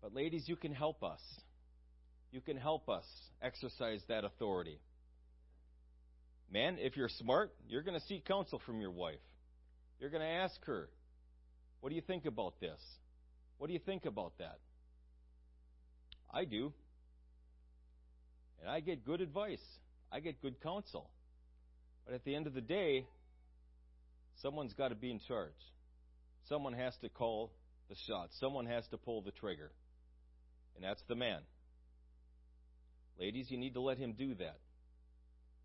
But, 0.00 0.14
ladies, 0.14 0.48
you 0.48 0.56
can 0.56 0.72
help 0.72 1.04
us 1.04 1.20
you 2.32 2.40
can 2.40 2.56
help 2.56 2.88
us 2.88 3.04
exercise 3.42 4.00
that 4.08 4.24
authority. 4.24 4.78
Man, 6.52 6.78
if 6.78 6.96
you're 6.96 7.08
smart, 7.08 7.52
you're 7.68 7.82
going 7.82 7.98
to 7.98 8.06
seek 8.06 8.24
counsel 8.24 8.60
from 8.64 8.80
your 8.80 8.90
wife. 8.90 9.20
You're 10.00 10.10
going 10.10 10.22
to 10.22 10.28
ask 10.28 10.64
her, 10.66 10.88
What 11.80 11.90
do 11.90 11.96
you 11.96 12.02
think 12.02 12.26
about 12.26 12.60
this? 12.60 12.80
What 13.58 13.66
do 13.66 13.72
you 13.72 13.78
think 13.78 14.06
about 14.06 14.32
that? 14.38 14.58
I 16.32 16.44
do. 16.44 16.72
And 18.60 18.70
I 18.70 18.80
get 18.80 19.04
good 19.04 19.20
advice, 19.20 19.62
I 20.12 20.20
get 20.20 20.40
good 20.42 20.60
counsel. 20.62 21.10
But 22.04 22.14
at 22.14 22.24
the 22.24 22.34
end 22.34 22.46
of 22.46 22.54
the 22.54 22.60
day, 22.60 23.06
someone's 24.42 24.72
got 24.74 24.88
to 24.88 24.94
be 24.94 25.10
in 25.10 25.20
charge. 25.26 25.52
Someone 26.48 26.72
has 26.72 26.96
to 27.02 27.08
call 27.08 27.52
the 27.88 27.96
shots, 28.06 28.36
someone 28.40 28.66
has 28.66 28.86
to 28.88 28.96
pull 28.96 29.22
the 29.22 29.30
trigger. 29.30 29.70
And 30.74 30.84
that's 30.84 31.02
the 31.08 31.14
man. 31.14 31.40
Ladies, 33.20 33.50
you 33.50 33.58
need 33.58 33.74
to 33.74 33.80
let 33.82 33.98
him 33.98 34.14
do 34.14 34.34
that. 34.36 34.56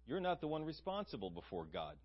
You're 0.05 0.19
not 0.19 0.41
the 0.41 0.47
one 0.47 0.65
responsible 0.65 1.29
before 1.29 1.65
God. 1.71 1.95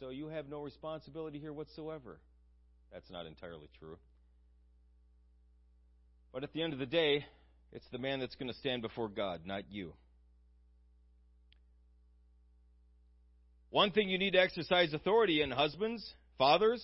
So 0.00 0.08
you 0.08 0.28
have 0.28 0.48
no 0.48 0.62
responsibility 0.62 1.38
here 1.38 1.52
whatsoever. 1.52 2.18
That's 2.90 3.10
not 3.10 3.26
entirely 3.26 3.68
true. 3.78 3.98
But 6.32 6.42
at 6.42 6.54
the 6.54 6.62
end 6.62 6.72
of 6.72 6.78
the 6.78 6.86
day, 6.86 7.26
it's 7.70 7.86
the 7.92 7.98
man 7.98 8.18
that's 8.18 8.34
going 8.34 8.50
to 8.50 8.58
stand 8.58 8.80
before 8.80 9.08
God, 9.08 9.42
not 9.44 9.64
you. 9.70 9.92
One 13.68 13.92
thing 13.92 14.08
you 14.08 14.18
need 14.18 14.32
to 14.32 14.40
exercise 14.40 14.92
authority 14.94 15.42
in, 15.42 15.50
husbands, 15.50 16.14
fathers, 16.38 16.82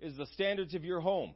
is 0.00 0.16
the 0.16 0.26
standards 0.34 0.74
of 0.74 0.84
your 0.84 1.00
home. 1.00 1.34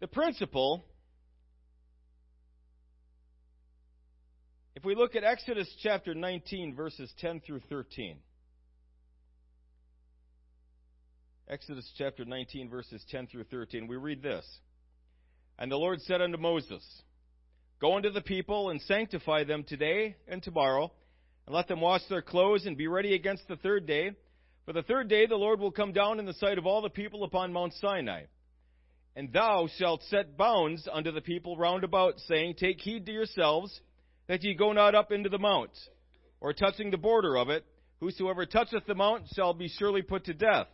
The 0.00 0.06
principle, 0.06 0.84
if 4.76 4.84
we 4.84 4.94
look 4.94 5.16
at 5.16 5.24
Exodus 5.24 5.68
chapter 5.82 6.14
19, 6.14 6.76
verses 6.76 7.12
10 7.18 7.40
through 7.40 7.62
13. 7.68 8.18
Exodus 11.50 11.90
chapter 11.98 12.24
19, 12.24 12.70
verses 12.70 13.04
10 13.10 13.26
through 13.26 13.44
13, 13.44 13.88
we 13.88 13.96
read 13.96 14.22
this. 14.22 14.46
And 15.58 15.72
the 15.72 15.76
Lord 15.76 16.00
said 16.02 16.22
unto 16.22 16.38
Moses, 16.38 16.84
Go 17.80 17.96
unto 17.96 18.10
the 18.10 18.20
people 18.20 18.70
and 18.70 18.80
sanctify 18.82 19.42
them 19.44 19.64
today 19.64 20.14
and 20.28 20.40
tomorrow, 20.40 20.92
and 21.46 21.54
let 21.56 21.66
them 21.66 21.80
wash 21.80 22.02
their 22.08 22.22
clothes 22.22 22.66
and 22.66 22.76
be 22.76 22.86
ready 22.86 23.14
against 23.14 23.48
the 23.48 23.56
third 23.56 23.86
day. 23.86 24.12
For 24.64 24.72
the 24.72 24.82
third 24.82 25.08
day 25.08 25.26
the 25.26 25.34
Lord 25.34 25.58
will 25.58 25.72
come 25.72 25.92
down 25.92 26.20
in 26.20 26.26
the 26.26 26.34
sight 26.34 26.58
of 26.58 26.66
all 26.66 26.82
the 26.82 26.88
people 26.88 27.24
upon 27.24 27.52
Mount 27.52 27.72
Sinai. 27.80 28.24
And 29.18 29.32
thou 29.32 29.68
shalt 29.78 30.04
set 30.04 30.36
bounds 30.36 30.86
unto 30.90 31.10
the 31.10 31.20
people 31.20 31.56
round 31.56 31.82
about, 31.82 32.20
saying, 32.28 32.54
Take 32.54 32.80
heed 32.80 33.04
to 33.06 33.12
yourselves, 33.12 33.80
that 34.28 34.44
ye 34.44 34.54
go 34.54 34.72
not 34.72 34.94
up 34.94 35.10
into 35.10 35.28
the 35.28 35.40
mount, 35.40 35.72
or 36.40 36.52
touching 36.52 36.92
the 36.92 36.98
border 36.98 37.36
of 37.36 37.48
it. 37.48 37.64
Whosoever 37.98 38.46
toucheth 38.46 38.86
the 38.86 38.94
mount 38.94 39.24
shall 39.34 39.54
be 39.54 39.66
surely 39.66 40.02
put 40.02 40.26
to 40.26 40.34
death. 40.34 40.68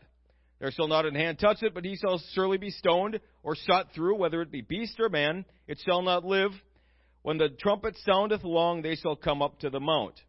There 0.60 0.70
shall 0.70 0.88
not 0.88 1.06
an 1.06 1.14
hand 1.14 1.38
touch 1.38 1.62
it, 1.62 1.72
but 1.72 1.86
he 1.86 1.96
shall 1.96 2.20
surely 2.34 2.58
be 2.58 2.68
stoned, 2.68 3.18
or 3.42 3.56
shot 3.56 3.94
through, 3.94 4.16
whether 4.16 4.42
it 4.42 4.52
be 4.52 4.60
beast 4.60 5.00
or 5.00 5.08
man. 5.08 5.46
It 5.66 5.80
shall 5.82 6.02
not 6.02 6.22
live. 6.22 6.50
When 7.22 7.38
the 7.38 7.48
trumpet 7.48 7.96
soundeth 8.04 8.44
long, 8.44 8.82
they 8.82 8.96
shall 8.96 9.16
come 9.16 9.40
up 9.40 9.60
to 9.60 9.70
the 9.70 9.80
mount. 9.80 10.20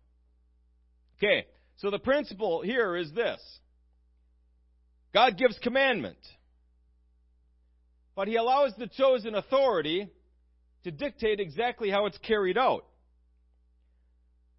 Okay, 1.17 1.47
so 1.79 1.91
the 1.91 1.99
principle 1.99 2.61
here 2.61 2.95
is 2.95 3.11
this 3.11 3.41
God 5.13 5.37
gives 5.37 5.59
commandment, 5.59 6.15
but 8.15 8.27
He 8.27 8.35
allows 8.35 8.73
the 8.77 8.87
chosen 8.87 9.35
authority 9.35 10.09
to 10.83 10.91
dictate 10.91 11.39
exactly 11.39 11.89
how 11.89 12.05
it's 12.05 12.17
carried 12.19 12.57
out. 12.57 12.85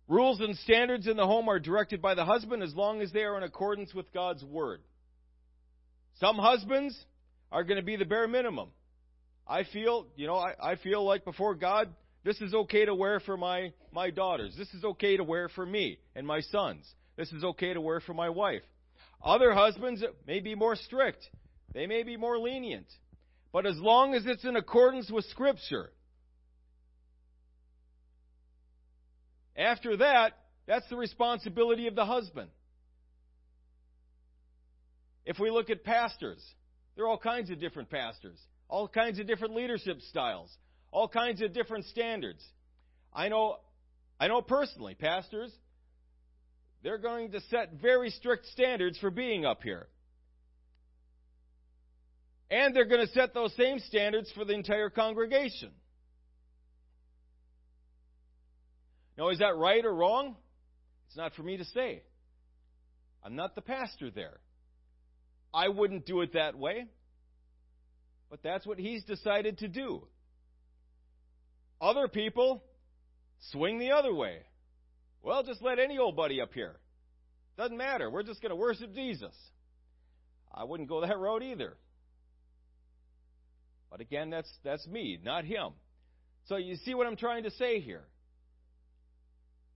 Rules 0.09 0.41
and 0.41 0.57
standards 0.59 1.09
in 1.09 1.17
the 1.17 1.27
home 1.27 1.49
are 1.49 1.59
directed 1.59 2.01
by 2.01 2.15
the 2.15 2.25
husband 2.25 2.63
as 2.63 2.75
long 2.75 3.01
as 3.01 3.11
they 3.13 3.23
are 3.23 3.37
in 3.37 3.43
accordance 3.43 3.93
with 3.93 4.13
God's 4.13 4.45
word. 4.45 4.81
Some 6.21 6.37
husbands 6.37 6.97
are 7.51 7.65
going 7.65 7.79
to 7.79 7.85
be 7.85 7.97
the 7.97 8.05
bare 8.05 8.29
minimum. 8.29 8.71
I 9.47 9.65
feel, 9.65 10.07
you 10.17 10.27
know, 10.27 10.37
I, 10.37 10.55
I 10.61 10.77
feel 10.77 11.05
like 11.05 11.25
before 11.25 11.55
God, 11.55 11.89
this 12.25 12.41
is 12.41 12.55
okay 12.55 12.85
to 12.85 12.95
wear 12.95 13.21
for 13.21 13.37
my, 13.37 13.73
my 13.93 14.11
daughters. 14.11 14.55
This 14.57 14.73
is 14.75 14.85
okay 14.85 15.17
to 15.17 15.25
wear 15.25 15.49
for 15.49 15.65
me 15.65 15.99
and 16.15 16.27
my 16.27 16.41
sons. 16.41 16.85
This 17.17 17.33
is 17.33 17.45
okay 17.45 17.73
to 17.73 17.81
wear 17.81 18.01
for 18.01 18.15
my 18.15 18.29
wife. 18.29 18.63
Other 19.25 19.53
husbands 19.53 20.03
may 20.27 20.41
be 20.41 20.55
more 20.55 20.77
strict. 20.77 21.29
They 21.73 21.87
may 21.87 22.03
be 22.03 22.17
more 22.17 22.39
lenient. 22.39 22.87
But 23.57 23.65
as 23.65 23.79
long 23.79 24.13
as 24.13 24.27
it's 24.27 24.45
in 24.45 24.55
accordance 24.55 25.11
with 25.11 25.25
Scripture, 25.31 25.91
after 29.57 29.97
that, 29.97 30.35
that's 30.67 30.87
the 30.91 30.97
responsibility 30.97 31.87
of 31.87 31.95
the 31.95 32.05
husband. 32.05 32.51
If 35.25 35.39
we 35.39 35.51
look 35.51 35.71
at 35.71 35.85
pastors, 35.85 36.45
there 36.97 37.07
are 37.07 37.09
all 37.09 37.17
kinds 37.17 37.49
of 37.49 37.59
different 37.59 37.89
pastors, 37.89 38.39
all 38.69 38.89
kinds 38.89 39.19
of 39.21 39.27
different 39.27 39.55
leadership 39.55 40.03
styles, 40.03 40.55
all 40.93 41.09
kinds 41.09 41.41
of 41.41 41.55
different 41.55 41.87
standards. 41.87 42.45
I 43.11 43.31
know, 43.31 43.57
I 44.21 44.29
know 44.29 44.43
personally, 44.43 44.97
pastors, 44.97 45.51
they're 46.83 46.99
going 46.99 47.31
to 47.31 47.41
set 47.49 47.81
very 47.81 48.11
strict 48.11 48.45
standards 48.49 48.99
for 48.99 49.11
being 49.11 49.47
up 49.47 49.63
here. 49.63 49.89
And 52.51 52.75
they're 52.75 52.85
going 52.87 53.07
to 53.07 53.13
set 53.13 53.35
those 53.35 53.55
same 53.57 53.79
standards 53.81 54.31
for 54.35 54.45
the 54.45 54.53
entire 54.55 54.91
congregation. 54.91 55.71
Now, 59.19 59.31
is 59.31 59.39
that 59.39 59.57
right 59.57 59.85
or 59.85 59.95
wrong? 59.95 60.37
It's 61.09 61.17
not 61.17 61.35
for 61.35 61.43
me 61.43 61.57
to 61.57 61.65
say. 61.65 62.03
I'm 63.25 63.35
not 63.35 63.55
the 63.55 63.63
pastor 63.63 64.11
there. 64.11 64.39
I 65.53 65.69
wouldn't 65.69 66.07
do 66.07 66.21
it 66.21 66.35
that 66.35 66.57
way. 66.57 66.87
But 68.31 68.43
that's 68.43 68.67
what 68.67 68.79
he's 68.79 69.03
decided 69.05 69.59
to 69.59 69.69
do. 69.69 70.03
Other 71.81 72.09
people 72.09 72.63
swing 73.53 73.79
the 73.79 73.93
other 73.93 74.13
way. 74.15 74.39
Well, 75.23 75.43
just 75.43 75.63
let 75.63 75.79
any 75.79 75.99
old 75.99 76.17
buddy 76.17 76.41
up 76.41 76.53
here. 76.53 76.77
Doesn't 77.57 77.77
matter. 77.77 78.11
We're 78.11 78.23
just 78.23 78.43
going 78.43 78.51
to 78.51 78.57
worship 78.57 78.95
Jesus. 78.95 79.35
I 80.55 80.65
wouldn't 80.65 80.89
go 80.89 81.01
that 81.01 81.19
road 81.19 81.43
either. 81.43 81.77
But 83.97 84.03
again, 84.03 84.29
that's 84.29 84.53
that's 84.63 84.87
me, 84.87 85.19
not 85.25 85.47
him. 85.47 85.71
So 86.49 86.57
you 86.57 86.77
see 86.77 86.93
what 86.95 87.07
I'm 87.07 87.17
trying 87.17 87.45
to 87.45 87.51
say 87.53 87.81
here. 87.81 88.05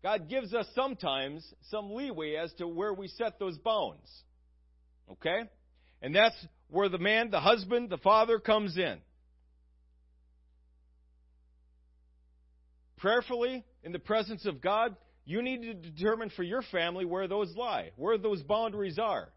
God 0.03 0.29
gives 0.29 0.53
us 0.53 0.67
sometimes 0.75 1.43
some 1.71 1.93
leeway 1.93 2.35
as 2.35 2.53
to 2.55 2.69
where 2.69 2.93
we 2.93 3.09
set 3.09 3.39
those 3.39 3.57
bounds. 3.57 4.11
Okay? 5.13 5.43
And 6.03 6.15
that's 6.15 6.37
where 6.69 6.91
the 6.91 6.99
man, 6.99 7.31
the 7.31 7.41
husband, 7.41 7.89
the 7.89 7.99
father 7.99 8.39
comes 8.39 8.77
in. 8.77 8.99
prayerfully 13.01 13.65
in 13.83 13.93
the 13.93 13.99
presence 13.99 14.47
of 14.47 14.61
God, 14.61 14.95
you 15.25 15.43
need 15.43 15.63
to 15.63 15.75
determine 15.75 16.31
for 16.31 16.43
your 16.43 16.63
family 16.71 17.05
where 17.05 17.27
those 17.27 17.55
lie, 17.57 17.91
where 17.97 18.19
those 18.19 18.43
boundaries 18.43 18.99
are. 18.99 19.31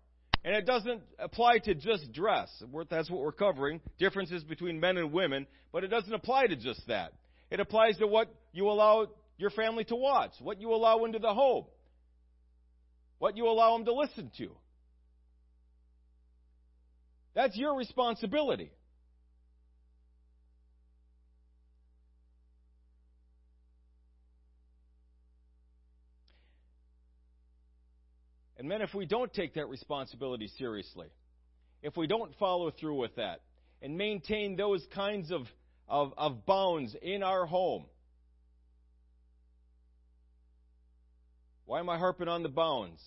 And 0.46 0.56
it 0.56 0.66
doesn't 0.66 1.02
apply 1.20 1.60
to 1.60 1.74
just 1.74 2.12
dress. 2.12 2.50
That's 2.90 3.10
what 3.10 3.22
we're 3.22 3.32
covering 3.32 3.80
differences 3.98 4.44
between 4.44 4.80
men 4.80 4.98
and 4.98 5.14
women, 5.14 5.48
but 5.72 5.84
it 5.84 5.88
doesn't 5.88 6.14
apply 6.14 6.48
to 6.48 6.56
just 6.56 6.86
that. 6.88 7.14
It 7.50 7.60
applies 7.60 7.98
to 8.00 8.08
what 8.08 8.34
you 8.52 8.68
allow 8.68 9.08
your 9.38 9.52
family 9.52 9.86
to 9.86 9.96
watch, 9.96 10.32
what 10.42 10.60
you 10.60 10.74
allow 10.74 11.06
into 11.06 11.20
the 11.20 11.34
home, 11.34 11.66
what 13.20 13.38
you 13.38 13.48
allow 13.48 13.78
them 13.78 13.86
to 13.86 13.94
listen 13.94 14.32
to. 14.38 14.50
That's 17.36 17.56
your 17.56 17.76
responsibility. 17.76 18.72
And 28.64 28.70
men, 28.70 28.82
if 28.82 28.94
we 28.94 29.06
don't 29.06 29.34
take 29.34 29.56
that 29.56 29.68
responsibility 29.68 30.48
seriously, 30.58 31.08
if 31.82 31.98
we 31.98 32.08
don't 32.08 32.34
follow 32.38 32.72
through 32.72 32.98
with 32.98 33.14
that 33.18 33.42
and 33.82 33.98
maintain 33.98 34.56
those 34.56 34.82
kinds 34.96 35.32
of, 35.32 35.42
of, 35.90 36.14
of 36.16 36.46
bounds 36.46 36.96
in 37.02 37.24
our 37.24 37.46
home, 37.46 37.84
why 41.66 41.82
am 41.82 41.90
I 41.90 41.98
harping 41.98 42.30
on 42.30 42.42
the 42.42 42.48
bounds? 42.48 43.02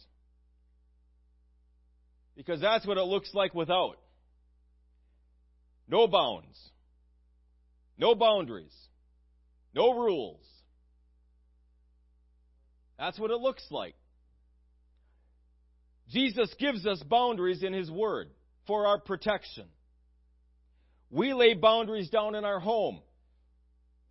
Because 2.37 2.61
that's 2.61 2.87
what 2.87 2.99
it 2.99 3.05
looks 3.05 3.33
like 3.33 3.55
without. 3.55 3.97
No 5.89 6.07
bounds. 6.07 6.59
No 7.97 8.15
boundaries. 8.15 8.77
No 9.75 9.95
rules. 9.95 10.45
That's 12.99 13.19
what 13.19 13.31
it 13.31 13.41
looks 13.41 13.65
like. 13.71 13.95
Jesus 16.11 16.55
gives 16.59 16.87
us 16.87 17.03
boundaries 17.03 17.63
in 17.63 17.73
His 17.73 17.91
Word 17.91 18.29
for 18.67 18.87
our 18.87 18.99
protection. 18.99 19.67
We 21.11 21.35
lay 21.35 21.55
boundaries 21.55 22.11
down 22.11 22.35
in 22.35 22.45
our 22.45 22.61
home 22.61 23.01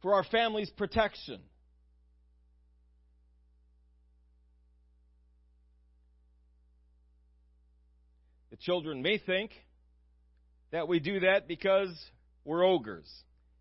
for 0.01 0.13
our 0.13 0.23
family's 0.23 0.69
protection. 0.69 1.39
The 8.51 8.58
children 8.58 9.01
may 9.01 9.17
think 9.17 9.51
that 10.71 10.88
we 10.88 10.99
do 10.99 11.21
that 11.21 11.47
because 11.47 11.89
we're 12.45 12.63
ogres, 12.63 13.12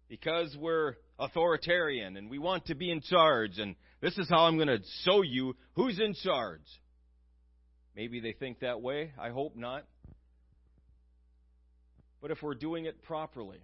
because 0.08 0.56
we're 0.56 0.94
authoritarian 1.18 2.16
and 2.16 2.30
we 2.30 2.38
want 2.38 2.66
to 2.66 2.74
be 2.74 2.90
in 2.90 3.00
charge, 3.00 3.58
and 3.58 3.74
this 4.00 4.16
is 4.18 4.28
how 4.28 4.44
I'm 4.44 4.56
going 4.56 4.68
to 4.68 4.78
show 5.02 5.22
you 5.22 5.56
who's 5.74 5.98
in 5.98 6.14
charge. 6.14 6.60
Maybe 7.96 8.20
they 8.20 8.32
think 8.32 8.60
that 8.60 8.80
way. 8.80 9.12
I 9.18 9.30
hope 9.30 9.56
not. 9.56 9.84
But 12.20 12.30
if 12.30 12.42
we're 12.42 12.54
doing 12.54 12.86
it 12.86 13.02
properly, 13.02 13.60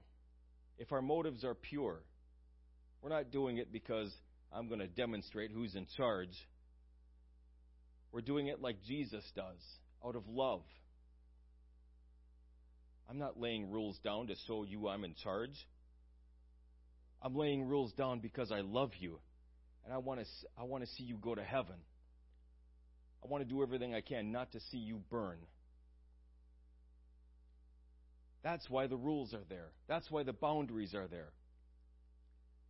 if 0.79 0.93
our 0.93 1.03
motives 1.03 1.45
are 1.45 1.55
pure, 1.55 2.01
we're 3.03 3.11
not 3.11 3.31
doing 3.31 3.59
it 3.59 3.73
because 3.73 4.13
I'm 4.53 4.69
going 4.69 4.81
to 4.81 4.87
demonstrate 4.87 5.51
who's 5.51 5.75
in 5.75 5.87
charge. 5.97 6.37
We're 8.13 8.21
doing 8.21 8.49
it 8.49 8.61
like 8.61 8.83
Jesus 8.87 9.25
does, 9.35 9.63
out 10.05 10.17
of 10.17 10.29
love. 10.29 10.63
I'm 13.09 13.19
not 13.19 13.41
laying 13.41 13.71
rules 13.71 13.99
down 14.05 14.29
to 14.29 14.35
show 14.47 14.65
you 14.65 14.89
I'm 14.89 15.05
in 15.05 15.15
charge. 15.23 15.55
I'm 17.23 17.35
laying 17.35 17.67
rules 17.67 17.93
down 17.93 18.21
because 18.21 18.53
I 18.53 18.61
love 18.61 18.91
you 18.99 19.19
and 19.85 19.93
I 19.93 19.99
want 19.99 20.21
to 20.21 20.27
I 20.59 20.65
want 20.65 20.85
to 20.85 20.91
see 20.91 21.05
you 21.05 21.17
go 21.17 21.35
to 21.35 21.43
heaven. 21.43 21.77
I 23.23 23.29
want 23.29 23.47
to 23.47 23.49
do 23.49 23.63
everything 23.63 23.95
I 23.95 24.01
can 24.01 24.33
not 24.33 24.53
to 24.53 24.61
see 24.71 24.79
you 24.79 25.01
burn. 25.11 25.39
That's 28.43 28.69
why 28.71 28.87
the 28.87 28.97
rules 28.97 29.35
are 29.35 29.45
there. 29.49 29.69
That's 29.87 30.11
why 30.11 30.23
the 30.23 30.33
boundaries 30.33 30.95
are 30.95 31.07
there. 31.07 31.31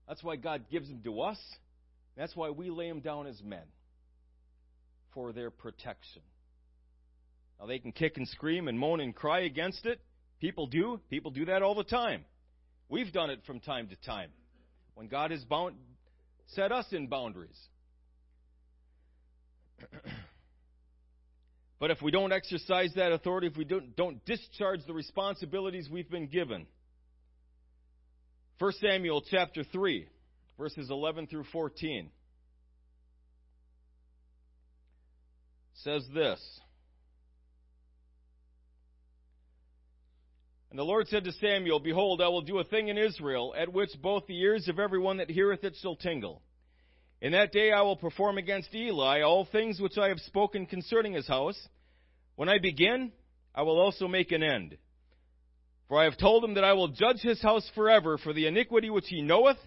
That's 0.08 0.22
why 0.22 0.36
God 0.36 0.64
gives 0.70 0.88
them 0.88 1.00
to 1.04 1.20
us. 1.20 1.38
That's 2.16 2.34
why 2.34 2.50
we 2.50 2.70
lay 2.70 2.88
them 2.88 3.00
down 3.00 3.28
as 3.28 3.40
men 3.42 3.62
for 5.14 5.32
their 5.32 5.50
protection. 5.50 6.22
Now, 7.60 7.66
they 7.66 7.78
can 7.78 7.92
kick 7.92 8.16
and 8.16 8.26
scream 8.26 8.66
and 8.68 8.78
moan 8.78 9.00
and 9.00 9.14
cry 9.14 9.40
against 9.40 9.86
it. 9.86 10.00
People 10.40 10.66
do. 10.66 11.00
People 11.10 11.30
do 11.30 11.44
that 11.44 11.62
all 11.62 11.74
the 11.74 11.84
time. 11.84 12.24
We've 12.88 13.12
done 13.12 13.30
it 13.30 13.40
from 13.46 13.60
time 13.60 13.88
to 13.88 13.96
time 13.96 14.30
when 14.94 15.06
God 15.08 15.30
has 15.30 15.44
bound, 15.44 15.76
set 16.48 16.72
us 16.72 16.86
in 16.92 17.06
boundaries. 17.06 17.58
but 21.80 21.90
if 21.90 22.02
we 22.02 22.10
don't 22.10 22.32
exercise 22.32 22.92
that 22.94 23.10
authority, 23.10 23.46
if 23.46 23.56
we 23.56 23.64
don't, 23.64 23.96
don't 23.96 24.24
discharge 24.26 24.80
the 24.86 24.92
responsibilities 24.92 25.88
we've 25.90 26.10
been 26.10 26.26
given, 26.26 26.66
1 28.58 28.72
Samuel 28.80 29.24
chapter 29.30 29.64
3, 29.64 30.06
verses 30.58 30.90
11 30.90 31.26
through 31.26 31.44
14 31.50 32.10
says 35.82 36.04
this. 36.14 36.38
And 40.68 40.78
the 40.78 40.84
Lord 40.84 41.08
said 41.08 41.24
to 41.24 41.32
Samuel, 41.32 41.80
Behold, 41.80 42.20
I 42.20 42.28
will 42.28 42.42
do 42.42 42.58
a 42.58 42.64
thing 42.64 42.88
in 42.88 42.98
Israel, 42.98 43.54
at 43.58 43.72
which 43.72 43.90
both 44.02 44.26
the 44.26 44.38
ears 44.38 44.68
of 44.68 44.78
every 44.78 45.00
one 45.00 45.16
that 45.16 45.30
heareth 45.30 45.64
it 45.64 45.76
shall 45.80 45.96
tingle. 45.96 46.42
In 47.20 47.32
that 47.32 47.52
day 47.52 47.70
I 47.70 47.82
will 47.82 47.96
perform 47.96 48.38
against 48.38 48.74
Eli 48.74 49.20
all 49.20 49.44
things 49.44 49.80
which 49.80 49.98
I 49.98 50.08
have 50.08 50.20
spoken 50.20 50.64
concerning 50.66 51.12
his 51.12 51.26
house. 51.26 51.58
When 52.36 52.48
I 52.48 52.58
begin, 52.58 53.12
I 53.54 53.62
will 53.62 53.78
also 53.78 54.08
make 54.08 54.32
an 54.32 54.42
end. 54.42 54.78
For 55.88 56.00
I 56.00 56.04
have 56.04 56.16
told 56.16 56.44
him 56.44 56.54
that 56.54 56.64
I 56.64 56.72
will 56.72 56.88
judge 56.88 57.20
his 57.20 57.42
house 57.42 57.68
forever 57.74 58.16
for 58.16 58.32
the 58.32 58.46
iniquity 58.46 58.88
which 58.88 59.08
he 59.08 59.20
knoweth, 59.20 59.58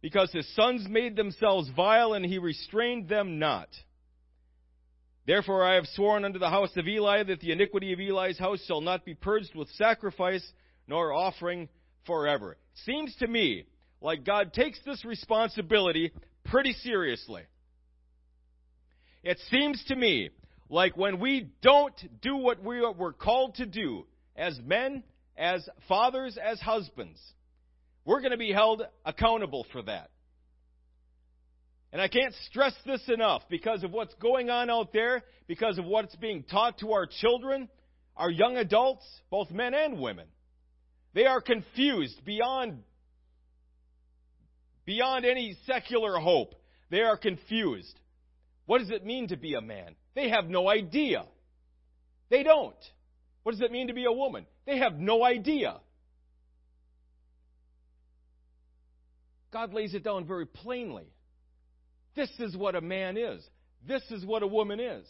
because 0.00 0.30
his 0.32 0.48
sons 0.54 0.86
made 0.88 1.16
themselves 1.16 1.68
vile, 1.76 2.14
and 2.14 2.24
he 2.24 2.38
restrained 2.38 3.08
them 3.08 3.38
not. 3.38 3.68
Therefore 5.26 5.64
I 5.64 5.74
have 5.74 5.86
sworn 5.88 6.24
unto 6.24 6.38
the 6.38 6.48
house 6.48 6.74
of 6.76 6.88
Eli 6.88 7.24
that 7.24 7.40
the 7.40 7.52
iniquity 7.52 7.92
of 7.92 8.00
Eli's 8.00 8.38
house 8.38 8.64
shall 8.66 8.80
not 8.80 9.04
be 9.04 9.14
purged 9.14 9.54
with 9.54 9.68
sacrifice 9.72 10.48
nor 10.86 11.12
offering 11.12 11.68
forever. 12.06 12.56
Seems 12.86 13.14
to 13.16 13.26
me 13.26 13.66
like 14.00 14.24
God 14.24 14.54
takes 14.54 14.78
this 14.86 15.04
responsibility 15.04 16.12
pretty 16.50 16.72
seriously. 16.72 17.42
It 19.22 19.38
seems 19.50 19.82
to 19.88 19.96
me 19.96 20.30
like 20.68 20.96
when 20.96 21.20
we 21.20 21.50
don't 21.62 21.94
do 22.20 22.36
what 22.36 22.62
we 22.62 22.80
are 22.80 23.12
called 23.12 23.56
to 23.56 23.66
do 23.66 24.06
as 24.36 24.58
men, 24.64 25.02
as 25.36 25.68
fathers, 25.88 26.38
as 26.42 26.60
husbands, 26.60 27.18
we're 28.04 28.20
going 28.20 28.32
to 28.32 28.38
be 28.38 28.52
held 28.52 28.82
accountable 29.04 29.66
for 29.72 29.82
that. 29.82 30.10
And 31.92 32.02
I 32.02 32.08
can't 32.08 32.34
stress 32.46 32.74
this 32.84 33.02
enough 33.08 33.42
because 33.48 33.82
of 33.82 33.92
what's 33.92 34.14
going 34.14 34.50
on 34.50 34.68
out 34.68 34.92
there, 34.92 35.22
because 35.46 35.78
of 35.78 35.86
what's 35.86 36.14
being 36.16 36.42
taught 36.42 36.78
to 36.78 36.92
our 36.92 37.06
children, 37.06 37.68
our 38.16 38.30
young 38.30 38.56
adults, 38.56 39.04
both 39.30 39.50
men 39.50 39.72
and 39.74 39.98
women. 39.98 40.26
They 41.14 41.24
are 41.24 41.40
confused 41.40 42.24
beyond, 42.24 42.82
beyond 44.88 45.26
any 45.26 45.54
secular 45.66 46.18
hope. 46.18 46.54
They 46.88 47.02
are 47.02 47.18
confused. 47.18 47.94
What 48.64 48.78
does 48.78 48.88
it 48.88 49.04
mean 49.04 49.28
to 49.28 49.36
be 49.36 49.52
a 49.52 49.60
man? 49.60 49.94
They 50.14 50.30
have 50.30 50.46
no 50.46 50.66
idea. 50.66 51.26
They 52.30 52.42
don't. 52.42 52.74
What 53.42 53.52
does 53.52 53.60
it 53.60 53.70
mean 53.70 53.88
to 53.88 53.92
be 53.92 54.06
a 54.06 54.12
woman? 54.12 54.46
They 54.64 54.78
have 54.78 54.94
no 54.94 55.22
idea. 55.22 55.76
God 59.52 59.74
lays 59.74 59.92
it 59.92 60.04
down 60.04 60.26
very 60.26 60.46
plainly. 60.46 61.12
This 62.16 62.30
is 62.38 62.56
what 62.56 62.74
a 62.74 62.80
man 62.80 63.18
is. 63.18 63.46
This 63.86 64.02
is 64.10 64.24
what 64.24 64.42
a 64.42 64.46
woman 64.46 64.80
is. 64.80 65.06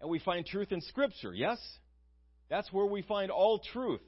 And 0.00 0.08
we 0.08 0.18
find 0.18 0.46
truth 0.46 0.72
in 0.72 0.80
Scripture, 0.80 1.34
yes? 1.34 1.58
That's 2.48 2.72
where 2.72 2.86
we 2.86 3.02
find 3.02 3.30
all 3.30 3.58
truth. 3.58 4.00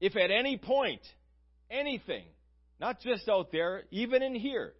If 0.00 0.16
at 0.16 0.32
any 0.32 0.58
point, 0.58 1.02
anything, 1.70 2.24
not 2.80 3.00
just 3.00 3.28
out 3.28 3.52
there, 3.52 3.82
even 3.90 4.22
in 4.22 4.34
here, 4.34 4.74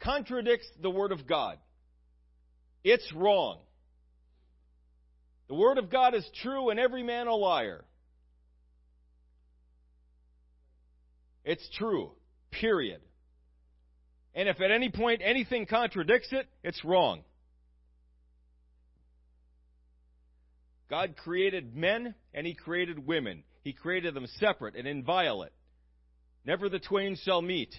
contradicts 0.00 0.66
the 0.80 0.90
Word 0.90 1.12
of 1.12 1.26
God, 1.26 1.58
it's 2.84 3.12
wrong. 3.14 3.58
The 5.48 5.54
Word 5.54 5.78
of 5.78 5.90
God 5.90 6.14
is 6.14 6.28
true 6.42 6.70
and 6.70 6.80
every 6.80 7.02
man 7.02 7.26
a 7.26 7.34
liar. 7.34 7.84
It's 11.44 11.68
true. 11.76 12.12
Period. 12.50 13.00
And 14.34 14.48
if 14.48 14.60
at 14.60 14.70
any 14.70 14.90
point 14.90 15.20
anything 15.22 15.66
contradicts 15.66 16.28
it, 16.32 16.46
it's 16.62 16.82
wrong. 16.84 17.22
God 20.88 21.16
created 21.16 21.74
men 21.76 22.14
and 22.32 22.46
He 22.46 22.54
created 22.54 23.06
women. 23.06 23.44
He 23.62 23.72
created 23.72 24.14
them 24.14 24.26
separate 24.38 24.74
and 24.74 24.86
inviolate. 24.86 25.52
Never 26.44 26.68
the 26.68 26.78
twain 26.78 27.16
shall 27.22 27.42
meet. 27.42 27.74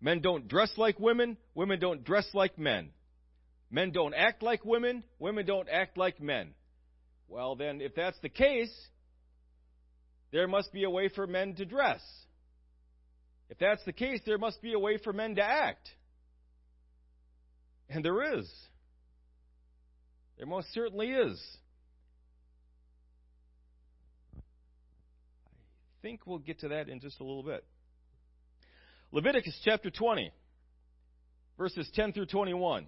Men 0.00 0.20
don't 0.20 0.48
dress 0.48 0.72
like 0.76 0.98
women, 0.98 1.36
women 1.54 1.78
don't 1.78 2.04
dress 2.04 2.26
like 2.34 2.58
men. 2.58 2.90
Men 3.70 3.92
don't 3.92 4.14
act 4.14 4.42
like 4.42 4.64
women, 4.64 5.04
women 5.18 5.46
don't 5.46 5.68
act 5.68 5.96
like 5.96 6.20
men. 6.20 6.54
Well, 7.28 7.56
then, 7.56 7.80
if 7.80 7.94
that's 7.94 8.18
the 8.20 8.28
case, 8.28 8.74
there 10.32 10.48
must 10.48 10.72
be 10.72 10.84
a 10.84 10.90
way 10.90 11.08
for 11.08 11.26
men 11.26 11.54
to 11.54 11.64
dress. 11.64 12.02
If 13.48 13.58
that's 13.58 13.84
the 13.84 13.92
case, 13.92 14.20
there 14.26 14.38
must 14.38 14.60
be 14.60 14.72
a 14.72 14.78
way 14.78 14.98
for 14.98 15.12
men 15.12 15.36
to 15.36 15.42
act. 15.42 15.88
And 17.88 18.04
there 18.04 18.38
is. 18.38 18.50
There 20.36 20.46
most 20.46 20.72
certainly 20.74 21.08
is. 21.08 21.40
Think 26.02 26.26
we'll 26.26 26.38
get 26.38 26.60
to 26.60 26.68
that 26.68 26.88
in 26.88 27.00
just 27.00 27.20
a 27.20 27.24
little 27.24 27.44
bit. 27.44 27.64
Leviticus 29.12 29.58
chapter 29.64 29.88
20, 29.88 30.32
verses 31.56 31.88
10 31.94 32.12
through 32.12 32.26
21. 32.26 32.86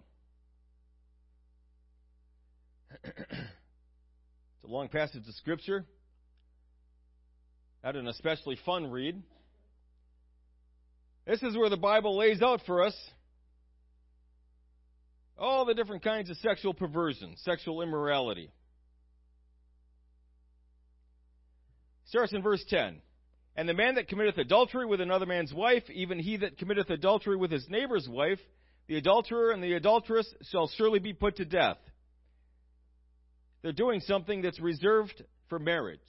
it's 3.04 3.14
a 4.64 4.66
long 4.66 4.88
passage 4.88 5.22
of 5.28 5.34
Scripture. 5.34 5.84
Not 7.84 7.94
an 7.96 8.08
especially 8.08 8.58
fun 8.66 8.90
read. 8.90 9.22
This 11.26 11.42
is 11.42 11.56
where 11.56 11.70
the 11.70 11.76
Bible 11.76 12.16
lays 12.16 12.42
out 12.42 12.62
for 12.66 12.82
us 12.82 12.94
all 15.38 15.64
the 15.64 15.74
different 15.74 16.02
kinds 16.02 16.30
of 16.30 16.36
sexual 16.38 16.74
perversion, 16.74 17.34
sexual 17.38 17.82
immorality. 17.82 18.50
Starts 22.06 22.32
in 22.32 22.42
verse 22.42 22.64
10. 22.68 23.00
And 23.56 23.68
the 23.68 23.74
man 23.74 23.94
that 23.94 24.08
committeth 24.08 24.36
adultery 24.38 24.86
with 24.86 25.00
another 25.00 25.26
man's 25.26 25.54
wife, 25.54 25.84
even 25.90 26.18
he 26.18 26.38
that 26.38 26.58
committeth 26.58 26.90
adultery 26.90 27.36
with 27.36 27.50
his 27.50 27.68
neighbor's 27.68 28.08
wife, 28.08 28.40
the 28.88 28.96
adulterer 28.96 29.52
and 29.52 29.62
the 29.62 29.74
adulteress 29.74 30.32
shall 30.50 30.68
surely 30.76 30.98
be 30.98 31.12
put 31.12 31.36
to 31.36 31.44
death. 31.44 31.78
They're 33.62 33.72
doing 33.72 34.00
something 34.00 34.42
that's 34.42 34.60
reserved 34.60 35.24
for 35.48 35.58
marriage. 35.58 36.00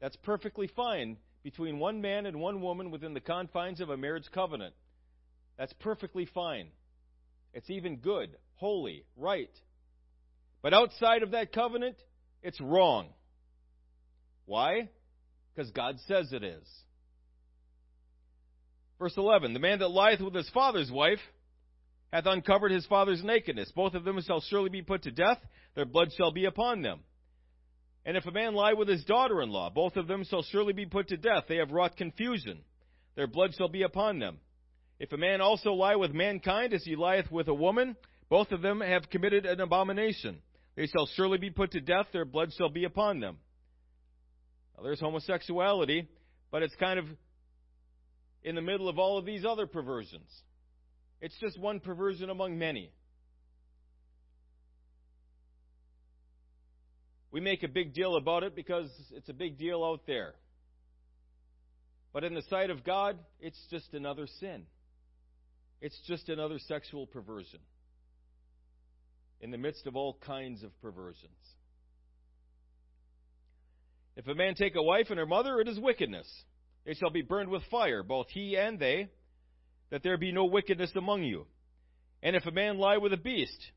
That's 0.00 0.16
perfectly 0.16 0.68
fine 0.76 1.16
between 1.42 1.78
one 1.78 2.00
man 2.02 2.26
and 2.26 2.40
one 2.40 2.60
woman 2.60 2.90
within 2.90 3.14
the 3.14 3.20
confines 3.20 3.80
of 3.80 3.88
a 3.88 3.96
marriage 3.96 4.26
covenant. 4.34 4.74
That's 5.56 5.72
perfectly 5.74 6.26
fine. 6.26 6.68
It's 7.54 7.70
even 7.70 7.96
good, 7.96 8.36
holy, 8.56 9.04
right. 9.16 9.50
But 10.62 10.74
outside 10.74 11.22
of 11.22 11.30
that 11.30 11.52
covenant, 11.52 11.96
it's 12.42 12.60
wrong. 12.60 13.08
Why? 14.48 14.88
Because 15.54 15.70
God 15.72 15.96
says 16.08 16.32
it 16.32 16.42
is. 16.42 16.66
Verse 18.98 19.12
11 19.14 19.52
The 19.52 19.60
man 19.60 19.80
that 19.80 19.90
lieth 19.90 20.20
with 20.20 20.34
his 20.34 20.48
father's 20.54 20.90
wife 20.90 21.18
hath 22.10 22.24
uncovered 22.24 22.72
his 22.72 22.86
father's 22.86 23.22
nakedness. 23.22 23.70
Both 23.76 23.92
of 23.92 24.04
them 24.04 24.18
shall 24.26 24.40
surely 24.40 24.70
be 24.70 24.80
put 24.80 25.02
to 25.02 25.10
death, 25.10 25.38
their 25.76 25.84
blood 25.84 26.08
shall 26.16 26.32
be 26.32 26.46
upon 26.46 26.80
them. 26.80 27.00
And 28.06 28.16
if 28.16 28.24
a 28.24 28.32
man 28.32 28.54
lie 28.54 28.72
with 28.72 28.88
his 28.88 29.04
daughter 29.04 29.42
in 29.42 29.50
law, 29.50 29.68
both 29.68 29.96
of 29.96 30.08
them 30.08 30.24
shall 30.24 30.42
surely 30.42 30.72
be 30.72 30.86
put 30.86 31.08
to 31.08 31.18
death. 31.18 31.44
They 31.46 31.56
have 31.56 31.70
wrought 31.70 31.98
confusion. 31.98 32.60
Their 33.16 33.26
blood 33.26 33.50
shall 33.58 33.68
be 33.68 33.82
upon 33.82 34.18
them. 34.18 34.38
If 34.98 35.12
a 35.12 35.18
man 35.18 35.42
also 35.42 35.74
lie 35.74 35.96
with 35.96 36.14
mankind 36.14 36.72
as 36.72 36.84
he 36.84 36.96
lieth 36.96 37.30
with 37.30 37.48
a 37.48 37.54
woman, 37.54 37.96
both 38.30 38.50
of 38.50 38.62
them 38.62 38.80
have 38.80 39.10
committed 39.10 39.44
an 39.44 39.60
abomination. 39.60 40.38
They 40.74 40.86
shall 40.86 41.06
surely 41.16 41.36
be 41.36 41.50
put 41.50 41.72
to 41.72 41.80
death. 41.80 42.06
Their 42.14 42.24
blood 42.24 42.50
shall 42.56 42.70
be 42.70 42.84
upon 42.84 43.20
them. 43.20 43.36
Now, 44.78 44.84
there's 44.84 45.00
homosexuality, 45.00 46.08
but 46.52 46.62
it's 46.62 46.74
kind 46.76 47.00
of 47.00 47.06
in 48.44 48.54
the 48.54 48.62
middle 48.62 48.88
of 48.88 48.96
all 48.96 49.18
of 49.18 49.26
these 49.26 49.44
other 49.44 49.66
perversions. 49.66 50.30
It's 51.20 51.34
just 51.40 51.58
one 51.58 51.80
perversion 51.80 52.30
among 52.30 52.58
many. 52.58 52.92
We 57.32 57.40
make 57.40 57.64
a 57.64 57.68
big 57.68 57.92
deal 57.92 58.14
about 58.14 58.44
it 58.44 58.54
because 58.54 58.88
it's 59.10 59.28
a 59.28 59.34
big 59.34 59.58
deal 59.58 59.84
out 59.84 60.02
there. 60.06 60.34
But 62.12 62.22
in 62.22 62.34
the 62.34 62.42
sight 62.42 62.70
of 62.70 62.84
God, 62.84 63.18
it's 63.40 63.58
just 63.70 63.92
another 63.94 64.28
sin. 64.38 64.62
It's 65.80 65.98
just 66.06 66.28
another 66.28 66.58
sexual 66.68 67.08
perversion 67.08 67.60
in 69.40 69.50
the 69.50 69.58
midst 69.58 69.88
of 69.88 69.96
all 69.96 70.16
kinds 70.24 70.62
of 70.62 70.70
perversions. 70.80 71.32
If 74.18 74.26
a 74.26 74.34
man 74.34 74.56
take 74.56 74.74
a 74.74 74.82
wife 74.82 75.06
and 75.10 75.18
her 75.18 75.26
mother, 75.26 75.60
it 75.60 75.68
is 75.68 75.78
wickedness. 75.78 76.26
They 76.84 76.94
shall 76.94 77.10
be 77.10 77.22
burned 77.22 77.50
with 77.50 77.62
fire, 77.70 78.02
both 78.02 78.26
he 78.30 78.56
and 78.56 78.76
they, 78.76 79.10
that 79.90 80.02
there 80.02 80.18
be 80.18 80.32
no 80.32 80.46
wickedness 80.46 80.90
among 80.96 81.22
you. 81.22 81.46
And 82.20 82.34
if 82.34 82.44
a 82.44 82.50
man 82.50 82.78
lie 82.78 82.96
with 82.96 83.12
a 83.12 83.16
beast, 83.16 83.70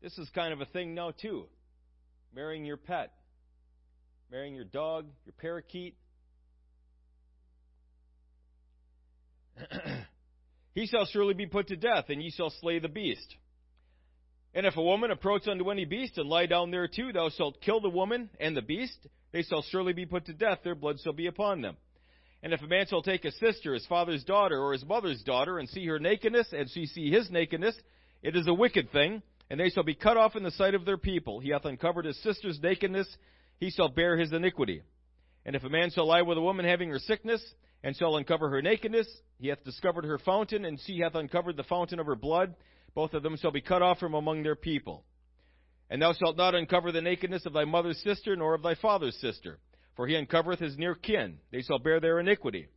this 0.00 0.16
is 0.18 0.30
kind 0.32 0.52
of 0.52 0.60
a 0.60 0.66
thing 0.66 0.94
now, 0.94 1.10
too. 1.10 1.46
Marrying 2.32 2.64
your 2.64 2.76
pet, 2.76 3.12
marrying 4.30 4.54
your 4.54 4.64
dog, 4.64 5.06
your 5.26 5.34
parakeet. 5.36 5.96
he 10.76 10.86
shall 10.86 11.06
surely 11.06 11.34
be 11.34 11.46
put 11.46 11.66
to 11.68 11.76
death, 11.76 12.04
and 12.08 12.22
ye 12.22 12.30
shall 12.30 12.50
slay 12.60 12.78
the 12.78 12.88
beast. 12.88 13.34
And 14.54 14.66
if 14.66 14.76
a 14.76 14.82
woman 14.82 15.10
approach 15.10 15.48
unto 15.48 15.70
any 15.70 15.84
beast 15.84 16.18
and 16.18 16.28
lie 16.28 16.46
down 16.46 16.70
there 16.70 16.88
too, 16.88 17.12
thou 17.12 17.30
shalt 17.30 17.62
kill 17.62 17.80
the 17.80 17.88
woman 17.88 18.28
and 18.38 18.56
the 18.56 18.62
beast. 18.62 18.98
They 19.32 19.42
shall 19.42 19.62
surely 19.62 19.94
be 19.94 20.04
put 20.04 20.26
to 20.26 20.34
death, 20.34 20.58
their 20.62 20.74
blood 20.74 20.96
shall 21.02 21.14
be 21.14 21.26
upon 21.26 21.62
them. 21.62 21.76
And 22.42 22.52
if 22.52 22.60
a 22.60 22.66
man 22.66 22.86
shall 22.86 23.02
take 23.02 23.24
a 23.24 23.32
sister, 23.32 23.72
his 23.72 23.86
father's 23.86 24.24
daughter, 24.24 24.58
or 24.60 24.72
his 24.72 24.84
mother's 24.84 25.22
daughter, 25.22 25.58
and 25.58 25.68
see 25.68 25.86
her 25.86 25.98
nakedness, 25.98 26.48
and 26.52 26.68
she 26.68 26.86
see 26.86 27.10
his 27.10 27.30
nakedness, 27.30 27.76
it 28.22 28.36
is 28.36 28.46
a 28.46 28.54
wicked 28.54 28.90
thing, 28.90 29.22
and 29.48 29.58
they 29.58 29.70
shall 29.70 29.84
be 29.84 29.94
cut 29.94 30.16
off 30.16 30.36
in 30.36 30.42
the 30.42 30.50
sight 30.50 30.74
of 30.74 30.84
their 30.84 30.98
people. 30.98 31.38
He 31.40 31.50
hath 31.50 31.64
uncovered 31.64 32.04
his 32.04 32.20
sister's 32.22 32.60
nakedness, 32.60 33.06
he 33.58 33.70
shall 33.70 33.88
bear 33.88 34.18
his 34.18 34.32
iniquity. 34.32 34.82
And 35.46 35.54
if 35.54 35.64
a 35.64 35.68
man 35.68 35.90
shall 35.90 36.08
lie 36.08 36.22
with 36.22 36.36
a 36.36 36.42
woman 36.42 36.66
having 36.66 36.90
her 36.90 36.98
sickness, 36.98 37.42
and 37.84 37.96
shall 37.96 38.16
uncover 38.16 38.50
her 38.50 38.62
nakedness, 38.62 39.06
he 39.38 39.48
hath 39.48 39.64
discovered 39.64 40.04
her 40.04 40.18
fountain, 40.18 40.64
and 40.64 40.78
she 40.84 40.98
hath 40.98 41.14
uncovered 41.14 41.56
the 41.56 41.64
fountain 41.64 42.00
of 42.00 42.06
her 42.06 42.16
blood, 42.16 42.54
both 42.94 43.14
of 43.14 43.22
them 43.22 43.36
shall 43.36 43.50
be 43.50 43.60
cut 43.60 43.82
off 43.82 43.98
from 43.98 44.14
among 44.14 44.42
their 44.42 44.56
people. 44.56 45.04
And 45.90 46.00
thou 46.00 46.12
shalt 46.14 46.36
not 46.36 46.54
uncover 46.54 46.92
the 46.92 47.02
nakedness 47.02 47.44
of 47.46 47.52
thy 47.52 47.64
mother's 47.64 48.02
sister, 48.02 48.34
nor 48.36 48.54
of 48.54 48.62
thy 48.62 48.74
father's 48.74 49.16
sister, 49.16 49.58
for 49.96 50.06
he 50.06 50.14
uncovereth 50.14 50.58
his 50.58 50.78
near 50.78 50.94
kin. 50.94 51.38
They 51.50 51.62
shall 51.62 51.78
bear 51.78 52.00
their 52.00 52.18
iniquity. 52.18 52.68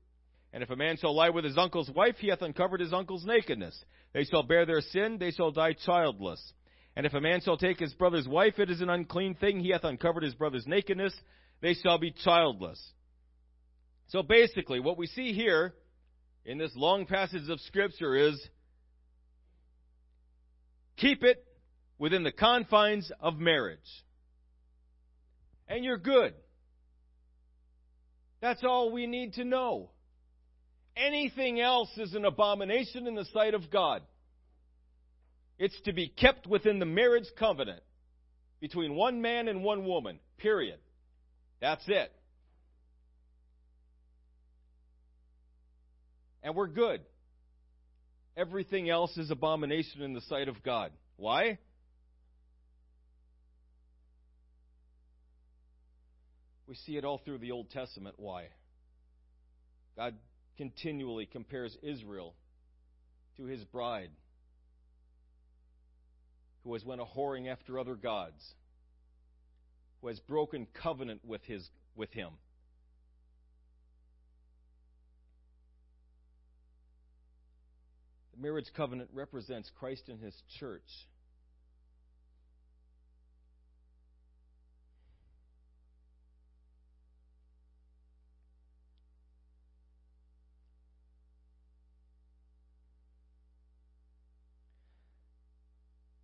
And 0.51 0.63
if 0.63 0.70
a 0.70 0.76
man 0.76 0.97
shall 0.97 1.16
lie 1.16 1.30
with 1.30 1.43
his 1.43 1.57
uncle's 1.57 1.89
wife, 1.89 2.16
he 2.20 2.30
hath 2.30 2.41
uncovered 2.41 2.80
his 2.80 2.93
uncle's 2.93 3.26
nakedness. 3.26 3.78
They 4.13 4.24
shall 4.24 4.43
bear 4.43 4.66
their 4.66 4.82
sin, 4.82 5.18
they 5.18 5.32
shall 5.32 5.51
die 5.51 5.74
childless. 5.74 6.41
And 6.95 7.05
if 7.05 7.13
a 7.13 7.20
man 7.20 7.41
shall 7.41 7.57
take 7.57 7.80
his 7.80 7.93
brother's 7.93 8.28
wife, 8.28 8.57
it 8.57 8.70
is 8.70 8.80
an 8.80 8.89
unclean 8.89 9.36
thing, 9.36 9.59
he 9.59 9.72
hath 9.72 9.84
uncovered 9.84 10.24
his 10.24 10.34
brother's 10.34 10.66
nakedness, 10.66 11.13
they 11.61 11.74
shall 11.74 11.97
be 11.97 12.11
childless. 12.11 12.82
So 14.07 14.24
basically, 14.24 14.80
what 14.80 14.97
we 14.97 15.07
see 15.07 15.34
here 15.34 15.74
in 16.45 16.57
this 16.57 16.72
long 16.76 17.05
passage 17.05 17.49
of 17.49 17.59
Scripture 17.61 18.16
is 18.16 18.39
Keep 20.97 21.23
it 21.23 21.45
within 21.97 22.23
the 22.23 22.31
confines 22.31 23.11
of 23.19 23.37
marriage. 23.37 23.79
And 25.67 25.83
you're 25.83 25.97
good. 25.97 26.33
That's 28.41 28.63
all 28.63 28.91
we 28.91 29.07
need 29.07 29.33
to 29.33 29.43
know. 29.43 29.89
Anything 30.95 31.59
else 31.59 31.89
is 31.97 32.13
an 32.13 32.25
abomination 32.25 33.07
in 33.07 33.15
the 33.15 33.25
sight 33.33 33.53
of 33.53 33.69
God. 33.71 34.01
It's 35.57 35.79
to 35.85 35.93
be 35.93 36.07
kept 36.07 36.47
within 36.47 36.79
the 36.79 36.85
marriage 36.85 37.27
covenant 37.37 37.81
between 38.59 38.95
one 38.95 39.21
man 39.21 39.47
and 39.47 39.63
one 39.63 39.85
woman, 39.85 40.19
period. 40.37 40.79
That's 41.61 41.83
it. 41.87 42.11
And 46.43 46.55
we're 46.55 46.67
good. 46.67 47.01
Everything 48.38 48.89
else 48.89 49.15
is 49.17 49.31
abomination 49.31 50.01
in 50.01 50.13
the 50.13 50.21
sight 50.21 50.49
of 50.49 50.61
God. 50.61 50.91
Why? 51.17 51.57
We 56.67 56.75
see 56.75 56.97
it 56.97 57.05
all 57.05 57.19
through 57.19 57.38
the 57.38 57.51
Old 57.51 57.69
Testament. 57.69 58.15
Why? 58.17 58.47
God 59.95 60.15
continually 60.57 61.25
compares 61.25 61.77
Israel 61.81 62.33
to 63.38 63.45
his 63.45 63.63
bride, 63.65 64.09
who 66.63 66.73
has 66.73 66.83
went 66.83 67.01
a 67.01 67.05
whoring 67.05 67.47
after 67.49 67.79
other 67.79 67.95
gods, 67.95 68.41
who 70.01 70.07
has 70.07 70.19
broken 70.21 70.67
covenant 70.81 71.21
with 71.25 71.43
his 71.43 71.69
with 71.95 72.11
him. 72.11 72.31
The 78.36 78.41
marriage 78.41 78.67
covenant 78.75 79.09
represents 79.13 79.71
Christ 79.79 80.09
and 80.09 80.19
his 80.19 80.36
church. 80.59 80.81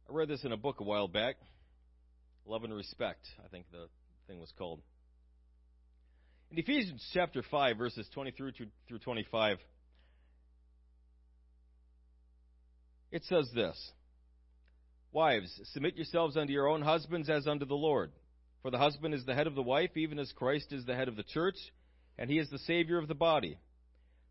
I 0.09 0.13
read 0.13 0.27
this 0.27 0.43
in 0.43 0.51
a 0.51 0.57
book 0.57 0.81
a 0.81 0.83
while 0.83 1.07
back. 1.07 1.35
Love 2.45 2.65
and 2.65 2.73
Respect, 2.73 3.25
I 3.45 3.47
think 3.47 3.65
the 3.71 3.87
thing 4.27 4.41
was 4.41 4.51
called. 4.57 4.81
In 6.51 6.57
Ephesians 6.57 7.01
chapter 7.13 7.41
5, 7.49 7.77
verses 7.77 8.09
23 8.13 8.51
through 8.89 8.99
25, 8.99 9.57
it 13.11 13.23
says 13.25 13.49
this 13.53 13.91
Wives, 15.11 15.59
submit 15.73 15.95
yourselves 15.95 16.37
unto 16.37 16.53
your 16.53 16.67
own 16.67 16.81
husbands 16.81 17.29
as 17.29 17.47
unto 17.47 17.65
the 17.65 17.75
Lord. 17.75 18.11
For 18.61 18.71
the 18.71 18.77
husband 18.77 19.13
is 19.13 19.25
the 19.25 19.33
head 19.33 19.47
of 19.47 19.55
the 19.55 19.61
wife, 19.61 19.97
even 19.97 20.19
as 20.19 20.31
Christ 20.31 20.71
is 20.71 20.85
the 20.85 20.95
head 20.95 21.07
of 21.07 21.15
the 21.15 21.23
church, 21.23 21.57
and 22.17 22.29
he 22.29 22.37
is 22.37 22.49
the 22.49 22.59
Savior 22.59 22.97
of 22.97 23.07
the 23.07 23.15
body. 23.15 23.57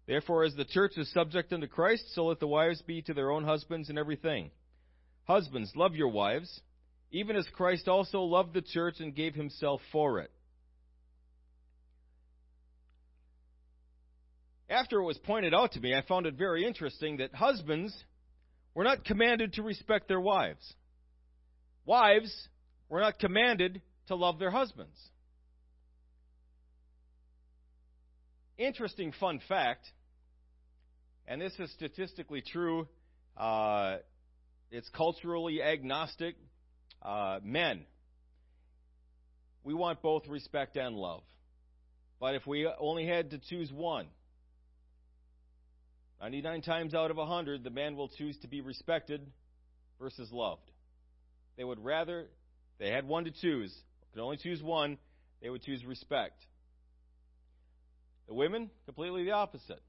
Therefore, 0.07 0.45
as 0.45 0.55
the 0.55 0.65
church 0.65 0.93
is 0.97 1.13
subject 1.13 1.53
unto 1.53 1.67
Christ, 1.67 2.05
so 2.15 2.27
let 2.27 2.41
the 2.41 2.47
wives 2.47 2.81
be 2.83 3.03
to 3.03 3.15
their 3.15 3.31
own 3.31 3.45
husbands 3.45 3.91
in 3.91 3.99
everything. 3.99 4.51
Husbands, 5.25 5.73
love 5.77 5.95
your 5.95 6.09
wives, 6.09 6.61
even 7.11 7.37
as 7.37 7.47
Christ 7.55 7.89
also 7.89 8.23
loved 8.23 8.55
the 8.55 8.63
church 8.63 8.97
and 9.01 9.15
gave 9.15 9.35
himself 9.35 9.81
for 9.93 10.21
it. 10.21 10.31
After 14.69 15.01
it 15.01 15.05
was 15.05 15.19
pointed 15.19 15.53
out 15.53 15.73
to 15.73 15.81
me, 15.81 15.95
I 15.95 16.03
found 16.03 16.27
it 16.27 16.35
very 16.35 16.65
interesting 16.65 17.17
that 17.17 17.35
husbands 17.35 17.93
were 18.75 18.85
not 18.85 19.05
commanded 19.05 19.55
to 19.55 19.63
respect 19.63 20.09
their 20.09 20.21
wives. 20.21 20.75
Wives 21.85 22.49
we're 22.91 23.01
not 23.01 23.21
commanded 23.21 23.81
to 24.09 24.17
love 24.17 24.41
their 24.41 24.51
husbands. 24.51 24.99
Interesting 28.59 29.13
fun 29.19 29.41
fact, 29.49 29.87
and 31.27 31.41
this 31.41 31.53
is 31.59 31.71
statistically 31.73 32.43
true, 32.43 32.89
uh, 33.37 33.99
it's 34.71 34.89
culturally 34.91 35.63
agnostic. 35.63 36.35
Uh, 37.01 37.39
men, 37.43 37.87
we 39.65 39.73
want 39.73 40.03
both 40.03 40.27
respect 40.29 40.77
and 40.77 40.97
love. 40.97 41.23
But 42.19 42.35
if 42.35 42.47
we 42.47 42.69
only 42.79 43.07
had 43.07 43.31
to 43.31 43.39
choose 43.39 43.73
one, 43.73 44.09
99 46.21 46.63
times 46.63 46.95
out 46.95 47.11
of 47.11 47.17
100, 47.17 47.65
the 47.65 47.71
man 47.71 47.97
will 47.97 48.09
choose 48.09 48.37
to 48.39 48.49
be 48.49 48.61
respected 48.61 49.27
versus 49.99 50.31
loved. 50.31 50.71
They 51.57 51.65
would 51.65 51.83
rather, 51.83 52.27
they 52.79 52.91
had 52.91 53.07
one 53.07 53.25
to 53.25 53.31
choose, 53.31 53.75
could 54.13 54.21
only 54.21 54.37
choose 54.37 54.63
one, 54.63 54.99
they 55.41 55.49
would 55.49 55.63
choose 55.63 55.85
respect. 55.85 56.45
The 58.29 58.35
women, 58.35 58.71
completely 58.85 59.25
the 59.25 59.33
opposite. 59.33 59.81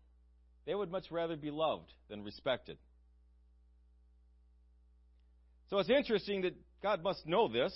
They 0.65 0.73
would 0.73 0.91
much 0.91 1.11
rather 1.11 1.35
be 1.35 1.51
loved 1.51 1.91
than 2.09 2.23
respected. 2.23 2.77
So 5.69 5.79
it's 5.79 5.89
interesting 5.89 6.41
that 6.43 6.55
God 6.81 7.03
must 7.03 7.25
know 7.25 7.47
this 7.47 7.73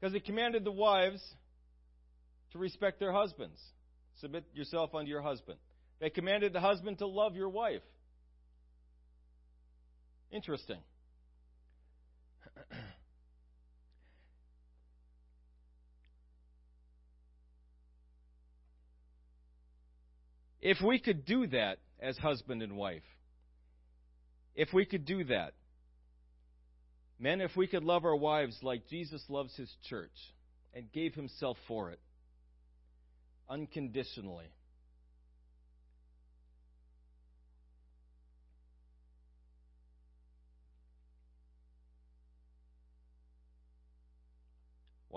because 0.00 0.14
He 0.14 0.20
commanded 0.20 0.64
the 0.64 0.72
wives 0.72 1.22
to 2.52 2.58
respect 2.58 3.00
their 3.00 3.12
husbands. 3.12 3.60
Submit 4.20 4.44
yourself 4.54 4.94
unto 4.94 5.10
your 5.10 5.22
husband. 5.22 5.58
They 6.02 6.10
commanded 6.10 6.52
the 6.52 6.60
husband 6.60 6.98
to 6.98 7.06
love 7.06 7.36
your 7.36 7.48
wife. 7.48 7.80
Interesting. 10.32 10.80
if 20.60 20.78
we 20.84 20.98
could 20.98 21.24
do 21.24 21.46
that 21.46 21.78
as 22.00 22.16
husband 22.18 22.64
and 22.64 22.76
wife, 22.76 23.04
if 24.56 24.72
we 24.72 24.84
could 24.84 25.04
do 25.04 25.22
that, 25.26 25.54
men, 27.20 27.40
if 27.40 27.54
we 27.56 27.68
could 27.68 27.84
love 27.84 28.04
our 28.04 28.16
wives 28.16 28.58
like 28.60 28.88
Jesus 28.88 29.22
loves 29.28 29.54
his 29.54 29.72
church 29.88 30.10
and 30.74 30.90
gave 30.90 31.14
himself 31.14 31.56
for 31.68 31.92
it, 31.92 32.00
unconditionally 33.48 34.50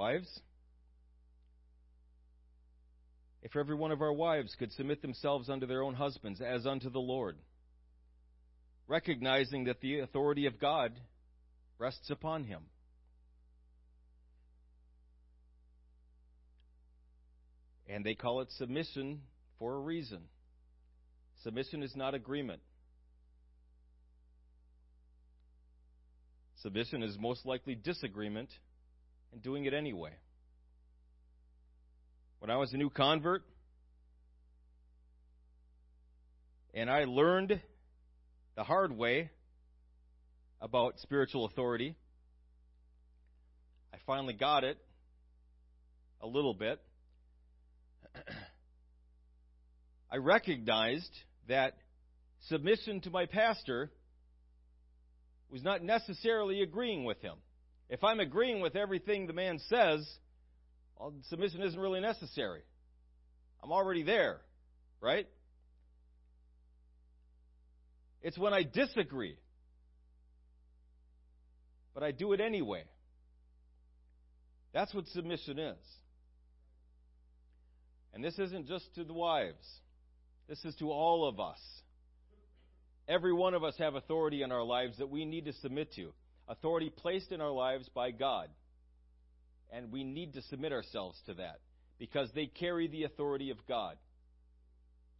Wives, 0.05 0.39
if 3.41 3.55
every 3.55 3.73
one 3.73 3.91
of 3.91 4.03
our 4.03 4.13
wives 4.13 4.55
could 4.59 4.71
submit 4.73 5.01
themselves 5.01 5.49
unto 5.49 5.65
their 5.65 5.81
own 5.81 5.95
husbands 5.95 6.41
as 6.41 6.67
unto 6.67 6.91
the 6.91 6.99
Lord, 6.99 7.37
recognizing 8.87 9.63
that 9.63 9.81
the 9.81 10.01
authority 10.01 10.45
of 10.45 10.59
God 10.59 10.91
rests 11.79 12.11
upon 12.11 12.43
him. 12.43 12.61
And 17.89 18.05
they 18.05 18.13
call 18.13 18.41
it 18.41 18.51
submission 18.59 19.21
for 19.57 19.73
a 19.73 19.79
reason. 19.79 20.19
Submission 21.41 21.81
is 21.81 21.95
not 21.95 22.13
agreement. 22.13 22.61
Submission 26.61 27.01
is 27.01 27.17
most 27.19 27.43
likely 27.43 27.73
disagreement 27.73 28.49
and 29.35 29.43
doing 29.43 29.65
it 29.65 29.73
anyway. 29.73 30.11
When 32.39 32.49
I 32.49 32.55
was 32.55 32.71
a 32.71 32.77
new 32.77 32.89
convert, 32.89 33.43
and 36.73 36.89
I 36.89 37.03
learned 37.03 37.59
the 38.55 38.63
hard 38.63 38.95
way 38.95 39.29
about 40.61 40.99
spiritual 40.99 41.43
authority, 41.45 41.97
I 43.93 43.97
finally 44.07 44.33
got 44.33 44.63
it 44.63 44.77
a 46.21 46.27
little 46.27 46.53
bit. 46.53 46.79
I 50.11 50.15
recognized 50.15 51.11
that 51.49 51.73
submission 52.47 53.01
to 53.01 53.09
my 53.09 53.25
pastor 53.25 53.91
was 55.49 55.61
not 55.61 55.83
necessarily 55.83 56.61
agreeing 56.61 57.03
with 57.03 57.21
him. 57.21 57.35
If 57.89 58.03
I'm 58.03 58.19
agreeing 58.19 58.61
with 58.61 58.75
everything 58.75 59.27
the 59.27 59.33
man 59.33 59.59
says, 59.69 60.07
well, 60.97 61.13
submission 61.29 61.61
isn't 61.61 61.79
really 61.79 61.99
necessary. 61.99 62.61
I'm 63.63 63.71
already 63.71 64.03
there, 64.03 64.39
right? 65.01 65.27
It's 68.21 68.37
when 68.37 68.53
I 68.53 68.63
disagree, 68.63 69.37
but 71.93 72.01
I 72.01 72.11
do 72.11 72.33
it 72.33 72.41
anyway. 72.41 72.83
That's 74.73 74.93
what 74.93 75.07
submission 75.07 75.59
is. 75.59 75.77
And 78.13 78.23
this 78.23 78.37
isn't 78.39 78.67
just 78.67 78.93
to 78.95 79.03
the 79.03 79.13
wives. 79.13 79.65
This 80.47 80.63
is 80.65 80.75
to 80.75 80.91
all 80.91 81.27
of 81.27 81.39
us. 81.39 81.59
Every 83.07 83.33
one 83.33 83.53
of 83.53 83.63
us 83.63 83.75
have 83.77 83.95
authority 83.95 84.41
in 84.41 84.51
our 84.51 84.63
lives 84.63 84.97
that 84.97 85.09
we 85.09 85.25
need 85.25 85.45
to 85.45 85.53
submit 85.53 85.93
to. 85.93 86.11
Authority 86.47 86.89
placed 86.89 87.31
in 87.31 87.41
our 87.41 87.51
lives 87.51 87.89
by 87.93 88.11
God. 88.11 88.49
And 89.71 89.91
we 89.91 90.03
need 90.03 90.33
to 90.33 90.41
submit 90.43 90.71
ourselves 90.71 91.19
to 91.25 91.33
that 91.35 91.59
because 91.97 92.29
they 92.35 92.45
carry 92.45 92.87
the 92.87 93.03
authority 93.03 93.49
of 93.49 93.57
God. 93.67 93.97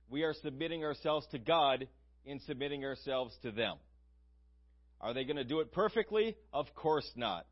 We 0.09 0.23
are 0.23 0.33
submitting 0.43 0.83
ourselves 0.83 1.25
to 1.31 1.39
God 1.39 1.87
in 2.25 2.39
submitting 2.41 2.85
ourselves 2.85 3.35
to 3.41 3.51
them. 3.51 3.77
Are 5.01 5.13
they 5.13 5.23
going 5.23 5.37
to 5.37 5.43
do 5.43 5.59
it 5.59 5.71
perfectly? 5.71 6.35
Of 6.53 6.73
course 6.75 7.09
not. 7.15 7.45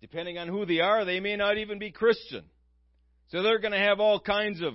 Depending 0.00 0.36
on 0.38 0.48
who 0.48 0.66
they 0.66 0.80
are, 0.80 1.04
they 1.04 1.20
may 1.20 1.36
not 1.36 1.58
even 1.58 1.78
be 1.78 1.90
Christian. 1.90 2.44
So 3.28 3.42
they're 3.42 3.60
going 3.60 3.72
to 3.72 3.78
have 3.78 4.00
all 4.00 4.20
kinds 4.20 4.60
of 4.60 4.74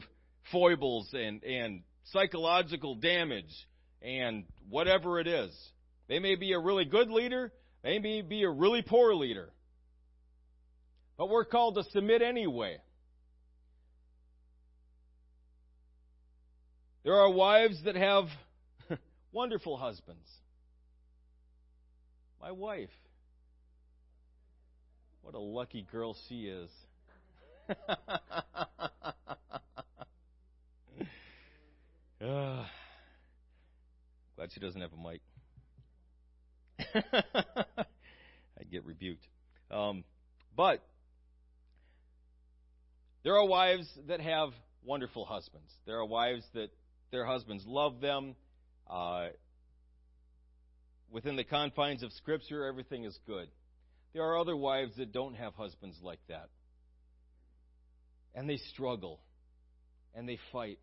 foibles 0.51 1.09
and, 1.13 1.43
and 1.43 1.83
psychological 2.11 2.95
damage 2.95 3.67
and 4.01 4.45
whatever 4.69 5.19
it 5.19 5.27
is. 5.27 5.51
They 6.07 6.19
may 6.19 6.35
be 6.35 6.53
a 6.53 6.59
really 6.59 6.85
good 6.85 7.09
leader, 7.09 7.51
they 7.83 7.99
may 7.99 8.21
be 8.21 8.43
a 8.43 8.49
really 8.49 8.81
poor 8.81 9.13
leader. 9.13 9.49
But 11.17 11.29
we're 11.29 11.45
called 11.45 11.75
to 11.75 11.83
submit 11.91 12.21
anyway. 12.21 12.77
There 17.03 17.15
are 17.15 17.29
wives 17.31 17.81
that 17.85 17.95
have 17.95 18.25
wonderful 19.31 19.77
husbands. 19.77 20.29
My 22.41 22.51
wife. 22.51 22.89
What 25.21 25.33
a 25.33 25.39
lucky 25.39 25.87
girl 25.91 26.15
she 26.29 26.47
is. 26.47 26.69
uh, 27.69 27.75
glad 34.35 34.51
she 34.53 34.59
doesn't 34.59 34.79
have 34.79 34.91
a 34.93 35.09
mic. 35.09 35.21
I'd 38.59 38.71
get 38.71 38.85
rebuked. 38.85 39.25
Um, 39.69 40.03
but 40.55 40.83
there 43.23 43.35
are 43.35 43.45
wives 43.45 43.87
that 44.07 44.21
have 44.21 44.49
wonderful 44.83 45.25
husbands. 45.25 45.71
There 45.85 45.97
are 45.97 46.05
wives 46.05 46.43
that 46.53 46.69
their 47.11 47.25
husbands 47.25 47.63
love 47.67 47.99
them. 48.01 48.35
Uh, 48.89 49.27
within 51.11 51.35
the 51.35 51.43
confines 51.43 52.03
of 52.03 52.11
Scripture, 52.13 52.65
everything 52.65 53.03
is 53.03 53.17
good. 53.25 53.49
There 54.13 54.23
are 54.23 54.37
other 54.37 54.55
wives 54.55 54.95
that 54.97 55.11
don't 55.11 55.35
have 55.35 55.53
husbands 55.55 55.97
like 56.01 56.19
that. 56.29 56.49
And 58.33 58.49
they 58.49 58.57
struggle. 58.57 59.19
And 60.15 60.27
they 60.27 60.39
fight. 60.51 60.79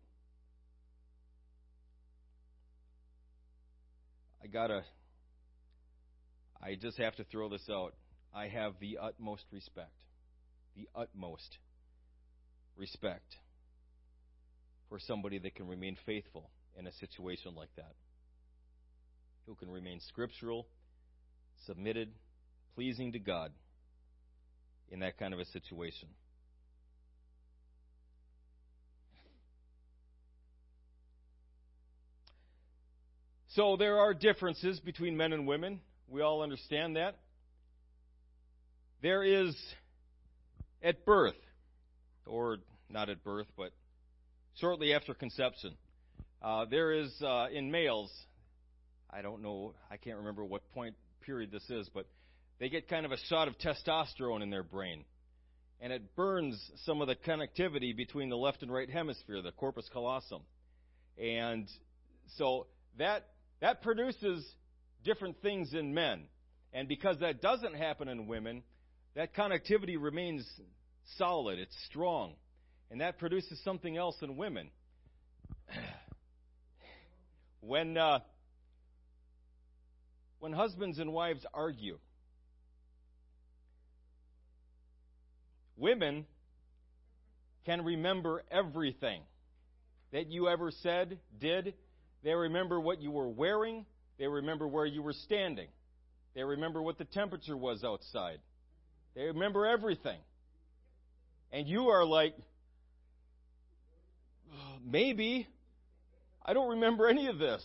I 4.43 4.47
gotta, 4.47 4.83
I 6.65 6.73
just 6.73 6.97
have 6.97 7.15
to 7.17 7.23
throw 7.25 7.47
this 7.47 7.69
out. 7.69 7.93
I 8.33 8.47
have 8.47 8.73
the 8.79 8.97
utmost 8.99 9.43
respect. 9.51 9.93
The 10.75 10.87
utmost 10.95 11.59
respect 12.75 13.35
for 14.89 14.97
somebody 14.99 15.37
that 15.39 15.53
can 15.53 15.67
remain 15.67 15.95
faithful 16.07 16.49
in 16.77 16.87
a 16.87 16.91
situation 16.93 17.53
like 17.55 17.69
that. 17.75 17.93
Who 19.45 19.53
can 19.53 19.69
remain 19.69 19.99
scriptural, 20.07 20.65
submitted, 21.67 22.09
pleasing 22.73 23.11
to 23.11 23.19
God 23.19 23.51
in 24.89 24.99
that 25.01 25.19
kind 25.19 25.35
of 25.35 25.39
a 25.39 25.45
situation. 25.45 26.09
So 33.49 33.77
there 33.77 33.99
are 33.99 34.15
differences 34.15 34.79
between 34.79 35.15
men 35.15 35.31
and 35.31 35.47
women. 35.47 35.79
We 36.07 36.21
all 36.21 36.41
understand 36.41 36.95
that. 36.95 37.15
There 39.01 39.23
is 39.23 39.55
at 40.83 41.05
birth, 41.05 41.35
or 42.25 42.57
not 42.89 43.09
at 43.09 43.23
birth, 43.23 43.47
but 43.57 43.71
shortly 44.59 44.93
after 44.93 45.13
conception, 45.13 45.75
uh, 46.41 46.65
there 46.65 46.91
is 46.91 47.11
uh, 47.21 47.47
in 47.51 47.71
males, 47.71 48.11
I 49.09 49.21
don't 49.21 49.41
know, 49.41 49.73
I 49.89 49.97
can't 49.97 50.17
remember 50.17 50.45
what 50.45 50.61
point 50.73 50.95
period 51.21 51.51
this 51.51 51.67
is, 51.69 51.89
but 51.93 52.05
they 52.59 52.69
get 52.69 52.87
kind 52.87 53.05
of 53.05 53.11
a 53.11 53.17
shot 53.29 53.47
of 53.47 53.55
testosterone 53.57 54.43
in 54.43 54.49
their 54.49 54.63
brain. 54.63 55.03
And 55.81 55.91
it 55.91 56.15
burns 56.15 56.59
some 56.85 57.01
of 57.01 57.07
the 57.07 57.15
connectivity 57.15 57.95
between 57.95 58.29
the 58.29 58.37
left 58.37 58.61
and 58.61 58.71
right 58.71 58.89
hemisphere, 58.89 59.41
the 59.41 59.51
corpus 59.51 59.89
callosum. 59.91 60.41
And 61.17 61.67
so 62.37 62.67
that 62.97 63.27
that 63.59 63.81
produces 63.81 64.45
different 65.05 65.41
things 65.41 65.73
in 65.73 65.93
men. 65.93 66.23
And 66.73 66.89
because 66.89 67.19
that 67.19 67.41
doesn't 67.41 67.75
happen 67.75 68.09
in 68.09 68.27
women, 68.27 68.63
that 69.15 69.33
connectivity 69.33 69.95
remains 69.97 70.45
solid, 71.17 71.59
it's 71.59 71.75
strong. 71.89 72.33
And 72.91 72.99
that 73.01 73.17
produces 73.17 73.59
something 73.63 73.95
else 73.95 74.17
in 74.21 74.35
women. 74.35 74.69
when, 77.61 77.97
uh, 77.97 78.19
when 80.39 80.51
husbands 80.51 80.99
and 80.99 81.13
wives 81.13 81.45
argue, 81.53 81.97
women 85.77 86.25
can 87.65 87.83
remember 87.83 88.43
everything 88.51 89.21
that 90.11 90.27
you 90.27 90.47
ever 90.47 90.71
said, 90.83 91.19
did, 91.39 91.73
they 92.23 92.33
remember 92.33 92.79
what 92.79 93.01
you 93.01 93.11
were 93.11 93.27
wearing. 93.27 93.85
They 94.17 94.27
remember 94.27 94.67
where 94.67 94.85
you 94.85 95.01
were 95.01 95.13
standing. 95.13 95.67
They 96.33 96.43
remember 96.43 96.81
what 96.81 96.97
the 96.97 97.05
temperature 97.05 97.57
was 97.57 97.83
outside. 97.83 98.39
They 99.15 99.23
remember 99.23 99.65
everything. 99.65 100.19
And 101.51 101.67
you 101.67 101.89
are 101.89 102.05
like, 102.05 102.35
oh, 104.53 104.77
maybe. 104.85 105.47
I 106.45 106.53
don't 106.53 106.71
remember 106.71 107.07
any 107.07 107.27
of 107.27 107.39
this. 107.39 107.63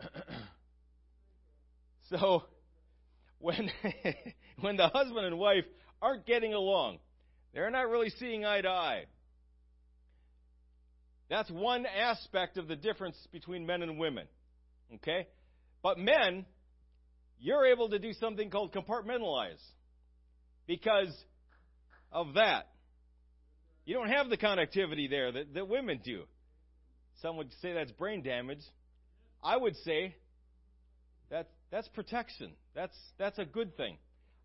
so, 2.10 2.44
when, 3.38 3.70
when 4.60 4.76
the 4.76 4.88
husband 4.88 5.26
and 5.26 5.38
wife 5.38 5.64
aren't 6.00 6.26
getting 6.26 6.54
along, 6.54 6.98
they're 7.54 7.70
not 7.70 7.88
really 7.88 8.10
seeing 8.10 8.44
eye 8.44 8.60
to 8.60 8.68
eye. 8.68 9.04
That's 11.28 11.50
one 11.50 11.86
aspect 11.86 12.58
of 12.58 12.68
the 12.68 12.76
difference 12.76 13.16
between 13.32 13.64
men 13.64 13.82
and 13.82 13.98
women. 13.98 14.26
Okay? 14.96 15.26
But 15.82 15.98
men, 15.98 16.44
you're 17.38 17.66
able 17.66 17.88
to 17.90 17.98
do 17.98 18.12
something 18.14 18.50
called 18.50 18.74
compartmentalize 18.74 19.60
because 20.66 21.14
of 22.12 22.34
that. 22.34 22.68
You 23.86 23.94
don't 23.94 24.10
have 24.10 24.28
the 24.28 24.36
connectivity 24.36 25.08
there 25.08 25.32
that, 25.32 25.54
that 25.54 25.68
women 25.68 26.00
do. 26.04 26.24
Some 27.22 27.36
would 27.38 27.50
say 27.60 27.72
that's 27.72 27.92
brain 27.92 28.22
damage. 28.22 28.60
I 29.42 29.56
would 29.56 29.76
say 29.84 30.14
that 31.30 31.48
that's 31.70 31.88
protection. 31.88 32.52
That's 32.74 32.96
that's 33.18 33.38
a 33.38 33.44
good 33.44 33.76
thing. 33.76 33.96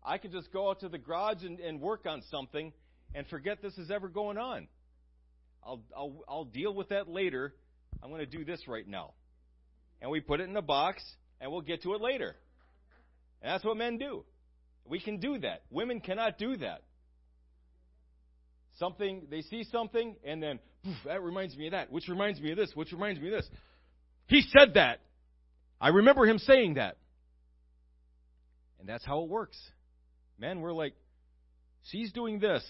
I 0.04 0.18
can 0.18 0.30
just 0.30 0.52
go 0.52 0.70
out 0.70 0.80
to 0.80 0.88
the 0.88 0.98
garage 0.98 1.42
and, 1.42 1.58
and 1.58 1.80
work 1.80 2.06
on 2.06 2.22
something 2.30 2.72
and 3.14 3.26
forget 3.26 3.60
this 3.60 3.76
is 3.76 3.90
ever 3.90 4.08
going 4.08 4.38
on. 4.38 4.68
I'll, 5.64 5.82
I'll, 5.96 6.24
I'll 6.28 6.44
deal 6.44 6.72
with 6.72 6.90
that 6.90 7.08
later. 7.08 7.52
I'm 8.02 8.10
going 8.10 8.20
to 8.20 8.26
do 8.26 8.44
this 8.44 8.68
right 8.68 8.86
now. 8.86 9.14
And 10.00 10.10
we 10.10 10.20
put 10.20 10.40
it 10.40 10.48
in 10.48 10.56
a 10.56 10.62
box, 10.62 11.02
and 11.40 11.50
we'll 11.50 11.62
get 11.62 11.82
to 11.82 11.94
it 11.94 12.00
later. 12.00 12.36
And 13.42 13.52
that's 13.52 13.64
what 13.64 13.76
men 13.76 13.98
do. 13.98 14.24
We 14.84 15.00
can 15.00 15.18
do 15.18 15.38
that. 15.38 15.62
Women 15.70 16.00
cannot 16.00 16.38
do 16.38 16.56
that. 16.58 16.82
Something, 18.78 19.26
they 19.30 19.42
see 19.42 19.64
something, 19.64 20.16
and 20.24 20.42
then, 20.42 20.58
poof, 20.84 20.96
that 21.06 21.22
reminds 21.22 21.56
me 21.56 21.66
of 21.66 21.72
that, 21.72 21.90
which 21.90 22.08
reminds 22.08 22.40
me 22.40 22.50
of 22.52 22.58
this, 22.58 22.70
which 22.74 22.92
reminds 22.92 23.20
me 23.20 23.28
of 23.28 23.34
this. 23.34 23.48
He 24.26 24.42
said 24.42 24.74
that. 24.74 25.00
I 25.80 25.88
remember 25.88 26.26
him 26.26 26.38
saying 26.38 26.74
that. 26.74 26.98
And 28.78 28.88
that's 28.88 29.04
how 29.04 29.22
it 29.22 29.28
works. 29.28 29.58
Men, 30.38 30.60
we're 30.60 30.72
like, 30.72 30.94
she's 31.90 32.12
doing 32.12 32.38
this. 32.38 32.62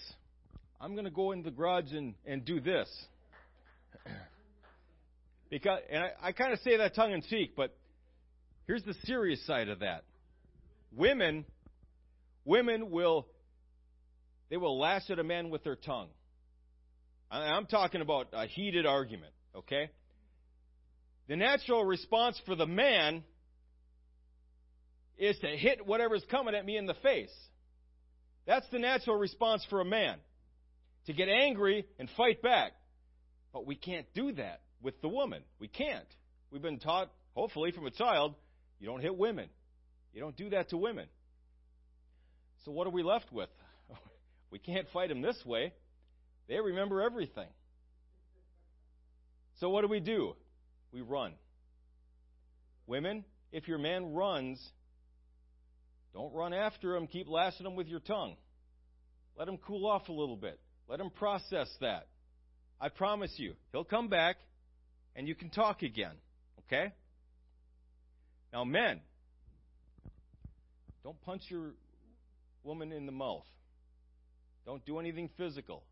I'm 0.79 0.93
going 0.93 1.05
to 1.05 1.11
go 1.11 1.31
in 1.31 1.43
the 1.43 1.51
garage 1.51 1.91
and, 1.91 2.13
and 2.25 2.45
do 2.45 2.59
this. 2.59 2.87
Because, 5.49 5.79
and 5.89 6.03
I, 6.03 6.11
I 6.21 6.31
kind 6.31 6.53
of 6.53 6.59
say 6.59 6.77
that 6.77 6.95
tongue 6.95 7.11
in 7.11 7.21
cheek, 7.21 7.53
but 7.55 7.75
here's 8.65 8.83
the 8.83 8.93
serious 9.05 9.45
side 9.45 9.69
of 9.69 9.79
that. 9.79 10.03
Women, 10.95 11.45
women 12.45 12.91
will, 12.91 13.27
they 14.49 14.57
will 14.57 14.79
lash 14.79 15.09
at 15.09 15.19
a 15.19 15.23
man 15.23 15.49
with 15.49 15.63
their 15.63 15.75
tongue. 15.75 16.09
I'm 17.29 17.65
talking 17.65 18.01
about 18.01 18.27
a 18.31 18.47
heated 18.47 18.85
argument, 18.85 19.33
okay? 19.55 19.89
The 21.27 21.35
natural 21.35 21.83
response 21.83 22.39
for 22.45 22.55
the 22.55 22.65
man 22.65 23.23
is 25.17 25.37
to 25.39 25.47
hit 25.47 25.85
whatever's 25.85 26.23
coming 26.31 26.55
at 26.55 26.65
me 26.65 26.77
in 26.77 26.85
the 26.85 26.93
face. 26.95 27.33
That's 28.45 28.65
the 28.71 28.79
natural 28.79 29.17
response 29.17 29.65
for 29.69 29.81
a 29.81 29.85
man. 29.85 30.17
To 31.07 31.13
get 31.13 31.27
angry 31.27 31.85
and 31.99 32.09
fight 32.15 32.41
back. 32.41 32.71
But 33.51 33.65
we 33.65 33.75
can't 33.75 34.05
do 34.13 34.31
that 34.33 34.61
with 34.81 34.99
the 35.01 35.07
woman. 35.07 35.43
We 35.59 35.67
can't. 35.67 36.07
We've 36.51 36.61
been 36.61 36.79
taught, 36.79 37.11
hopefully 37.33 37.71
from 37.71 37.85
a 37.85 37.91
child, 37.91 38.35
you 38.79 38.87
don't 38.87 39.01
hit 39.01 39.15
women. 39.17 39.49
You 40.13 40.21
don't 40.21 40.35
do 40.35 40.49
that 40.51 40.69
to 40.69 40.77
women. 40.77 41.07
So 42.65 42.71
what 42.71 42.87
are 42.87 42.91
we 42.91 43.03
left 43.03 43.31
with? 43.31 43.49
we 44.51 44.59
can't 44.59 44.87
fight 44.93 45.09
them 45.09 45.21
this 45.21 45.37
way. 45.45 45.73
They 46.47 46.59
remember 46.59 47.01
everything. 47.01 47.49
So 49.59 49.69
what 49.69 49.81
do 49.81 49.87
we 49.87 49.99
do? 49.99 50.33
We 50.91 51.01
run. 51.01 51.33
Women, 52.85 53.25
if 53.51 53.67
your 53.67 53.77
man 53.77 54.13
runs, 54.13 54.61
don't 56.13 56.33
run 56.33 56.53
after 56.53 56.95
him. 56.95 57.07
Keep 57.07 57.27
lashing 57.27 57.65
him 57.65 57.75
with 57.75 57.87
your 57.87 57.99
tongue. 57.99 58.35
Let 59.37 59.47
him 59.47 59.57
cool 59.57 59.85
off 59.85 60.07
a 60.09 60.13
little 60.13 60.37
bit. 60.37 60.59
Let 60.87 60.99
him 60.99 61.09
process 61.09 61.69
that. 61.81 62.07
I 62.79 62.89
promise 62.89 63.33
you, 63.37 63.53
he'll 63.71 63.83
come 63.83 64.07
back 64.07 64.37
and 65.17 65.27
you 65.27 65.35
can 65.35 65.49
talk 65.49 65.81
again. 65.81 66.13
Okay? 66.59 66.93
Now, 68.53 68.63
men, 68.63 69.01
don't 71.03 71.19
punch 71.21 71.41
your 71.49 71.71
woman 72.63 72.91
in 72.93 73.05
the 73.05 73.11
mouth. 73.11 73.45
Don't 74.65 74.85
do 74.85 74.99
anything 74.99 75.29
physical. 75.37 75.83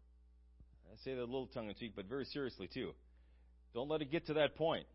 I 0.91 0.95
say 1.03 1.15
that 1.15 1.21
a 1.21 1.25
little 1.25 1.47
tongue 1.47 1.69
in 1.69 1.75
cheek, 1.75 1.93
but 1.95 2.05
very 2.05 2.25
seriously, 2.25 2.69
too. 2.71 2.91
Don't 3.73 3.89
let 3.89 4.01
it 4.01 4.11
get 4.11 4.27
to 4.27 4.35
that 4.35 4.55
point. 4.55 4.85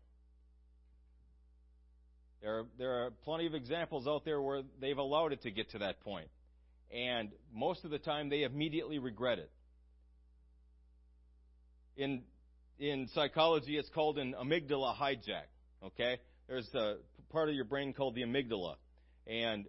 There 2.41 2.59
are, 2.59 2.65
there 2.79 2.91
are 3.05 3.11
plenty 3.23 3.45
of 3.45 3.53
examples 3.53 4.07
out 4.07 4.25
there 4.25 4.41
where 4.41 4.61
they've 4.79 4.97
allowed 4.97 5.33
it 5.33 5.43
to 5.43 5.51
get 5.51 5.71
to 5.71 5.79
that 5.79 6.01
point. 6.01 6.27
And 6.91 7.29
most 7.53 7.85
of 7.85 7.91
the 7.91 7.99
time, 7.99 8.29
they 8.29 8.43
immediately 8.43 8.97
regret 8.97 9.39
it. 9.39 9.51
In, 11.97 12.23
in 12.81 13.07
psychology, 13.13 13.77
it's 13.77 13.89
called 13.89 14.17
an 14.17 14.33
amygdala 14.33 14.95
hijack. 14.97 15.45
Okay? 15.85 16.17
There's 16.47 16.67
a 16.73 16.95
part 17.29 17.47
of 17.47 17.55
your 17.55 17.63
brain 17.65 17.93
called 17.93 18.15
the 18.15 18.23
amygdala. 18.23 18.75
And 19.27 19.67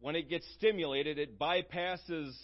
when 0.00 0.16
it 0.16 0.30
gets 0.30 0.46
stimulated, 0.54 1.18
it 1.18 1.38
bypasses 1.38 2.34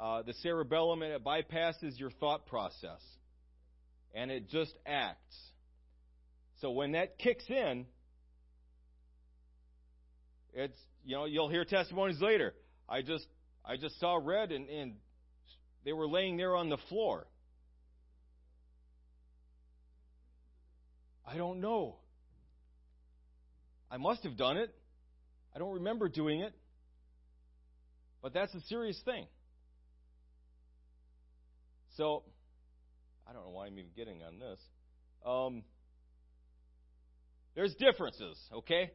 uh, 0.00 0.22
the 0.22 0.32
cerebellum 0.34 1.02
and 1.02 1.12
it 1.12 1.24
bypasses 1.24 1.98
your 1.98 2.10
thought 2.12 2.46
process. 2.46 3.00
And 4.14 4.30
it 4.30 4.48
just 4.48 4.72
acts. 4.86 5.36
So 6.60 6.70
when 6.70 6.92
that 6.92 7.18
kicks 7.18 7.44
in, 7.48 7.86
it's 10.54 10.78
you 11.04 11.16
know 11.16 11.24
you'll 11.24 11.48
hear 11.48 11.64
testimonies 11.64 12.20
later. 12.20 12.54
I 12.88 13.02
just 13.02 13.26
I 13.64 13.76
just 13.76 13.98
saw 13.98 14.20
red 14.22 14.52
and, 14.52 14.68
and 14.68 14.94
they 15.84 15.92
were 15.92 16.06
laying 16.06 16.36
there 16.36 16.54
on 16.54 16.68
the 16.68 16.76
floor. 16.88 17.26
I 21.26 21.36
don't 21.36 21.60
know. 21.60 21.96
I 23.90 23.96
must 23.96 24.22
have 24.24 24.36
done 24.36 24.56
it. 24.56 24.74
I 25.54 25.58
don't 25.58 25.74
remember 25.74 26.08
doing 26.08 26.40
it. 26.40 26.52
But 28.22 28.32
that's 28.34 28.54
a 28.54 28.60
serious 28.62 29.00
thing. 29.04 29.26
So, 31.96 32.22
I 33.28 33.32
don't 33.32 33.44
know 33.44 33.50
why 33.50 33.66
I'm 33.66 33.78
even 33.78 33.90
getting 33.94 34.22
on 34.22 34.38
this. 34.38 34.58
Um, 35.26 35.62
there's 37.54 37.74
differences, 37.74 38.38
okay? 38.52 38.92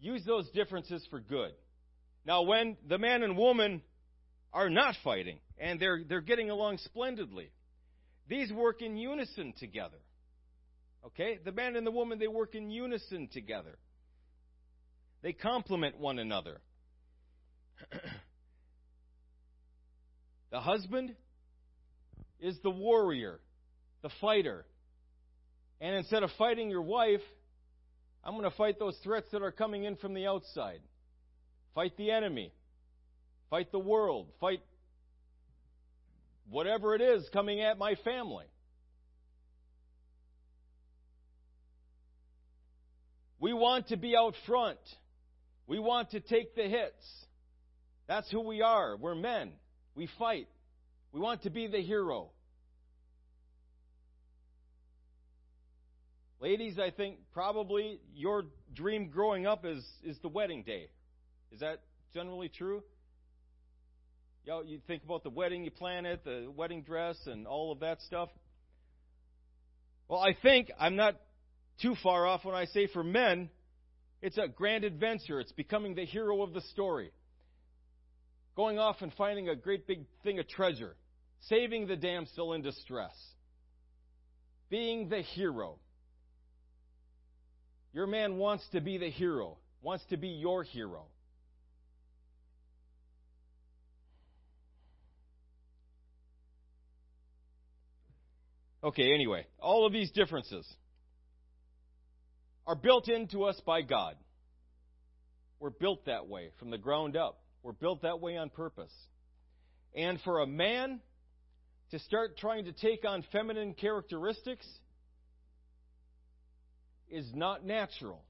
use 0.00 0.24
those 0.24 0.48
differences 0.50 1.06
for 1.10 1.20
good. 1.20 1.52
Now, 2.24 2.42
when 2.42 2.76
the 2.88 2.98
man 2.98 3.22
and 3.22 3.36
woman 3.36 3.82
are 4.52 4.70
not 4.70 4.94
fighting 5.04 5.38
and 5.58 5.78
they're, 5.78 6.02
they're 6.08 6.20
getting 6.20 6.50
along 6.50 6.78
splendidly, 6.78 7.50
these 8.28 8.52
work 8.52 8.82
in 8.82 8.96
unison 8.96 9.54
together. 9.58 9.98
Okay? 11.06 11.38
The 11.44 11.52
man 11.52 11.76
and 11.76 11.86
the 11.86 11.90
woman, 11.90 12.18
they 12.18 12.28
work 12.28 12.54
in 12.54 12.70
unison 12.70 13.28
together. 13.32 13.76
They 15.22 15.32
complement 15.32 15.98
one 15.98 16.18
another. 16.18 16.60
the 20.50 20.60
husband 20.60 21.14
is 22.40 22.58
the 22.62 22.70
warrior, 22.70 23.40
the 24.02 24.10
fighter. 24.20 24.64
And 25.80 25.94
instead 25.94 26.22
of 26.22 26.30
fighting 26.38 26.70
your 26.70 26.82
wife, 26.82 27.20
I'm 28.24 28.32
going 28.34 28.44
to 28.48 28.56
fight 28.56 28.78
those 28.78 28.96
threats 29.02 29.28
that 29.32 29.42
are 29.42 29.52
coming 29.52 29.84
in 29.84 29.96
from 29.96 30.14
the 30.14 30.26
outside. 30.26 30.80
Fight 31.74 31.96
the 31.96 32.10
enemy. 32.10 32.52
Fight 33.48 33.72
the 33.72 33.78
world. 33.78 34.28
Fight 34.40 34.60
whatever 36.50 36.94
it 36.94 37.00
is 37.00 37.28
coming 37.32 37.60
at 37.60 37.78
my 37.78 37.94
family. 38.04 38.46
We 43.40 43.54
want 43.54 43.88
to 43.88 43.96
be 43.96 44.14
out 44.14 44.34
front. 44.46 44.78
We 45.66 45.78
want 45.78 46.10
to 46.10 46.20
take 46.20 46.54
the 46.54 46.64
hits. 46.64 47.02
That's 48.06 48.30
who 48.30 48.40
we 48.40 48.60
are. 48.60 48.96
We're 48.96 49.14
men. 49.14 49.52
We 49.94 50.08
fight. 50.18 50.46
We 51.12 51.20
want 51.20 51.42
to 51.44 51.50
be 51.50 51.66
the 51.66 51.80
hero. 51.80 52.30
Ladies, 56.40 56.78
I 56.78 56.90
think 56.90 57.16
probably 57.32 58.00
your 58.14 58.44
dream 58.74 59.08
growing 59.08 59.46
up 59.46 59.64
is, 59.64 59.84
is 60.04 60.18
the 60.22 60.28
wedding 60.28 60.62
day. 60.62 60.88
Is 61.52 61.60
that 61.60 61.80
generally 62.14 62.48
true? 62.48 62.82
You, 64.44 64.52
know, 64.52 64.62
you 64.62 64.80
think 64.86 65.04
about 65.04 65.22
the 65.22 65.30
wedding, 65.30 65.64
you 65.64 65.70
plan 65.70 66.06
it, 66.06 66.24
the 66.24 66.50
wedding 66.54 66.82
dress, 66.82 67.16
and 67.26 67.46
all 67.46 67.72
of 67.72 67.80
that 67.80 68.00
stuff. 68.02 68.30
Well, 70.08 70.20
I 70.20 70.34
think 70.40 70.70
I'm 70.78 70.96
not 70.96 71.16
too 71.80 71.94
far 72.02 72.26
off 72.26 72.44
when 72.44 72.54
I 72.54 72.66
say 72.66 72.86
for 72.86 73.02
men, 73.02 73.50
it's 74.22 74.38
a 74.38 74.48
grand 74.48 74.84
adventure. 74.84 75.40
It's 75.40 75.52
becoming 75.52 75.94
the 75.94 76.04
hero 76.04 76.42
of 76.42 76.52
the 76.52 76.60
story. 76.72 77.10
Going 78.56 78.78
off 78.78 78.96
and 79.00 79.12
finding 79.14 79.48
a 79.48 79.56
great 79.56 79.86
big 79.86 80.04
thing 80.22 80.38
of 80.38 80.48
treasure. 80.48 80.96
Saving 81.48 81.86
the 81.86 81.96
damsel 81.96 82.52
in 82.52 82.62
distress. 82.62 83.16
Being 84.68 85.08
the 85.08 85.22
hero. 85.22 85.78
Your 87.92 88.06
man 88.06 88.36
wants 88.36 88.64
to 88.72 88.80
be 88.80 88.98
the 88.98 89.10
hero, 89.10 89.56
wants 89.82 90.04
to 90.10 90.16
be 90.16 90.28
your 90.28 90.62
hero. 90.62 91.06
Okay, 98.82 99.12
anyway, 99.12 99.46
all 99.58 99.86
of 99.86 99.92
these 99.92 100.10
differences 100.12 100.66
are 102.70 102.76
built 102.76 103.08
into 103.08 103.42
us 103.42 103.60
by 103.66 103.82
God. 103.82 104.14
We're 105.58 105.70
built 105.70 106.06
that 106.06 106.28
way 106.28 106.50
from 106.60 106.70
the 106.70 106.78
ground 106.78 107.16
up. 107.16 107.40
We're 107.64 107.72
built 107.72 108.02
that 108.02 108.20
way 108.20 108.36
on 108.36 108.48
purpose. 108.48 108.92
And 109.92 110.20
for 110.20 110.38
a 110.38 110.46
man 110.46 111.00
to 111.90 111.98
start 111.98 112.38
trying 112.38 112.66
to 112.66 112.72
take 112.72 113.04
on 113.04 113.24
feminine 113.32 113.74
characteristics 113.74 114.64
is 117.08 117.28
not 117.34 117.66
natural. 117.66 118.22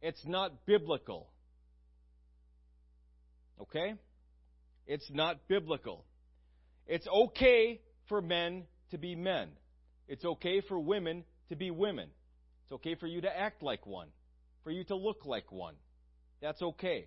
It's 0.00 0.26
not 0.26 0.66
biblical. 0.66 1.28
Okay? 3.60 3.94
It's 4.88 5.08
not 5.12 5.46
biblical. 5.46 6.04
It's 6.88 7.06
okay 7.06 7.80
for 8.08 8.20
men 8.20 8.64
to 8.90 8.98
be 8.98 9.14
men. 9.14 9.50
It's 10.08 10.24
okay 10.24 10.60
for 10.60 10.80
women 10.80 11.22
to 11.48 11.54
be 11.54 11.70
women. 11.70 12.08
It's 12.64 12.72
okay 12.72 12.94
for 12.94 13.06
you 13.06 13.20
to 13.22 13.36
act 13.36 13.62
like 13.62 13.86
one, 13.86 14.08
for 14.64 14.70
you 14.70 14.84
to 14.84 14.96
look 14.96 15.24
like 15.26 15.50
one. 15.52 15.74
That's 16.40 16.62
okay. 16.62 17.06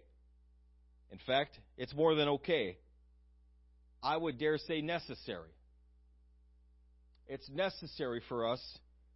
In 1.11 1.19
fact, 1.25 1.59
it's 1.77 1.93
more 1.93 2.15
than 2.15 2.27
okay. 2.29 2.77
I 4.01 4.17
would 4.17 4.37
dare 4.37 4.57
say 4.57 4.81
necessary. 4.81 5.49
It's 7.27 7.49
necessary 7.49 8.21
for 8.29 8.47
us 8.47 8.61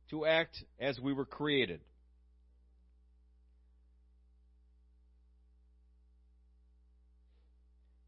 to 0.10 0.26
act 0.26 0.64
as 0.80 1.00
we 1.00 1.14
were 1.14 1.26
created. 1.26 1.82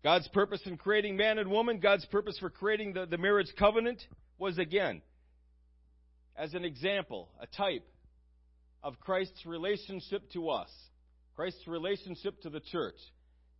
God's 0.03 0.27
purpose 0.29 0.61
in 0.65 0.77
creating 0.77 1.15
man 1.15 1.37
and 1.37 1.51
woman, 1.51 1.79
God's 1.79 2.05
purpose 2.05 2.37
for 2.39 2.49
creating 2.49 2.93
the, 2.93 3.05
the 3.05 3.19
marriage 3.19 3.53
covenant 3.57 4.01
was 4.39 4.57
again, 4.57 5.03
as 6.35 6.55
an 6.55 6.65
example, 6.65 7.29
a 7.39 7.45
type 7.45 7.87
of 8.83 8.99
Christ's 8.99 9.45
relationship 9.45 10.31
to 10.31 10.49
us, 10.49 10.69
Christ's 11.35 11.67
relationship 11.67 12.41
to 12.41 12.49
the 12.49 12.59
church. 12.59 12.97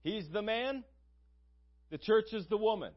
He's 0.04 0.28
the 0.32 0.42
man, 0.42 0.84
the 1.90 1.98
church 1.98 2.34
is 2.34 2.46
the 2.48 2.58
woman. 2.58 2.92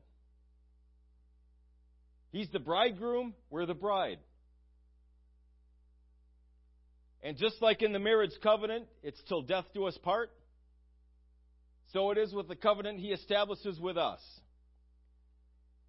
He's 2.30 2.48
the 2.50 2.58
bridegroom, 2.58 3.34
we're 3.50 3.66
the 3.66 3.74
bride. 3.74 4.18
And 7.22 7.38
just 7.38 7.62
like 7.62 7.82
in 7.82 7.92
the 7.92 7.98
marriage 7.98 8.32
covenant, 8.42 8.86
it's 9.02 9.20
till 9.28 9.42
death 9.42 9.64
do 9.72 9.86
us 9.86 9.96
part. 10.02 10.30
So 11.92 12.10
it 12.10 12.18
is 12.18 12.34
with 12.34 12.48
the 12.48 12.56
covenant 12.56 12.98
he 12.98 13.12
establishes 13.12 13.78
with 13.78 13.96
us. 13.96 14.20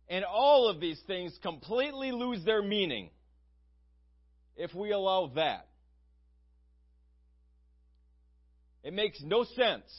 And 0.07 0.23
all 0.23 0.69
of 0.69 0.79
these 0.79 1.01
things 1.07 1.37
completely 1.41 2.11
lose 2.11 2.45
their 2.45 2.61
meaning 2.61 3.09
if 4.55 4.73
we 4.73 4.91
allow 4.91 5.31
that. 5.35 5.67
It 8.85 8.93
makes 8.93 9.19
no 9.23 9.43
sense 9.43 9.91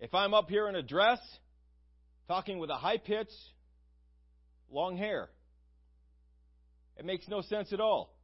if 0.00 0.14
I'm 0.14 0.34
up 0.34 0.50
here 0.50 0.68
in 0.68 0.76
a 0.76 0.82
dress 0.82 1.18
talking 2.28 2.58
with 2.58 2.68
a 2.68 2.76
high 2.76 2.98
pitch, 2.98 3.30
long 4.70 4.98
hair. 4.98 5.30
It 6.98 7.06
makes 7.06 7.26
no 7.26 7.40
sense 7.40 7.72
at 7.72 7.80
all. 7.80 8.14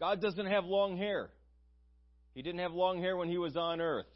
God 0.00 0.20
doesn't 0.20 0.46
have 0.46 0.64
long 0.64 0.96
hair. 0.96 1.30
He 2.34 2.42
didn't 2.42 2.58
have 2.58 2.72
long 2.72 3.00
hair 3.00 3.16
when 3.16 3.28
he 3.28 3.38
was 3.38 3.56
on 3.56 3.80
earth. 3.80 4.06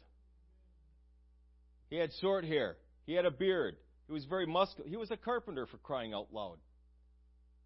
He 1.89 1.95
had 1.95 2.09
short 2.19 2.43
hair. 2.43 2.75
He 3.05 3.13
had 3.13 3.25
a 3.25 3.31
beard. 3.31 3.77
He 4.07 4.11
was 4.11 4.25
very 4.25 4.45
muscular. 4.45 4.89
He 4.89 4.97
was 4.97 5.11
a 5.11 5.17
carpenter 5.17 5.65
for 5.65 5.77
crying 5.77 6.13
out 6.13 6.27
loud. 6.33 6.57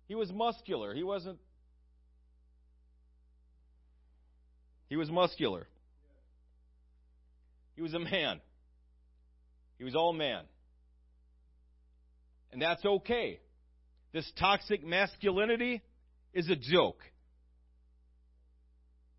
He 0.08 0.14
was 0.14 0.32
muscular. 0.32 0.94
He 0.94 1.02
wasn't. 1.02 1.40
He 4.88 4.98
was 4.98 5.10
muscular. 5.10 5.68
He 7.76 7.82
was 7.82 7.94
a 7.94 8.00
man. 8.00 8.40
He 9.78 9.84
was 9.84 9.96
all 9.96 10.14
man. 10.14 10.44
And 12.52 12.62
that's 12.62 12.84
okay. 12.86 13.40
This 14.14 14.32
toxic 14.40 14.86
masculinity 14.86 15.82
is 16.34 16.50
a 16.50 16.56
joke. 16.56 17.02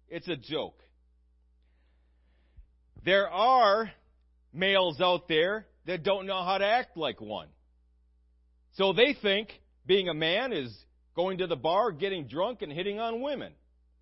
It's 0.08 0.28
a 0.28 0.36
joke. 0.36 0.80
There 3.04 3.28
are 3.28 3.90
males 4.52 5.00
out 5.00 5.28
there 5.28 5.66
that 5.86 6.02
don't 6.02 6.26
know 6.26 6.42
how 6.42 6.58
to 6.58 6.64
act 6.64 6.96
like 6.96 7.20
one. 7.20 7.48
So 8.74 8.92
they 8.92 9.14
think 9.20 9.50
being 9.86 10.08
a 10.08 10.14
man 10.14 10.52
is 10.52 10.74
going 11.14 11.38
to 11.38 11.46
the 11.46 11.56
bar, 11.56 11.92
getting 11.92 12.26
drunk, 12.26 12.62
and 12.62 12.72
hitting 12.72 12.98
on 12.98 13.20
women. 13.20 13.52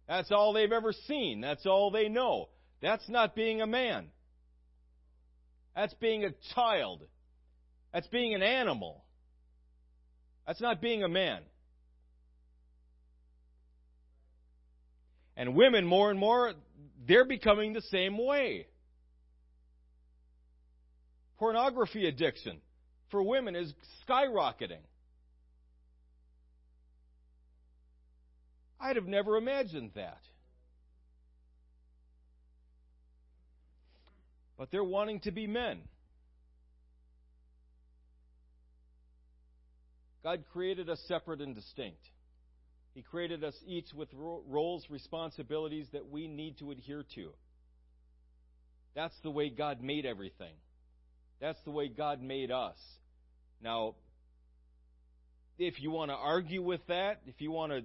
That's 0.08 0.30
all 0.30 0.52
they've 0.52 0.70
ever 0.70 0.92
seen. 0.92 1.40
That's 1.40 1.66
all 1.66 1.90
they 1.90 2.08
know. 2.08 2.48
That's 2.80 3.08
not 3.08 3.34
being 3.34 3.60
a 3.60 3.66
man. 3.66 4.08
That's 5.74 5.94
being 5.94 6.24
a 6.24 6.30
child. 6.54 7.02
That's 7.92 8.06
being 8.08 8.34
an 8.34 8.42
animal. 8.42 9.02
That's 10.46 10.60
not 10.60 10.80
being 10.80 11.02
a 11.02 11.08
man. 11.08 11.40
And 15.36 15.54
women, 15.54 15.84
more 15.84 16.10
and 16.10 16.18
more, 16.18 16.52
they're 17.06 17.24
becoming 17.24 17.72
the 17.72 17.82
same 17.82 18.18
way. 18.18 18.66
Pornography 21.38 22.06
addiction 22.06 22.58
for 23.10 23.22
women 23.22 23.56
is 23.56 23.72
skyrocketing. 24.08 24.82
I'd 28.80 28.96
have 28.96 29.06
never 29.06 29.36
imagined 29.36 29.90
that. 29.94 30.20
But 34.56 34.70
they're 34.70 34.84
wanting 34.84 35.20
to 35.20 35.30
be 35.30 35.46
men. 35.46 35.80
God 40.22 40.44
created 40.52 40.88
us 40.88 41.00
separate 41.06 41.40
and 41.40 41.54
distinct. 41.54 42.00
He 42.94 43.02
created 43.02 43.42
us 43.44 43.54
each 43.66 43.92
with 43.94 44.08
roles, 44.14 44.86
responsibilities 44.88 45.86
that 45.92 46.08
we 46.08 46.28
need 46.28 46.58
to 46.58 46.70
adhere 46.70 47.04
to. 47.16 47.30
That's 48.94 49.14
the 49.22 49.30
way 49.30 49.50
God 49.50 49.82
made 49.82 50.06
everything. 50.06 50.54
That's 51.40 51.58
the 51.64 51.72
way 51.72 51.88
God 51.88 52.22
made 52.22 52.50
us. 52.52 52.76
Now, 53.60 53.96
if 55.58 55.80
you 55.80 55.90
want 55.90 56.10
to 56.10 56.14
argue 56.14 56.62
with 56.62 56.86
that, 56.86 57.20
if 57.26 57.40
you 57.40 57.50
want 57.50 57.72
to 57.72 57.82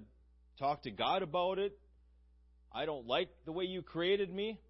talk 0.58 0.84
to 0.84 0.90
God 0.90 1.22
about 1.22 1.58
it, 1.58 1.76
I 2.72 2.84
don't 2.86 3.06
like 3.06 3.28
the 3.44 3.52
way 3.52 3.64
you 3.64 3.82
created 3.82 4.32
me. 4.32 4.60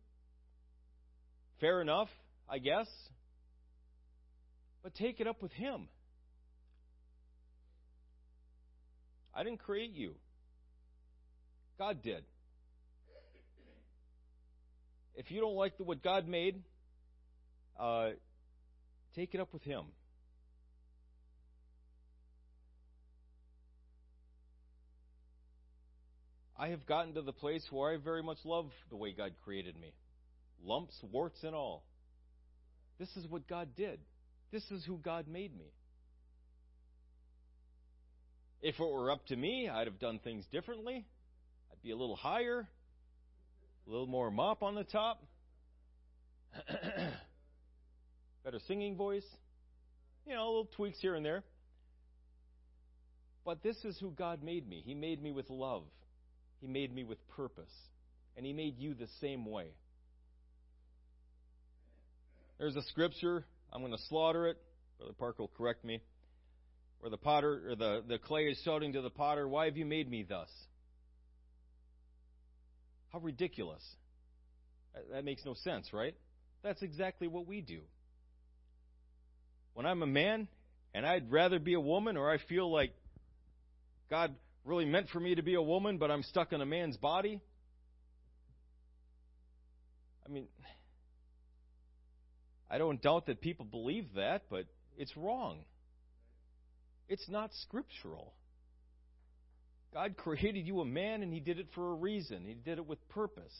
Fair 1.60 1.82
enough, 1.82 2.08
I 2.48 2.58
guess. 2.58 2.88
But 4.82 4.94
take 4.94 5.20
it 5.20 5.26
up 5.26 5.42
with 5.42 5.52
Him. 5.52 5.88
I 9.34 9.44
didn't 9.44 9.58
create 9.58 9.92
you. 9.92 10.14
God 11.78 12.02
did. 12.02 12.24
If 15.14 15.30
you 15.30 15.40
don't 15.40 15.54
like 15.54 15.76
the, 15.76 15.84
what 15.84 16.02
God 16.02 16.26
made, 16.26 16.62
uh, 17.78 18.10
take 19.14 19.34
it 19.34 19.40
up 19.40 19.52
with 19.52 19.62
Him. 19.62 19.84
I 26.58 26.68
have 26.68 26.86
gotten 26.86 27.14
to 27.14 27.22
the 27.22 27.32
place 27.32 27.66
where 27.70 27.92
I 27.92 27.96
very 27.98 28.22
much 28.22 28.38
love 28.44 28.70
the 28.90 28.96
way 28.96 29.12
God 29.12 29.32
created 29.44 29.76
me 29.78 29.92
lumps, 30.64 30.94
warts, 31.10 31.42
and 31.42 31.54
all. 31.54 31.84
This 32.98 33.08
is 33.16 33.26
what 33.28 33.48
God 33.48 33.68
did. 33.76 34.00
This 34.52 34.64
is 34.70 34.84
who 34.84 34.98
God 34.98 35.26
made 35.28 35.56
me. 35.56 35.72
If 38.62 38.74
it 38.78 38.80
were 38.80 39.10
up 39.10 39.26
to 39.26 39.36
me, 39.36 39.68
I'd 39.68 39.86
have 39.86 39.98
done 39.98 40.18
things 40.18 40.44
differently 40.52 41.06
I'd 41.80 41.82
be 41.82 41.92
a 41.92 41.96
little 41.96 42.16
higher, 42.16 42.68
a 43.86 43.90
little 43.90 44.06
more 44.06 44.30
mop 44.30 44.62
on 44.62 44.74
the 44.74 44.84
top, 44.84 45.22
better 48.44 48.58
singing 48.66 48.96
voice, 48.96 49.24
you 50.26 50.34
know, 50.34 50.46
little 50.46 50.68
tweaks 50.76 50.98
here 51.00 51.14
and 51.14 51.24
there. 51.24 51.42
But 53.44 53.62
this 53.62 53.76
is 53.84 53.96
who 53.98 54.10
God 54.10 54.42
made 54.42 54.68
me. 54.68 54.82
He 54.84 54.94
made 54.94 55.22
me 55.22 55.32
with 55.32 55.48
love, 55.48 55.84
He 56.60 56.66
made 56.66 56.94
me 56.94 57.04
with 57.04 57.26
purpose, 57.28 57.72
and 58.36 58.44
He 58.44 58.52
made 58.52 58.78
you 58.78 58.94
the 58.94 59.08
same 59.20 59.46
way. 59.46 59.68
There's 62.60 62.76
a 62.76 62.82
scripture. 62.82 63.46
I'm 63.72 63.80
going 63.80 63.96
to 63.96 64.02
slaughter 64.10 64.46
it. 64.46 64.58
Brother 64.98 65.14
Park 65.18 65.38
will 65.38 65.50
correct 65.56 65.82
me. 65.82 66.02
Where 67.00 67.08
the 67.08 67.16
potter 67.16 67.70
or 67.70 67.74
the, 67.74 68.04
the 68.06 68.18
clay 68.18 68.42
is 68.42 68.60
shouting 68.62 68.92
to 68.92 69.00
the 69.00 69.08
potter, 69.08 69.48
Why 69.48 69.64
have 69.64 69.78
you 69.78 69.86
made 69.86 70.10
me 70.10 70.26
thus? 70.28 70.50
How 73.14 73.18
ridiculous. 73.20 73.82
That 75.10 75.24
makes 75.24 75.42
no 75.46 75.54
sense, 75.54 75.90
right? 75.94 76.14
That's 76.62 76.82
exactly 76.82 77.28
what 77.28 77.46
we 77.46 77.62
do. 77.62 77.80
When 79.72 79.86
I'm 79.86 80.02
a 80.02 80.06
man 80.06 80.46
and 80.92 81.06
I'd 81.06 81.32
rather 81.32 81.58
be 81.58 81.72
a 81.72 81.80
woman, 81.80 82.18
or 82.18 82.30
I 82.30 82.36
feel 82.46 82.70
like 82.70 82.92
God 84.10 84.34
really 84.66 84.84
meant 84.84 85.08
for 85.08 85.18
me 85.20 85.34
to 85.34 85.42
be 85.42 85.54
a 85.54 85.62
woman, 85.62 85.96
but 85.96 86.10
I'm 86.10 86.24
stuck 86.24 86.52
in 86.52 86.60
a 86.60 86.66
man's 86.66 86.98
body, 86.98 87.40
I 90.26 90.30
mean, 90.30 90.46
I 92.70 92.78
don't 92.78 93.02
doubt 93.02 93.26
that 93.26 93.40
people 93.40 93.64
believe 93.64 94.14
that, 94.14 94.44
but 94.48 94.66
it's 94.96 95.16
wrong. 95.16 95.64
It's 97.08 97.28
not 97.28 97.50
scriptural. 97.62 98.32
God 99.92 100.16
created 100.16 100.66
you 100.66 100.80
a 100.80 100.84
man, 100.84 101.22
and 101.22 101.32
He 101.32 101.40
did 101.40 101.58
it 101.58 101.66
for 101.74 101.90
a 101.90 101.94
reason. 101.94 102.44
He 102.46 102.54
did 102.54 102.78
it 102.78 102.86
with 102.86 103.06
purpose. 103.08 103.54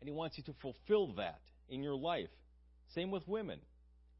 And 0.00 0.08
He 0.08 0.14
wants 0.14 0.38
you 0.38 0.44
to 0.44 0.54
fulfill 0.62 1.14
that 1.14 1.40
in 1.68 1.82
your 1.82 1.96
life. 1.96 2.28
Same 2.94 3.10
with 3.10 3.26
women. 3.26 3.58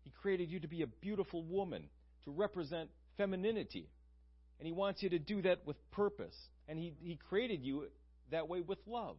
He 0.02 0.10
created 0.10 0.50
you 0.50 0.58
to 0.60 0.68
be 0.68 0.82
a 0.82 0.86
beautiful 0.88 1.44
woman, 1.44 1.84
to 2.24 2.32
represent 2.32 2.90
femininity. 3.16 3.88
And 4.58 4.66
He 4.66 4.72
wants 4.72 5.04
you 5.04 5.10
to 5.10 5.20
do 5.20 5.42
that 5.42 5.64
with 5.64 5.76
purpose. 5.92 6.36
And 6.68 6.80
He, 6.80 6.94
he 7.00 7.16
created 7.28 7.62
you 7.62 7.84
that 8.32 8.48
way 8.48 8.60
with 8.60 8.78
love. 8.88 9.18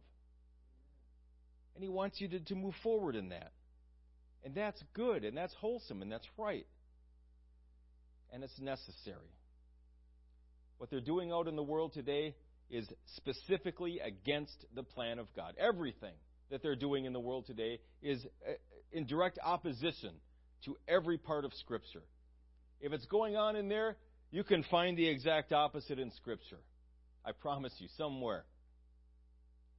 And 1.74 1.82
He 1.82 1.88
wants 1.88 2.20
you 2.20 2.28
to, 2.28 2.40
to 2.40 2.54
move 2.54 2.74
forward 2.82 3.16
in 3.16 3.30
that. 3.30 3.52
And 4.44 4.54
that's 4.54 4.82
good, 4.94 5.24
and 5.24 5.36
that's 5.36 5.54
wholesome, 5.54 6.02
and 6.02 6.10
that's 6.10 6.26
right. 6.36 6.66
And 8.32 8.44
it's 8.44 8.58
necessary. 8.60 9.34
What 10.78 10.90
they're 10.90 11.00
doing 11.00 11.32
out 11.32 11.48
in 11.48 11.56
the 11.56 11.62
world 11.62 11.92
today 11.92 12.34
is 12.70 12.86
specifically 13.16 14.00
against 14.00 14.64
the 14.74 14.82
plan 14.82 15.18
of 15.18 15.26
God. 15.34 15.54
Everything 15.58 16.14
that 16.50 16.62
they're 16.62 16.76
doing 16.76 17.04
in 17.04 17.12
the 17.12 17.20
world 17.20 17.46
today 17.46 17.80
is 18.02 18.24
uh, 18.46 18.52
in 18.92 19.06
direct 19.06 19.38
opposition 19.42 20.12
to 20.64 20.76
every 20.86 21.18
part 21.18 21.44
of 21.44 21.52
Scripture. 21.54 22.02
If 22.80 22.92
it's 22.92 23.06
going 23.06 23.36
on 23.36 23.56
in 23.56 23.68
there, 23.68 23.96
you 24.30 24.44
can 24.44 24.62
find 24.70 24.96
the 24.96 25.08
exact 25.08 25.52
opposite 25.52 25.98
in 25.98 26.10
Scripture. 26.12 26.58
I 27.24 27.32
promise 27.32 27.72
you, 27.78 27.88
somewhere. 27.96 28.44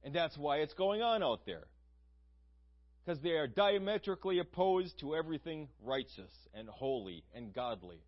And 0.02 0.14
that's 0.14 0.36
why 0.36 0.58
it's 0.58 0.74
going 0.74 1.02
on 1.02 1.22
out 1.22 1.40
there. 1.46 1.64
Because 3.04 3.20
they 3.22 3.30
are 3.30 3.46
diametrically 3.46 4.38
opposed 4.38 4.98
to 5.00 5.14
everything 5.16 5.68
righteous 5.82 6.30
and 6.54 6.68
holy 6.68 7.24
and 7.34 7.52
godly. 7.52 8.02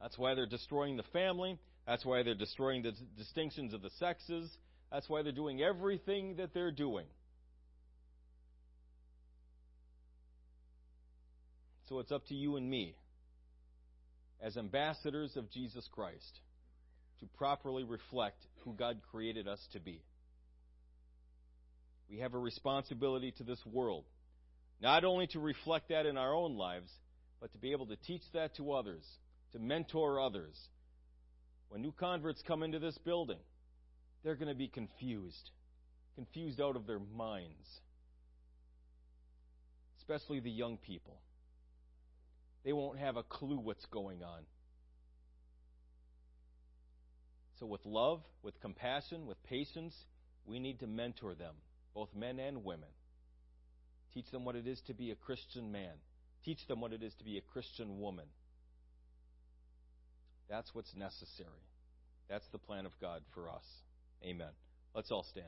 That's 0.00 0.16
why 0.16 0.34
they're 0.34 0.46
destroying 0.46 0.96
the 0.96 1.02
family. 1.12 1.58
That's 1.86 2.04
why 2.04 2.22
they're 2.22 2.34
destroying 2.34 2.82
the 2.82 2.92
distinctions 3.18 3.74
of 3.74 3.82
the 3.82 3.90
sexes. 3.98 4.50
That's 4.92 5.08
why 5.08 5.22
they're 5.22 5.32
doing 5.32 5.60
everything 5.62 6.36
that 6.36 6.54
they're 6.54 6.70
doing. 6.70 7.06
So 11.88 11.98
it's 11.98 12.12
up 12.12 12.24
to 12.28 12.34
you 12.34 12.56
and 12.56 12.70
me, 12.70 12.94
as 14.40 14.56
ambassadors 14.56 15.36
of 15.36 15.50
Jesus 15.50 15.88
Christ, 15.90 16.40
to 17.18 17.26
properly 17.36 17.82
reflect 17.82 18.46
who 18.64 18.72
God 18.74 19.00
created 19.10 19.48
us 19.48 19.58
to 19.72 19.80
be. 19.80 20.00
We 22.10 22.18
have 22.18 22.34
a 22.34 22.38
responsibility 22.38 23.32
to 23.38 23.44
this 23.44 23.64
world, 23.64 24.04
not 24.82 25.04
only 25.04 25.28
to 25.28 25.40
reflect 25.40 25.90
that 25.90 26.06
in 26.06 26.16
our 26.16 26.34
own 26.34 26.56
lives, 26.56 26.90
but 27.40 27.52
to 27.52 27.58
be 27.58 27.72
able 27.72 27.86
to 27.86 27.96
teach 27.96 28.22
that 28.32 28.56
to 28.56 28.72
others 28.72 29.04
to 29.52 29.58
mentor 29.58 30.20
others. 30.20 30.56
When 31.68 31.82
new 31.82 31.92
converts 31.92 32.42
come 32.46 32.62
into 32.62 32.78
this 32.78 32.96
building, 32.98 33.38
they're 34.22 34.34
going 34.34 34.48
to 34.48 34.54
be 34.54 34.68
confused, 34.68 35.50
confused 36.14 36.60
out 36.60 36.76
of 36.76 36.86
their 36.86 36.98
minds, 36.98 37.66
especially 39.98 40.40
the 40.40 40.50
young 40.50 40.76
people. 40.78 41.20
They 42.64 42.72
won't 42.72 42.98
have 42.98 43.16
a 43.16 43.22
clue 43.22 43.58
what's 43.58 43.86
going 43.86 44.22
on. 44.22 44.42
So, 47.58 47.66
with 47.66 47.84
love, 47.84 48.22
with 48.42 48.58
compassion, 48.60 49.26
with 49.26 49.42
patience, 49.44 49.94
we 50.46 50.58
need 50.58 50.80
to 50.80 50.86
mentor 50.86 51.34
them, 51.34 51.54
both 51.94 52.08
men 52.14 52.38
and 52.38 52.64
women. 52.64 52.88
Teach 54.14 54.30
them 54.30 54.44
what 54.44 54.56
it 54.56 54.66
is 54.66 54.80
to 54.86 54.94
be 54.94 55.10
a 55.10 55.14
Christian 55.14 55.70
man. 55.70 55.92
Teach 56.44 56.66
them 56.66 56.80
what 56.80 56.92
it 56.92 57.02
is 57.02 57.14
to 57.16 57.24
be 57.24 57.38
a 57.38 57.42
Christian 57.52 58.00
woman. 58.00 58.26
That's 60.48 60.74
what's 60.74 60.94
necessary. 60.96 61.48
That's 62.28 62.46
the 62.52 62.58
plan 62.58 62.86
of 62.86 62.92
God 63.00 63.22
for 63.34 63.48
us. 63.48 63.64
Amen. 64.24 64.50
Let's 64.94 65.10
all 65.10 65.24
stand. 65.30 65.46